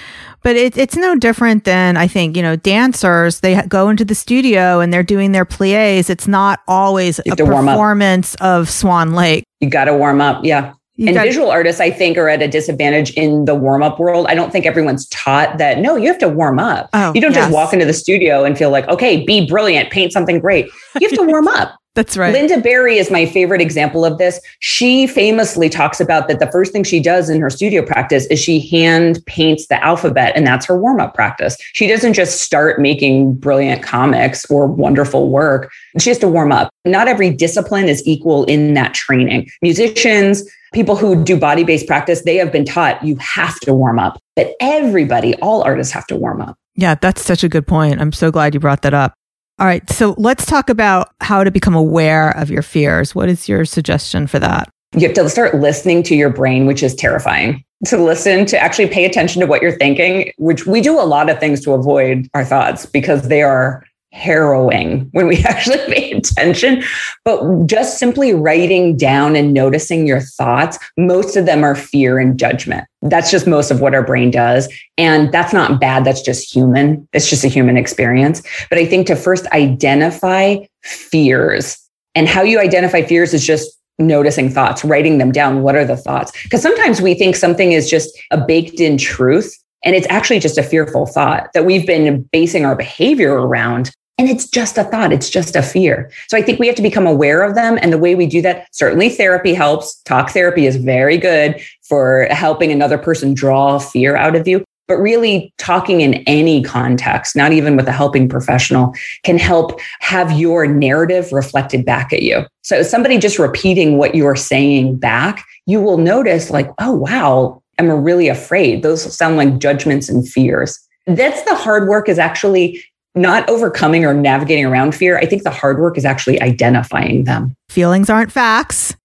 But 0.42 0.56
it, 0.56 0.78
it's 0.78 0.96
no 0.96 1.16
different 1.16 1.64
than 1.64 1.98
I 1.98 2.06
think, 2.06 2.38
you 2.38 2.42
know, 2.42 2.56
dancers, 2.56 3.40
they 3.40 3.60
go 3.68 3.90
into 3.90 4.04
the 4.06 4.14
studio 4.14 4.80
and 4.80 4.94
they're 4.94 5.02
doing 5.02 5.32
their 5.32 5.44
pliés. 5.44 6.08
It's 6.08 6.26
not 6.26 6.60
always 6.68 7.18
a 7.18 7.36
performance 7.36 8.34
of 8.36 8.70
Swan 8.70 9.12
Lake. 9.12 9.44
You 9.60 9.68
got 9.68 9.86
to 9.86 9.94
warm 9.94 10.22
up. 10.22 10.42
Yeah. 10.42 10.72
You 10.96 11.08
and 11.08 11.18
visual 11.18 11.50
artists, 11.50 11.80
I 11.80 11.90
think, 11.90 12.16
are 12.16 12.28
at 12.28 12.40
a 12.40 12.46
disadvantage 12.46 13.10
in 13.14 13.46
the 13.46 13.54
warm 13.54 13.82
up 13.82 13.98
world. 13.98 14.26
I 14.28 14.34
don't 14.36 14.52
think 14.52 14.64
everyone's 14.64 15.08
taught 15.08 15.58
that. 15.58 15.78
No, 15.78 15.96
you 15.96 16.06
have 16.06 16.18
to 16.18 16.28
warm 16.28 16.60
up. 16.60 16.88
Oh, 16.92 17.12
you 17.14 17.20
don't 17.20 17.32
yes. 17.32 17.44
just 17.46 17.52
walk 17.52 17.72
into 17.72 17.84
the 17.84 17.92
studio 17.92 18.44
and 18.44 18.56
feel 18.56 18.70
like, 18.70 18.86
okay, 18.86 19.24
be 19.24 19.46
brilliant, 19.48 19.90
paint 19.90 20.12
something 20.12 20.38
great. 20.38 20.66
You 21.00 21.08
have 21.08 21.18
to 21.18 21.24
warm 21.24 21.48
up. 21.48 21.76
That's 21.94 22.16
right. 22.16 22.34
Lynda 22.34 22.60
Barry 22.60 22.98
is 22.98 23.08
my 23.08 23.24
favorite 23.24 23.60
example 23.60 24.04
of 24.04 24.18
this. 24.18 24.40
She 24.58 25.06
famously 25.06 25.68
talks 25.68 26.00
about 26.00 26.26
that 26.26 26.40
the 26.40 26.50
first 26.50 26.72
thing 26.72 26.82
she 26.82 26.98
does 26.98 27.30
in 27.30 27.40
her 27.40 27.50
studio 27.50 27.86
practice 27.86 28.26
is 28.26 28.40
she 28.40 28.58
hand 28.68 29.24
paints 29.26 29.68
the 29.68 29.82
alphabet, 29.82 30.32
and 30.34 30.44
that's 30.44 30.66
her 30.66 30.76
warm 30.76 30.98
up 30.98 31.14
practice. 31.14 31.56
She 31.72 31.86
doesn't 31.86 32.14
just 32.14 32.40
start 32.40 32.80
making 32.80 33.34
brilliant 33.34 33.84
comics 33.84 34.44
or 34.50 34.66
wonderful 34.66 35.30
work. 35.30 35.70
She 36.00 36.10
has 36.10 36.18
to 36.18 36.28
warm 36.28 36.50
up. 36.50 36.68
Not 36.84 37.06
every 37.06 37.30
discipline 37.30 37.88
is 37.88 38.04
equal 38.04 38.44
in 38.46 38.74
that 38.74 38.94
training. 38.94 39.48
Musicians, 39.62 40.42
people 40.74 40.96
who 40.96 41.22
do 41.24 41.38
body 41.38 41.64
based 41.64 41.86
practice, 41.86 42.22
they 42.22 42.36
have 42.36 42.52
been 42.52 42.64
taught 42.64 43.02
you 43.02 43.16
have 43.16 43.58
to 43.60 43.72
warm 43.72 43.98
up, 43.98 44.20
but 44.36 44.54
everybody, 44.60 45.34
all 45.36 45.62
artists 45.62 45.92
have 45.92 46.06
to 46.08 46.16
warm 46.16 46.42
up. 46.42 46.56
Yeah, 46.74 46.96
that's 46.96 47.24
such 47.24 47.44
a 47.44 47.48
good 47.48 47.66
point. 47.66 48.00
I'm 48.00 48.12
so 48.12 48.30
glad 48.30 48.52
you 48.52 48.60
brought 48.60 48.82
that 48.82 48.94
up. 48.94 49.14
All 49.58 49.66
right. 49.66 49.88
So 49.88 50.16
let's 50.18 50.44
talk 50.44 50.68
about 50.68 51.14
how 51.20 51.44
to 51.44 51.50
become 51.50 51.76
aware 51.76 52.36
of 52.36 52.50
your 52.50 52.62
fears. 52.62 53.14
What 53.14 53.28
is 53.28 53.48
your 53.48 53.64
suggestion 53.64 54.26
for 54.26 54.40
that? 54.40 54.68
You 54.94 55.02
have 55.02 55.14
to 55.14 55.28
start 55.28 55.54
listening 55.54 56.02
to 56.04 56.16
your 56.16 56.30
brain, 56.30 56.66
which 56.66 56.82
is 56.82 56.94
terrifying. 56.94 57.64
To 57.86 57.96
listen, 57.96 58.46
to 58.46 58.58
actually 58.58 58.88
pay 58.88 59.04
attention 59.04 59.40
to 59.40 59.46
what 59.46 59.62
you're 59.62 59.76
thinking, 59.76 60.32
which 60.38 60.66
we 60.66 60.80
do 60.80 60.98
a 60.98 61.02
lot 61.02 61.30
of 61.30 61.38
things 61.38 61.60
to 61.62 61.72
avoid 61.72 62.28
our 62.34 62.44
thoughts 62.44 62.86
because 62.86 63.28
they 63.28 63.42
are 63.42 63.84
harrowing 64.14 65.08
when 65.10 65.26
we 65.26 65.38
actually 65.44 65.78
pay 65.92 66.12
attention. 66.12 66.82
But 67.24 67.66
just 67.66 67.98
simply 67.98 68.32
writing 68.32 68.96
down 68.96 69.36
and 69.36 69.52
noticing 69.52 70.06
your 70.06 70.20
thoughts, 70.20 70.78
most 70.96 71.36
of 71.36 71.46
them 71.46 71.62
are 71.64 71.74
fear 71.74 72.18
and 72.18 72.38
judgment. 72.38 72.86
That's 73.02 73.30
just 73.30 73.46
most 73.46 73.70
of 73.70 73.80
what 73.80 73.94
our 73.94 74.04
brain 74.04 74.30
does. 74.30 74.72
And 74.96 75.30
that's 75.32 75.52
not 75.52 75.80
bad. 75.80 76.04
That's 76.04 76.22
just 76.22 76.54
human. 76.54 77.06
It's 77.12 77.28
just 77.28 77.44
a 77.44 77.48
human 77.48 77.76
experience. 77.76 78.42
But 78.70 78.78
I 78.78 78.86
think 78.86 79.06
to 79.08 79.16
first 79.16 79.46
identify 79.48 80.58
fears 80.82 81.76
and 82.14 82.28
how 82.28 82.42
you 82.42 82.60
identify 82.60 83.02
fears 83.02 83.34
is 83.34 83.44
just 83.44 83.78
noticing 83.98 84.48
thoughts, 84.48 84.84
writing 84.84 85.18
them 85.18 85.32
down. 85.32 85.62
What 85.62 85.76
are 85.76 85.84
the 85.84 85.96
thoughts? 85.96 86.32
Because 86.44 86.62
sometimes 86.62 87.00
we 87.00 87.14
think 87.14 87.36
something 87.36 87.72
is 87.72 87.90
just 87.90 88.16
a 88.30 88.38
baked 88.38 88.80
in 88.80 88.96
truth. 88.96 89.56
And 89.84 89.94
it's 89.94 90.06
actually 90.08 90.40
just 90.40 90.56
a 90.56 90.62
fearful 90.62 91.06
thought 91.06 91.50
that 91.52 91.66
we've 91.66 91.86
been 91.86 92.22
basing 92.32 92.64
our 92.64 92.74
behavior 92.74 93.34
around. 93.34 93.90
And 94.16 94.28
it's 94.28 94.48
just 94.48 94.78
a 94.78 94.84
thought, 94.84 95.12
it's 95.12 95.28
just 95.28 95.56
a 95.56 95.62
fear. 95.62 96.10
So 96.28 96.36
I 96.36 96.42
think 96.42 96.60
we 96.60 96.68
have 96.68 96.76
to 96.76 96.82
become 96.82 97.06
aware 97.06 97.42
of 97.42 97.56
them. 97.56 97.78
And 97.82 97.92
the 97.92 97.98
way 97.98 98.14
we 98.14 98.26
do 98.26 98.40
that, 98.42 98.68
certainly 98.72 99.08
therapy 99.08 99.54
helps. 99.54 100.00
Talk 100.02 100.30
therapy 100.30 100.66
is 100.66 100.76
very 100.76 101.18
good 101.18 101.60
for 101.82 102.28
helping 102.30 102.70
another 102.70 102.96
person 102.96 103.34
draw 103.34 103.78
fear 103.78 104.16
out 104.16 104.36
of 104.36 104.46
you. 104.46 104.64
But 104.86 104.98
really, 104.98 105.52
talking 105.56 106.02
in 106.02 106.14
any 106.26 106.62
context, 106.62 107.34
not 107.34 107.52
even 107.52 107.74
with 107.74 107.88
a 107.88 107.92
helping 107.92 108.28
professional, 108.28 108.92
can 109.22 109.38
help 109.38 109.80
have 110.00 110.38
your 110.38 110.66
narrative 110.66 111.32
reflected 111.32 111.86
back 111.86 112.12
at 112.12 112.22
you. 112.22 112.44
So, 112.62 112.82
somebody 112.82 113.16
just 113.16 113.38
repeating 113.38 113.96
what 113.96 114.14
you're 114.14 114.36
saying 114.36 114.96
back, 114.98 115.42
you 115.64 115.80
will 115.80 115.96
notice, 115.96 116.50
like, 116.50 116.70
oh, 116.78 116.92
wow, 116.92 117.62
I'm 117.78 117.90
really 117.90 118.28
afraid. 118.28 118.82
Those 118.82 119.16
sound 119.16 119.38
like 119.38 119.58
judgments 119.58 120.10
and 120.10 120.28
fears. 120.28 120.78
That's 121.06 121.42
the 121.44 121.54
hard 121.54 121.88
work 121.88 122.10
is 122.10 122.18
actually 122.18 122.84
not 123.14 123.48
overcoming 123.48 124.04
or 124.04 124.14
navigating 124.14 124.64
around 124.64 124.94
fear. 124.94 125.18
I 125.18 125.26
think 125.26 125.42
the 125.42 125.50
hard 125.50 125.78
work 125.78 125.96
is 125.96 126.04
actually 126.04 126.40
identifying 126.40 127.24
them. 127.24 127.56
Feelings 127.68 128.10
aren't 128.10 128.32
facts. 128.32 128.96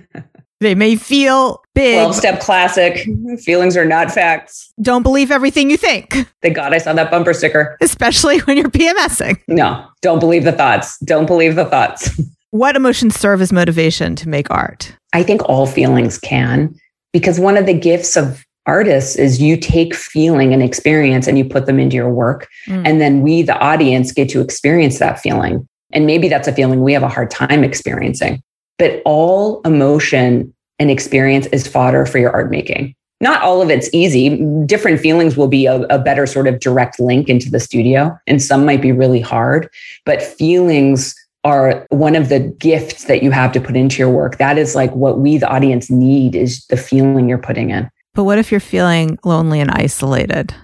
they 0.60 0.74
may 0.74 0.96
feel 0.96 1.62
big. 1.74 1.96
12 1.96 2.14
step 2.14 2.40
classic. 2.40 3.06
Feelings 3.40 3.76
are 3.76 3.84
not 3.84 4.10
facts. 4.10 4.72
Don't 4.80 5.02
believe 5.02 5.30
everything 5.30 5.70
you 5.70 5.76
think. 5.76 6.14
Thank 6.42 6.56
God 6.56 6.74
I 6.74 6.78
saw 6.78 6.92
that 6.92 7.10
bumper 7.10 7.32
sticker. 7.32 7.76
Especially 7.80 8.38
when 8.40 8.56
you're 8.56 8.70
PMSing. 8.70 9.40
No, 9.48 9.86
don't 10.02 10.20
believe 10.20 10.44
the 10.44 10.52
thoughts. 10.52 10.98
Don't 11.00 11.26
believe 11.26 11.54
the 11.54 11.64
thoughts. 11.64 12.10
what 12.50 12.76
emotions 12.76 13.18
serve 13.18 13.40
as 13.40 13.52
motivation 13.52 14.16
to 14.16 14.28
make 14.28 14.50
art? 14.50 14.94
I 15.12 15.22
think 15.22 15.42
all 15.48 15.66
feelings 15.66 16.18
can, 16.18 16.74
because 17.12 17.40
one 17.40 17.56
of 17.56 17.66
the 17.66 17.78
gifts 17.78 18.16
of 18.16 18.45
artists 18.66 19.16
is 19.16 19.40
you 19.40 19.56
take 19.56 19.94
feeling 19.94 20.52
and 20.52 20.62
experience 20.62 21.26
and 21.26 21.38
you 21.38 21.44
put 21.44 21.66
them 21.66 21.78
into 21.78 21.96
your 21.96 22.10
work. 22.10 22.48
Mm. 22.68 22.86
And 22.86 23.00
then 23.00 23.22
we, 23.22 23.42
the 23.42 23.58
audience, 23.58 24.12
get 24.12 24.28
to 24.30 24.40
experience 24.40 24.98
that 24.98 25.20
feeling. 25.20 25.66
And 25.92 26.06
maybe 26.06 26.28
that's 26.28 26.48
a 26.48 26.52
feeling 26.52 26.82
we 26.82 26.92
have 26.92 27.02
a 27.02 27.08
hard 27.08 27.30
time 27.30 27.64
experiencing. 27.64 28.42
But 28.78 29.02
all 29.04 29.60
emotion 29.62 30.52
and 30.78 30.90
experience 30.90 31.46
is 31.46 31.66
fodder 31.66 32.04
for 32.06 32.18
your 32.18 32.30
art 32.30 32.50
making. 32.50 32.94
Not 33.20 33.40
all 33.40 33.62
of 33.62 33.70
it's 33.70 33.88
easy. 33.94 34.36
Different 34.66 35.00
feelings 35.00 35.36
will 35.36 35.48
be 35.48 35.64
a, 35.64 35.82
a 35.84 35.98
better 35.98 36.26
sort 36.26 36.46
of 36.46 36.60
direct 36.60 37.00
link 37.00 37.30
into 37.30 37.50
the 37.50 37.60
studio, 37.60 38.18
and 38.26 38.42
some 38.42 38.66
might 38.66 38.82
be 38.82 38.92
really 38.92 39.20
hard. 39.20 39.70
But 40.04 40.20
feelings 40.20 41.14
are 41.42 41.86
one 41.88 42.14
of 42.14 42.28
the 42.28 42.40
gifts 42.40 43.04
that 43.04 43.22
you 43.22 43.30
have 43.30 43.52
to 43.52 43.60
put 43.60 43.76
into 43.76 43.98
your 43.98 44.10
work. 44.10 44.36
That 44.36 44.58
is 44.58 44.74
like 44.74 44.92
what 44.94 45.18
we, 45.18 45.38
the 45.38 45.48
audience, 45.48 45.88
need 45.88 46.34
is 46.34 46.66
the 46.66 46.76
feeling 46.76 47.28
you're 47.28 47.38
putting 47.38 47.70
in. 47.70 47.88
But 48.16 48.24
what 48.24 48.38
if 48.38 48.50
you're 48.50 48.60
feeling 48.60 49.18
lonely 49.24 49.60
and 49.60 49.70
isolated? 49.70 50.54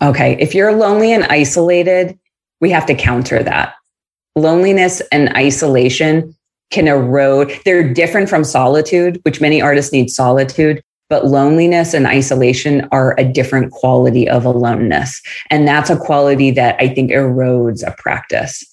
Okay. 0.00 0.36
If 0.38 0.54
you're 0.54 0.72
lonely 0.72 1.12
and 1.12 1.24
isolated, 1.24 2.16
we 2.60 2.70
have 2.70 2.86
to 2.86 2.94
counter 2.94 3.42
that. 3.42 3.74
Loneliness 4.36 5.02
and 5.10 5.28
isolation 5.36 6.36
can 6.70 6.86
erode. 6.86 7.52
They're 7.64 7.92
different 7.92 8.28
from 8.28 8.44
solitude, 8.44 9.20
which 9.24 9.40
many 9.40 9.60
artists 9.60 9.92
need 9.92 10.08
solitude, 10.08 10.82
but 11.10 11.26
loneliness 11.26 11.94
and 11.94 12.06
isolation 12.06 12.88
are 12.92 13.18
a 13.18 13.24
different 13.24 13.72
quality 13.72 14.28
of 14.28 14.44
aloneness. 14.44 15.20
And 15.50 15.66
that's 15.66 15.90
a 15.90 15.98
quality 15.98 16.52
that 16.52 16.76
I 16.78 16.88
think 16.88 17.10
erodes 17.10 17.84
a 17.84 17.90
practice. 17.98 18.64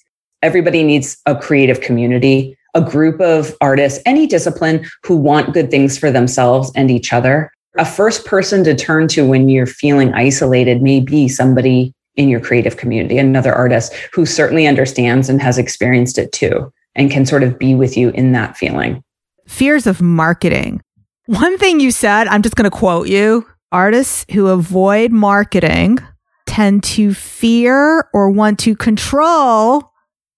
Everybody 0.42 0.84
needs 0.84 1.20
a 1.26 1.34
creative 1.34 1.80
community, 1.80 2.56
a 2.74 2.80
group 2.82 3.20
of 3.20 3.56
artists, 3.60 4.00
any 4.06 4.28
discipline 4.28 4.86
who 5.04 5.16
want 5.16 5.54
good 5.54 5.72
things 5.72 5.98
for 5.98 6.12
themselves 6.12 6.70
and 6.76 6.88
each 6.88 7.12
other 7.12 7.50
a 7.78 7.84
first 7.84 8.26
person 8.26 8.64
to 8.64 8.74
turn 8.74 9.08
to 9.08 9.26
when 9.26 9.48
you're 9.48 9.66
feeling 9.66 10.12
isolated 10.14 10.82
may 10.82 11.00
be 11.00 11.28
somebody 11.28 11.94
in 12.16 12.28
your 12.28 12.40
creative 12.40 12.76
community, 12.76 13.18
another 13.18 13.54
artist 13.54 13.94
who 14.12 14.26
certainly 14.26 14.66
understands 14.66 15.28
and 15.28 15.40
has 15.40 15.56
experienced 15.56 16.18
it 16.18 16.32
too, 16.32 16.72
and 16.94 17.10
can 17.10 17.24
sort 17.24 17.42
of 17.42 17.58
be 17.58 17.74
with 17.74 17.96
you 17.96 18.10
in 18.10 18.32
that 18.32 18.56
feeling. 18.56 19.02
Fears 19.48 19.86
of 19.86 20.02
marketing. 20.02 20.82
One 21.26 21.56
thing 21.56 21.80
you 21.80 21.90
said, 21.90 22.28
I'm 22.28 22.42
just 22.42 22.56
going 22.56 22.70
to 22.70 22.76
quote 22.76 23.08
you 23.08 23.46
artists 23.70 24.26
who 24.32 24.48
avoid 24.48 25.12
marketing 25.12 25.98
tend 26.46 26.84
to 26.84 27.14
fear 27.14 28.08
or 28.12 28.30
want 28.30 28.58
to 28.58 28.76
control 28.76 29.90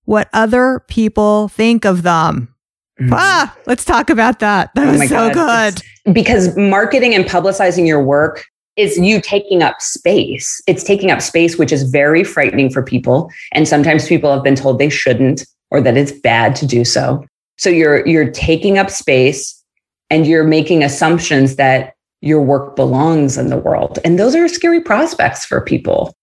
what 0.05 0.29
other 0.33 0.85
people 0.89 1.49
think 1.49 1.85
of 1.85 2.03
them. 2.03 2.54
Mm-hmm. 3.01 3.13
Ah, 3.13 3.57
let's 3.67 3.85
talk 3.85 4.11
about 4.11 4.39
that. 4.39 4.71
That 4.75 4.89
oh 4.89 4.99
was 4.99 5.09
so 5.09 5.33
God. 5.33 5.75
good. 6.05 6.15
Because 6.15 6.57
marketing 6.57 7.15
and 7.15 7.25
publicizing 7.25 7.87
your 7.87 8.03
work 8.03 8.45
is 8.77 8.99
you 8.99 9.21
taking 9.21 9.63
up 9.63 9.81
space. 9.81 10.61
It's 10.67 10.83
taking 10.83 11.11
up 11.11 11.21
space, 11.21 11.59
which 11.59 11.73
is 11.73 11.85
very 11.85 12.25
frightening 12.25 12.71
for 12.71 12.83
people. 12.83 13.31
And 13.53 13.67
sometimes 13.67 14.09
people 14.09 14.33
have 14.33 14.43
been 14.43 14.57
told 14.57 14.79
they 14.79 14.91
shouldn't 14.91 15.45
or 15.71 15.81
that 15.81 15.97
it's 15.97 16.13
bad 16.13 16.55
to 16.57 16.67
do 16.67 16.85
so. 16.85 17.25
So 17.57 17.71
you're 17.71 18.07
you're 18.07 18.31
taking 18.31 18.79
up 18.79 18.91
space 18.91 19.63
and 20.11 20.27
you're 20.27 20.45
making 20.45 20.83
assumptions 20.83 21.57
that 21.57 21.95
your 22.21 22.41
work 22.41 22.75
belongs 22.77 23.37
in 23.37 23.49
the 23.49 23.57
world. 23.57 23.99
And 24.05 24.19
those 24.19 24.35
are 24.35 24.49
scary 24.49 24.81
prospects 24.81 25.45
for 25.45 25.61
people. 25.61 26.15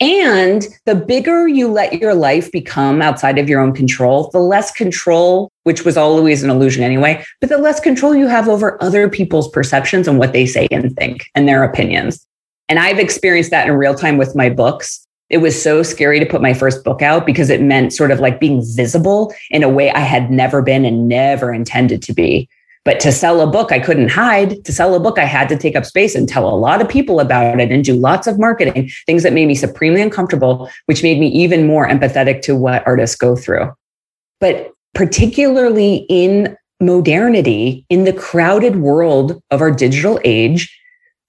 And 0.00 0.66
the 0.86 0.94
bigger 0.94 1.46
you 1.46 1.68
let 1.68 2.00
your 2.00 2.14
life 2.14 2.50
become 2.50 3.02
outside 3.02 3.38
of 3.38 3.50
your 3.50 3.60
own 3.60 3.74
control, 3.74 4.30
the 4.32 4.38
less 4.38 4.72
control, 4.72 5.50
which 5.64 5.84
was 5.84 5.98
always 5.98 6.42
an 6.42 6.48
illusion 6.48 6.82
anyway, 6.82 7.22
but 7.40 7.50
the 7.50 7.58
less 7.58 7.80
control 7.80 8.14
you 8.14 8.26
have 8.26 8.48
over 8.48 8.82
other 8.82 9.10
people's 9.10 9.50
perceptions 9.50 10.08
and 10.08 10.18
what 10.18 10.32
they 10.32 10.46
say 10.46 10.66
and 10.70 10.96
think 10.96 11.26
and 11.34 11.46
their 11.46 11.62
opinions. 11.62 12.26
And 12.70 12.78
I've 12.78 12.98
experienced 12.98 13.50
that 13.50 13.66
in 13.66 13.74
real 13.74 13.94
time 13.94 14.16
with 14.16 14.34
my 14.34 14.48
books. 14.48 15.06
It 15.28 15.38
was 15.38 15.60
so 15.60 15.82
scary 15.82 16.18
to 16.18 16.26
put 16.26 16.40
my 16.40 16.54
first 16.54 16.82
book 16.82 17.02
out 17.02 17.26
because 17.26 17.50
it 17.50 17.60
meant 17.60 17.92
sort 17.92 18.10
of 18.10 18.20
like 18.20 18.40
being 18.40 18.62
visible 18.74 19.34
in 19.50 19.62
a 19.62 19.68
way 19.68 19.90
I 19.90 20.00
had 20.00 20.30
never 20.30 20.62
been 20.62 20.86
and 20.86 21.08
never 21.08 21.52
intended 21.52 22.00
to 22.02 22.14
be. 22.14 22.48
But 22.90 22.98
to 23.02 23.12
sell 23.12 23.40
a 23.40 23.46
book, 23.46 23.70
I 23.70 23.78
couldn't 23.78 24.08
hide. 24.08 24.64
To 24.64 24.72
sell 24.72 24.96
a 24.96 24.98
book, 24.98 25.16
I 25.16 25.24
had 25.24 25.48
to 25.50 25.56
take 25.56 25.76
up 25.76 25.86
space 25.86 26.16
and 26.16 26.28
tell 26.28 26.48
a 26.48 26.58
lot 26.58 26.80
of 26.80 26.88
people 26.88 27.20
about 27.20 27.60
it 27.60 27.70
and 27.70 27.84
do 27.84 27.94
lots 27.94 28.26
of 28.26 28.36
marketing, 28.36 28.90
things 29.06 29.22
that 29.22 29.32
made 29.32 29.46
me 29.46 29.54
supremely 29.54 30.02
uncomfortable, 30.02 30.68
which 30.86 31.04
made 31.04 31.20
me 31.20 31.28
even 31.28 31.68
more 31.68 31.86
empathetic 31.86 32.42
to 32.42 32.56
what 32.56 32.84
artists 32.88 33.14
go 33.14 33.36
through. 33.36 33.72
But 34.40 34.72
particularly 34.92 36.04
in 36.08 36.56
modernity, 36.80 37.86
in 37.90 38.02
the 38.02 38.12
crowded 38.12 38.74
world 38.74 39.40
of 39.52 39.60
our 39.60 39.70
digital 39.70 40.18
age, 40.24 40.76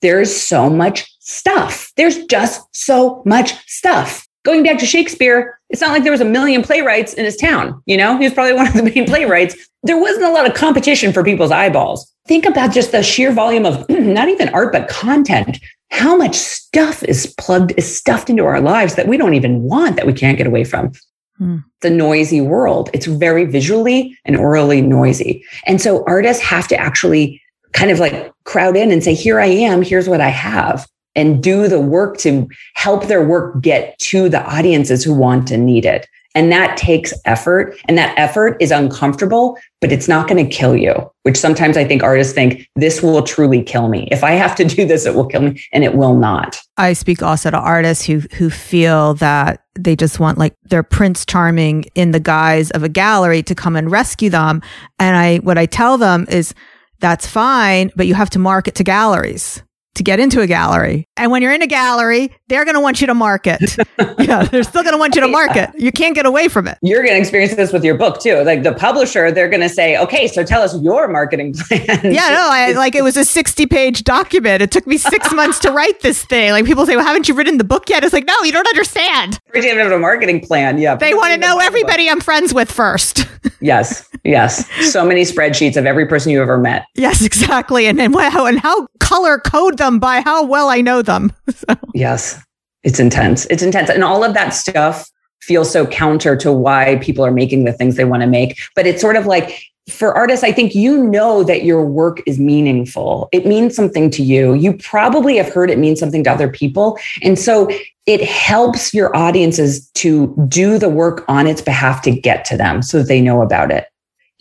there's 0.02 0.36
so 0.36 0.68
much 0.68 1.16
stuff. 1.20 1.92
There's 1.96 2.26
just 2.26 2.76
so 2.76 3.22
much 3.24 3.54
stuff 3.68 4.28
going 4.44 4.64
back 4.64 4.80
to 4.80 4.86
Shakespeare, 4.86 5.60
it's 5.70 5.82
not 5.82 5.92
like 5.92 6.04
there 6.04 6.12
was 6.12 6.22
a 6.22 6.26
million 6.26 6.64
playwrights 6.64 7.14
in 7.14 7.26
his 7.26 7.38
town. 7.38 7.82
You 7.86 7.98
know, 7.98 8.18
he 8.18 8.24
was 8.24 8.34
probably 8.34 8.54
one 8.54 8.68
of 8.68 8.74
the 8.74 8.84
main 8.84 9.06
playwrights. 9.08 9.56
There 9.84 10.00
wasn't 10.00 10.26
a 10.26 10.32
lot 10.32 10.48
of 10.48 10.54
competition 10.54 11.14
for 11.14 11.24
people's 11.24 11.52
eyeballs. 11.52 12.12
Think 12.28 12.46
about 12.46 12.74
just 12.74 12.92
the 12.92 13.04
sheer 13.04 13.32
volume 13.32 13.66
of 13.66 13.86
not 13.90 14.30
even 14.30 14.50
art, 14.50 14.72
but 14.72 14.88
content. 14.88 15.60
How 15.90 16.16
much 16.16 16.36
stuff 16.36 17.04
is 17.04 17.34
plugged, 17.38 17.74
is 17.78 17.98
stuffed 17.98 18.30
into 18.30 18.46
our 18.46 18.62
lives 18.62 18.96
that 18.96 19.08
we 19.08 19.18
don't 19.18 19.34
even 19.34 19.64
want, 19.64 19.96
that 19.98 20.08
we 20.08 20.14
can't 20.14 20.38
get 20.38 20.48
away 20.48 20.64
from. 20.64 20.92
Hmm. 21.38 21.58
The 21.82 21.90
noisy 21.90 22.42
world. 22.42 22.90
It's 22.94 23.08
very 23.08 23.46
visually 23.46 24.18
and 24.26 24.38
aurally 24.38 24.84
noisy. 24.84 25.44
And 25.66 25.82
so 25.82 26.04
artists 26.06 26.44
have 26.44 26.68
to 26.70 26.78
actually 26.78 27.42
kind 27.74 27.92
of 27.92 28.00
like 28.00 28.32
crowd 28.44 28.76
in 28.78 28.92
and 28.92 29.04
say, 29.04 29.14
here 29.14 29.40
I 29.40 29.48
am, 29.48 29.82
here's 29.82 30.08
what 30.08 30.22
I 30.22 30.30
have 30.30 30.88
and 31.16 31.42
do 31.44 31.68
the 31.68 31.80
work 31.80 32.18
to 32.20 32.48
help 32.76 33.08
their 33.08 33.26
work 33.26 33.62
get 33.62 33.98
to 34.00 34.30
the 34.30 34.44
audiences 34.46 35.04
who 35.04 35.14
want 35.14 35.52
and 35.52 35.66
need 35.66 35.86
it. 35.86 36.08
And 36.34 36.52
that 36.52 36.78
takes 36.78 37.14
effort. 37.26 37.78
And 37.88 37.98
that 37.98 38.18
effort 38.18 38.56
is 38.62 38.72
uncomfortable, 38.72 39.58
but 39.82 39.92
it's 39.92 40.08
not 40.08 40.30
going 40.30 40.44
to 40.44 40.50
kill 40.50 40.78
you, 40.78 40.94
which 41.24 41.38
sometimes 41.38 41.76
I 41.76 41.84
think 41.84 42.04
artists 42.04 42.34
think 42.34 42.70
this 42.76 43.02
will 43.02 43.22
truly 43.24 43.62
kill 43.62 43.90
me. 43.90 44.08
If 44.12 44.24
I 44.24 44.32
have 44.32 44.56
to 44.56 44.64
do 44.64 44.86
this, 44.86 45.06
it 45.06 45.14
will 45.14 45.26
kill 45.26 45.42
me. 45.42 45.62
And 45.74 45.84
it 45.84 45.96
will 45.96 46.16
not. 46.16 46.58
I 46.78 46.94
speak 46.94 47.22
also 47.22 47.52
to 47.52 47.58
artists 47.58 48.06
who, 48.06 48.20
who 48.38 48.50
feel 48.50 49.16
that 49.16 49.64
they 49.76 49.96
just 49.96 50.20
want 50.20 50.38
like 50.38 50.56
their 50.64 50.84
Prince 50.84 51.26
Charming 51.26 51.86
in 51.96 52.12
the 52.12 52.20
guise 52.20 52.72
of 52.72 52.84
a 52.84 52.90
gallery 52.90 53.44
to 53.44 53.56
come 53.56 53.76
and 53.76 53.92
rescue 53.92 54.30
them. 54.30 54.62
And 55.00 55.18
I, 55.18 55.38
what 55.40 55.58
I 55.58 55.66
tell 55.66 55.98
them 55.98 56.28
is 56.30 56.54
that's 57.00 57.28
fine, 57.28 57.92
but 57.96 58.08
you 58.08 58.14
have 58.14 58.30
to 58.32 58.40
market 58.40 58.76
to 58.76 58.84
galleries 58.84 59.64
to 59.96 60.04
get 60.04 60.20
into 60.20 60.42
a 60.42 60.48
gallery. 60.48 61.08
And 61.18 61.32
when 61.32 61.42
you're 61.42 61.54
in 61.54 61.62
a 61.62 61.68
gallery, 61.68 62.34
they're 62.48 62.66
going 62.66 62.76
to 62.76 62.82
want 62.82 63.02
you 63.02 63.08
to 63.08 63.14
market. 63.14 63.62
yeah, 64.20 64.44
they're 64.44 64.64
still 64.64 64.84
going 64.84 64.94
to 64.94 64.98
want 64.98 65.16
you 65.16 65.22
to 65.22 65.28
market. 65.28 65.70
You 65.78 65.92
can't 65.92 66.16
get 66.16 66.26
away 66.26 66.48
from 66.48 66.68
it. 66.68 66.78
You're 66.82 67.04
going 67.04 67.16
to 67.16 67.20
experience 67.20 67.56
this 67.56 67.74
with 67.74 67.84
your 67.84 67.96
book 67.98 68.20
too. 68.22 68.44
Like 68.44 68.64
the 68.64 68.74
publisher, 68.74 69.32
they're 69.32 69.50
going 69.50 69.62
to 69.62 69.70
say, 69.70 69.98
"Okay, 69.98 70.28
so 70.28 70.44
tell 70.44 70.62
us 70.62 70.80
your 70.82 71.08
marketing 71.08 71.54
plan." 71.68 72.00
Yeah, 72.04 72.30
no, 72.30 72.50
I, 72.52 72.74
like 72.76 72.96
it 72.96 73.04
was 73.04 73.18
a 73.18 73.22
60-page 73.22 74.04
document. 74.04 74.62
It 74.62 74.72
took 74.72 74.88
me 74.88 74.98
6 74.98 75.34
months 75.34 75.60
to 75.60 75.72
write 75.72 76.02
this 76.02 76.24
thing. 76.26 76.52
Like 76.52 76.66
people 76.66 76.86
say, 76.86 76.96
"Well, 76.96 77.06
haven't 77.06 77.28
you 77.28 77.36
written 77.36 77.58
the 77.58 77.64
book 77.64 77.90
yet?" 77.90 78.04
It's 78.04 78.14
like, 78.14 78.26
"No, 78.26 78.36
you 78.44 78.52
don't 78.52 78.68
understand." 78.68 79.40
We 79.54 79.66
have 79.68 79.92
a 79.92 80.00
marketing 80.00 80.42
plan. 80.42 80.78
Yeah. 80.78 80.96
They 80.96 81.14
want 81.14 81.34
to 81.34 81.38
know 81.40 81.60
everybody 81.60 82.10
I'm 82.10 82.22
friends 82.22 82.54
with 82.54 82.72
first. 82.72 83.28
yes. 83.60 84.08
Yes. 84.24 84.70
So 84.92 85.06
many 85.06 85.24
spreadsheets 85.24 85.78
of 85.78 85.86
every 85.86 86.06
person 86.06 86.32
you 86.32 86.42
ever 86.42 86.58
met. 86.58 86.86
Yes, 86.96 87.24
exactly. 87.24 87.88
And 87.88 88.00
and 88.00 88.14
how 88.16 88.46
and 88.46 88.60
how 88.60 88.88
color 89.00 89.40
code 89.40 89.78
them 89.78 90.00
by 90.00 90.22
how 90.22 90.46
well 90.46 90.70
I 90.70 90.82
know 90.82 91.02
them. 91.02 91.34
So. 91.52 91.76
Yes. 91.94 92.42
It's 92.84 93.00
intense. 93.00 93.46
It's 93.48 93.62
intense. 93.62 93.90
And 93.90 94.04
all 94.04 94.24
of 94.24 94.34
that 94.34 94.50
stuff 94.50 95.10
feels 95.42 95.70
so 95.70 95.86
counter 95.86 96.36
to 96.38 96.52
why 96.52 96.98
people 97.02 97.26
are 97.26 97.32
making 97.32 97.66
the 97.66 97.74
things 97.74 97.96
they 97.96 98.06
want 98.06 98.22
to 98.22 98.28
make. 98.28 98.60
But 98.76 98.88
it's 98.88 99.02
sort 99.02 99.16
of 99.16 99.26
like 99.26 99.62
for 99.90 100.16
artists, 100.16 100.44
I 100.44 100.52
think 100.52 100.74
you 100.74 101.04
know 101.04 101.44
that 101.44 101.64
your 101.64 101.86
work 101.86 102.22
is 102.26 102.40
meaningful. 102.40 103.28
It 103.32 103.46
means 103.46 103.76
something 103.76 104.10
to 104.12 104.24
you. 104.24 104.54
You 104.54 104.74
probably 104.74 105.38
have 105.38 105.52
heard 105.52 105.70
it 105.70 105.78
mean 105.78 105.96
something 105.96 106.24
to 106.24 106.32
other 106.32 106.50
people. 106.50 106.98
And 107.22 107.38
so 107.38 107.70
it 108.06 108.24
helps 108.24 108.94
your 108.94 109.16
audiences 109.16 109.90
to 109.92 110.34
do 110.48 110.78
the 110.78 110.90
work 110.90 111.26
on 111.28 111.48
its 111.48 111.62
behalf 111.62 112.02
to 112.04 112.12
get 112.12 112.46
to 112.46 112.58
them 112.58 112.82
so 112.82 113.00
that 113.00 113.08
they 113.08 113.22
know 113.22 113.42
about 113.42 113.72
it 113.72 113.91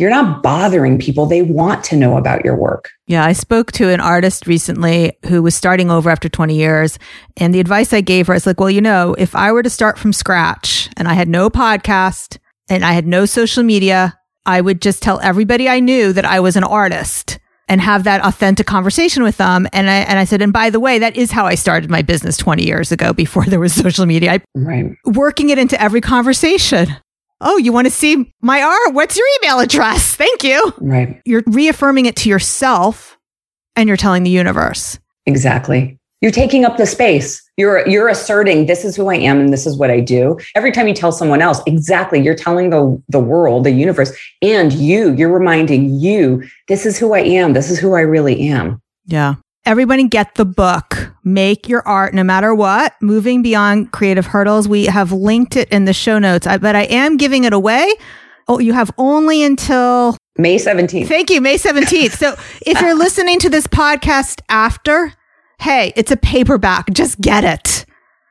you're 0.01 0.09
not 0.09 0.43
bothering 0.43 0.99
people. 0.99 1.27
They 1.27 1.43
want 1.43 1.85
to 1.85 1.97
know 1.97 2.17
about 2.17 2.43
your 2.43 2.57
work. 2.57 2.89
Yeah, 3.07 3.23
I 3.23 3.35
spoke 3.35 3.71
to 3.73 3.91
an 3.91 4.01
artist 4.01 4.47
recently 4.47 5.13
who 5.27 5.43
was 5.43 5.55
starting 5.55 5.91
over 5.91 6.09
after 6.09 6.27
20 6.27 6.55
years. 6.55 6.99
And 7.37 7.55
the 7.55 7.61
advice 7.61 7.93
I 7.93 8.01
gave 8.01 8.27
her 8.29 8.35
is 8.35 8.47
like, 8.47 8.59
well, 8.59 8.71
you 8.71 8.81
know, 8.81 9.15
if 9.19 9.37
I 9.37 9.53
were 9.53 9.63
to 9.63 9.69
start 9.69 9.99
from 9.99 10.15
scratch 10.15 10.89
and 10.97 11.07
I 11.07 11.13
had 11.13 11.29
no 11.29 11.51
podcast 11.51 12.39
and 12.71 12.83
I 12.83 12.93
had 12.93 13.07
no 13.07 13.27
social 13.27 13.63
media, 13.63 14.19
I 14.47 14.63
would 14.63 14.81
just 14.81 15.03
tell 15.03 15.21
everybody 15.21 15.69
I 15.69 15.81
knew 15.81 16.15
that 16.15 16.25
I 16.25 16.41
was 16.41 16.57
an 16.57 16.65
artist 16.65 17.39
and 17.69 17.83
have 17.83 18.05
that 18.05 18.25
authentic 18.25 18.67
conversation 18.67 19.23
with 19.23 19.37
them. 19.37 19.69
And 19.75 19.91
I, 19.91 19.97
and 19.97 20.19
I 20.19 20.25
said, 20.25 20.41
and 20.41 20.53
by 20.53 20.71
the 20.71 20.81
way, 20.81 20.99
that 20.99 21.15
is 21.15 21.31
how 21.31 21.45
I 21.45 21.57
started 21.57 21.91
my 21.91 22.01
business 22.01 22.39
20 22.39 22.65
years 22.65 22.91
ago 22.91 23.13
before 23.13 23.45
there 23.45 23.61
was 23.61 23.75
social 23.75 24.07
media. 24.07 24.33
I, 24.33 24.41
right. 24.55 24.97
Working 25.05 25.51
it 25.51 25.59
into 25.59 25.81
every 25.81 26.01
conversation. 26.01 26.89
Oh, 27.40 27.57
you 27.57 27.72
want 27.72 27.87
to 27.87 27.90
see 27.90 28.33
my 28.40 28.62
art? 28.62 28.94
What's 28.94 29.16
your 29.16 29.26
email 29.42 29.61
address? 29.61 30.14
Thank 30.16 30.44
you. 30.44 30.72
Right. 30.79 31.20
You're 31.24 31.42
reaffirming 31.46 32.07
it 32.07 32.16
to 32.16 32.29
yourself 32.29 33.18
and 33.76 33.88
you're 33.88 33.96
telling 33.96 34.22
the 34.22 34.31
universe. 34.31 34.98
Exactly. 35.26 35.98
You're 36.20 36.33
taking 36.33 36.66
up 36.66 36.76
the 36.76 36.85
space. 36.85 37.42
You're 37.57 37.87
you're 37.88 38.09
asserting 38.09 38.66
this 38.66 38.85
is 38.85 38.94
who 38.94 39.09
I 39.09 39.14
am 39.14 39.40
and 39.40 39.53
this 39.53 39.66
is 39.66 39.79
what 39.79 39.90
I 39.90 40.00
do. 40.00 40.38
Every 40.55 40.70
time 40.70 40.87
you 40.87 40.92
tell 40.92 41.12
someone 41.12 41.40
else, 41.40 41.62
exactly, 41.66 42.20
you're 42.20 42.35
telling 42.35 42.68
the 42.68 43.03
the 43.09 43.18
world, 43.20 43.64
the 43.64 43.70
universe, 43.70 44.12
and 44.42 44.70
you, 44.72 45.14
you're 45.14 45.33
reminding 45.33 45.94
you, 45.98 46.42
this 46.68 46.85
is 46.85 46.98
who 46.98 47.14
I 47.14 47.20
am. 47.20 47.55
This 47.55 47.70
is 47.70 47.79
who 47.79 47.94
I 47.94 48.00
really 48.00 48.48
am. 48.48 48.83
Yeah. 49.07 49.37
Everybody 49.66 50.09
get 50.09 50.37
the 50.37 50.46
book. 50.46 51.12
Make 51.23 51.68
your 51.68 51.87
art 51.87 52.14
no 52.14 52.25
matter 52.25 52.55
what. 52.55 52.94
Moving 53.03 53.42
beyond 53.42 53.92
creative 53.92 54.27
hurdles. 54.27 54.66
We 54.66 54.87
have 54.87 55.12
linked 55.12 55.55
it 55.57 55.68
in 55.68 55.85
the 55.85 55.92
show 55.92 56.18
notes, 56.18 56.46
but 56.46 56.75
I 56.75 56.85
am 56.85 57.18
giving 57.18 57.44
it 57.44 57.53
away. 57.53 57.92
Oh, 58.49 58.59
you 58.59 58.73
have 58.73 58.90
only 58.96 59.44
until 59.44 60.16
May 60.38 60.57
17th. 60.57 61.07
Thank 61.07 61.31
you, 61.31 61.40
May 61.40 61.57
17th. 61.57 62.12
So 62.12 62.35
if 62.66 62.81
you're 62.81 62.94
listening 62.99 63.38
to 63.40 63.51
this 63.51 63.66
podcast 63.66 64.40
after, 64.49 65.12
hey, 65.61 65.92
it's 65.94 66.11
a 66.11 66.16
paperback. 66.16 66.90
Just 66.92 67.20
get 67.20 67.44
it. 67.44 67.85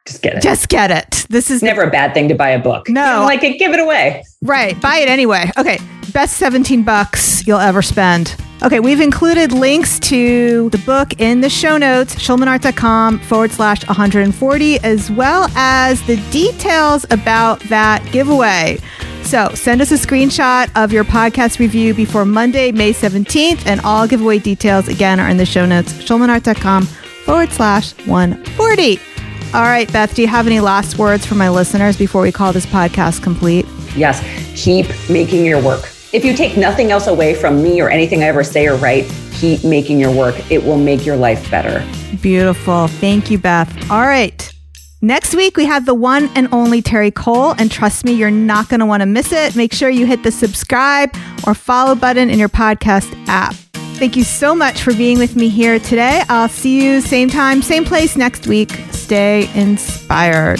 Just 0.07 0.23
get 0.23 0.37
it. 0.37 0.41
Just 0.41 0.67
get 0.69 0.89
it. 0.89 1.27
This 1.29 1.51
is 1.51 1.61
never 1.61 1.83
a 1.83 1.91
bad 1.91 2.15
thing 2.15 2.27
to 2.29 2.35
buy 2.35 2.49
a 2.49 2.59
book. 2.59 2.89
No. 2.89 3.21
like 3.23 3.43
it, 3.43 3.59
give 3.59 3.71
it 3.71 3.79
away. 3.79 4.23
Right. 4.41 4.79
Buy 4.81 4.97
it 4.97 5.09
anyway. 5.09 5.51
Okay. 5.57 5.77
Best 6.11 6.37
17 6.37 6.83
bucks 6.83 7.45
you'll 7.45 7.59
ever 7.59 7.83
spend. 7.83 8.35
Okay, 8.61 8.81
we've 8.81 8.99
included 8.99 9.53
links 9.53 9.99
to 10.01 10.69
the 10.71 10.77
book 10.79 11.13
in 11.21 11.39
the 11.39 11.49
show 11.49 11.77
notes, 11.77 12.15
schulmanart.com 12.15 13.19
forward 13.19 13.51
slash 13.51 13.87
140, 13.87 14.79
as 14.79 15.09
well 15.09 15.49
as 15.55 16.01
the 16.07 16.17
details 16.29 17.05
about 17.09 17.61
that 17.69 18.05
giveaway. 18.11 18.77
So 19.23 19.49
send 19.53 19.81
us 19.81 19.91
a 19.91 19.95
screenshot 19.95 20.69
of 20.75 20.91
your 20.91 21.05
podcast 21.05 21.59
review 21.59 21.93
before 21.93 22.25
Monday, 22.25 22.73
May 22.73 22.91
17th, 22.91 23.65
and 23.65 23.79
all 23.81 24.07
giveaway 24.07 24.39
details 24.39 24.89
again 24.89 25.21
are 25.21 25.29
in 25.29 25.37
the 25.37 25.45
show 25.45 25.65
notes, 25.65 25.93
schulmanart.com 25.93 26.83
forward 26.83 27.51
slash 27.51 27.93
140. 28.07 28.99
All 29.53 29.61
right, 29.61 29.91
Beth, 29.93 30.13
do 30.15 30.21
you 30.21 30.27
have 30.27 30.47
any 30.47 30.59
last 30.59 30.97
words 30.97 31.25
for 31.25 31.35
my 31.35 31.49
listeners 31.49 31.95
before 31.97 32.21
we 32.21 32.31
call 32.33 32.51
this 32.51 32.65
podcast 32.65 33.23
complete? 33.23 33.65
Yes, 33.95 34.21
keep 34.61 34.87
making 35.09 35.45
your 35.45 35.63
work. 35.63 35.89
If 36.11 36.25
you 36.25 36.35
take 36.35 36.57
nothing 36.57 36.91
else 36.91 37.07
away 37.07 37.35
from 37.35 37.61
me 37.61 37.81
or 37.81 37.89
anything 37.89 38.23
I 38.23 38.27
ever 38.27 38.43
say 38.43 38.67
or 38.67 38.75
write, 38.77 39.11
keep 39.33 39.63
making 39.63 39.99
your 39.99 40.11
work. 40.11 40.35
It 40.51 40.63
will 40.63 40.77
make 40.77 41.05
your 41.05 41.15
life 41.15 41.49
better. 41.51 41.85
Beautiful. 42.21 42.87
Thank 42.87 43.29
you, 43.29 43.37
Beth. 43.37 43.91
All 43.91 44.01
right. 44.01 44.51
Next 45.01 45.33
week, 45.35 45.55
we 45.55 45.65
have 45.65 45.85
the 45.85 45.93
one 45.93 46.29
and 46.35 46.49
only 46.51 46.81
Terri 46.81 47.13
Cole, 47.13 47.51
and 47.57 47.71
trust 47.71 48.03
me, 48.03 48.11
you're 48.11 48.31
not 48.31 48.67
going 48.67 48.81
to 48.81 48.85
want 48.85 49.01
to 49.01 49.05
miss 49.05 49.31
it. 49.31 49.55
Make 49.55 49.71
sure 49.71 49.89
you 49.89 50.05
hit 50.05 50.23
the 50.23 50.31
subscribe 50.31 51.15
or 51.47 51.53
follow 51.53 51.95
button 51.95 52.29
in 52.29 52.37
your 52.37 52.49
podcast 52.49 53.13
app. 53.27 53.53
Thank 53.99 54.17
you 54.17 54.23
so 54.23 54.55
much 54.55 54.81
for 54.81 54.93
being 54.93 55.17
with 55.17 55.35
me 55.35 55.47
here 55.47 55.79
today. 55.79 56.23
I'll 56.27 56.49
see 56.49 56.83
you 56.83 57.01
same 57.01 57.29
time, 57.29 57.61
same 57.61 57.85
place 57.85 58.17
next 58.17 58.47
week. 58.47 58.71
Stay 58.91 59.49
inspired. 59.55 60.59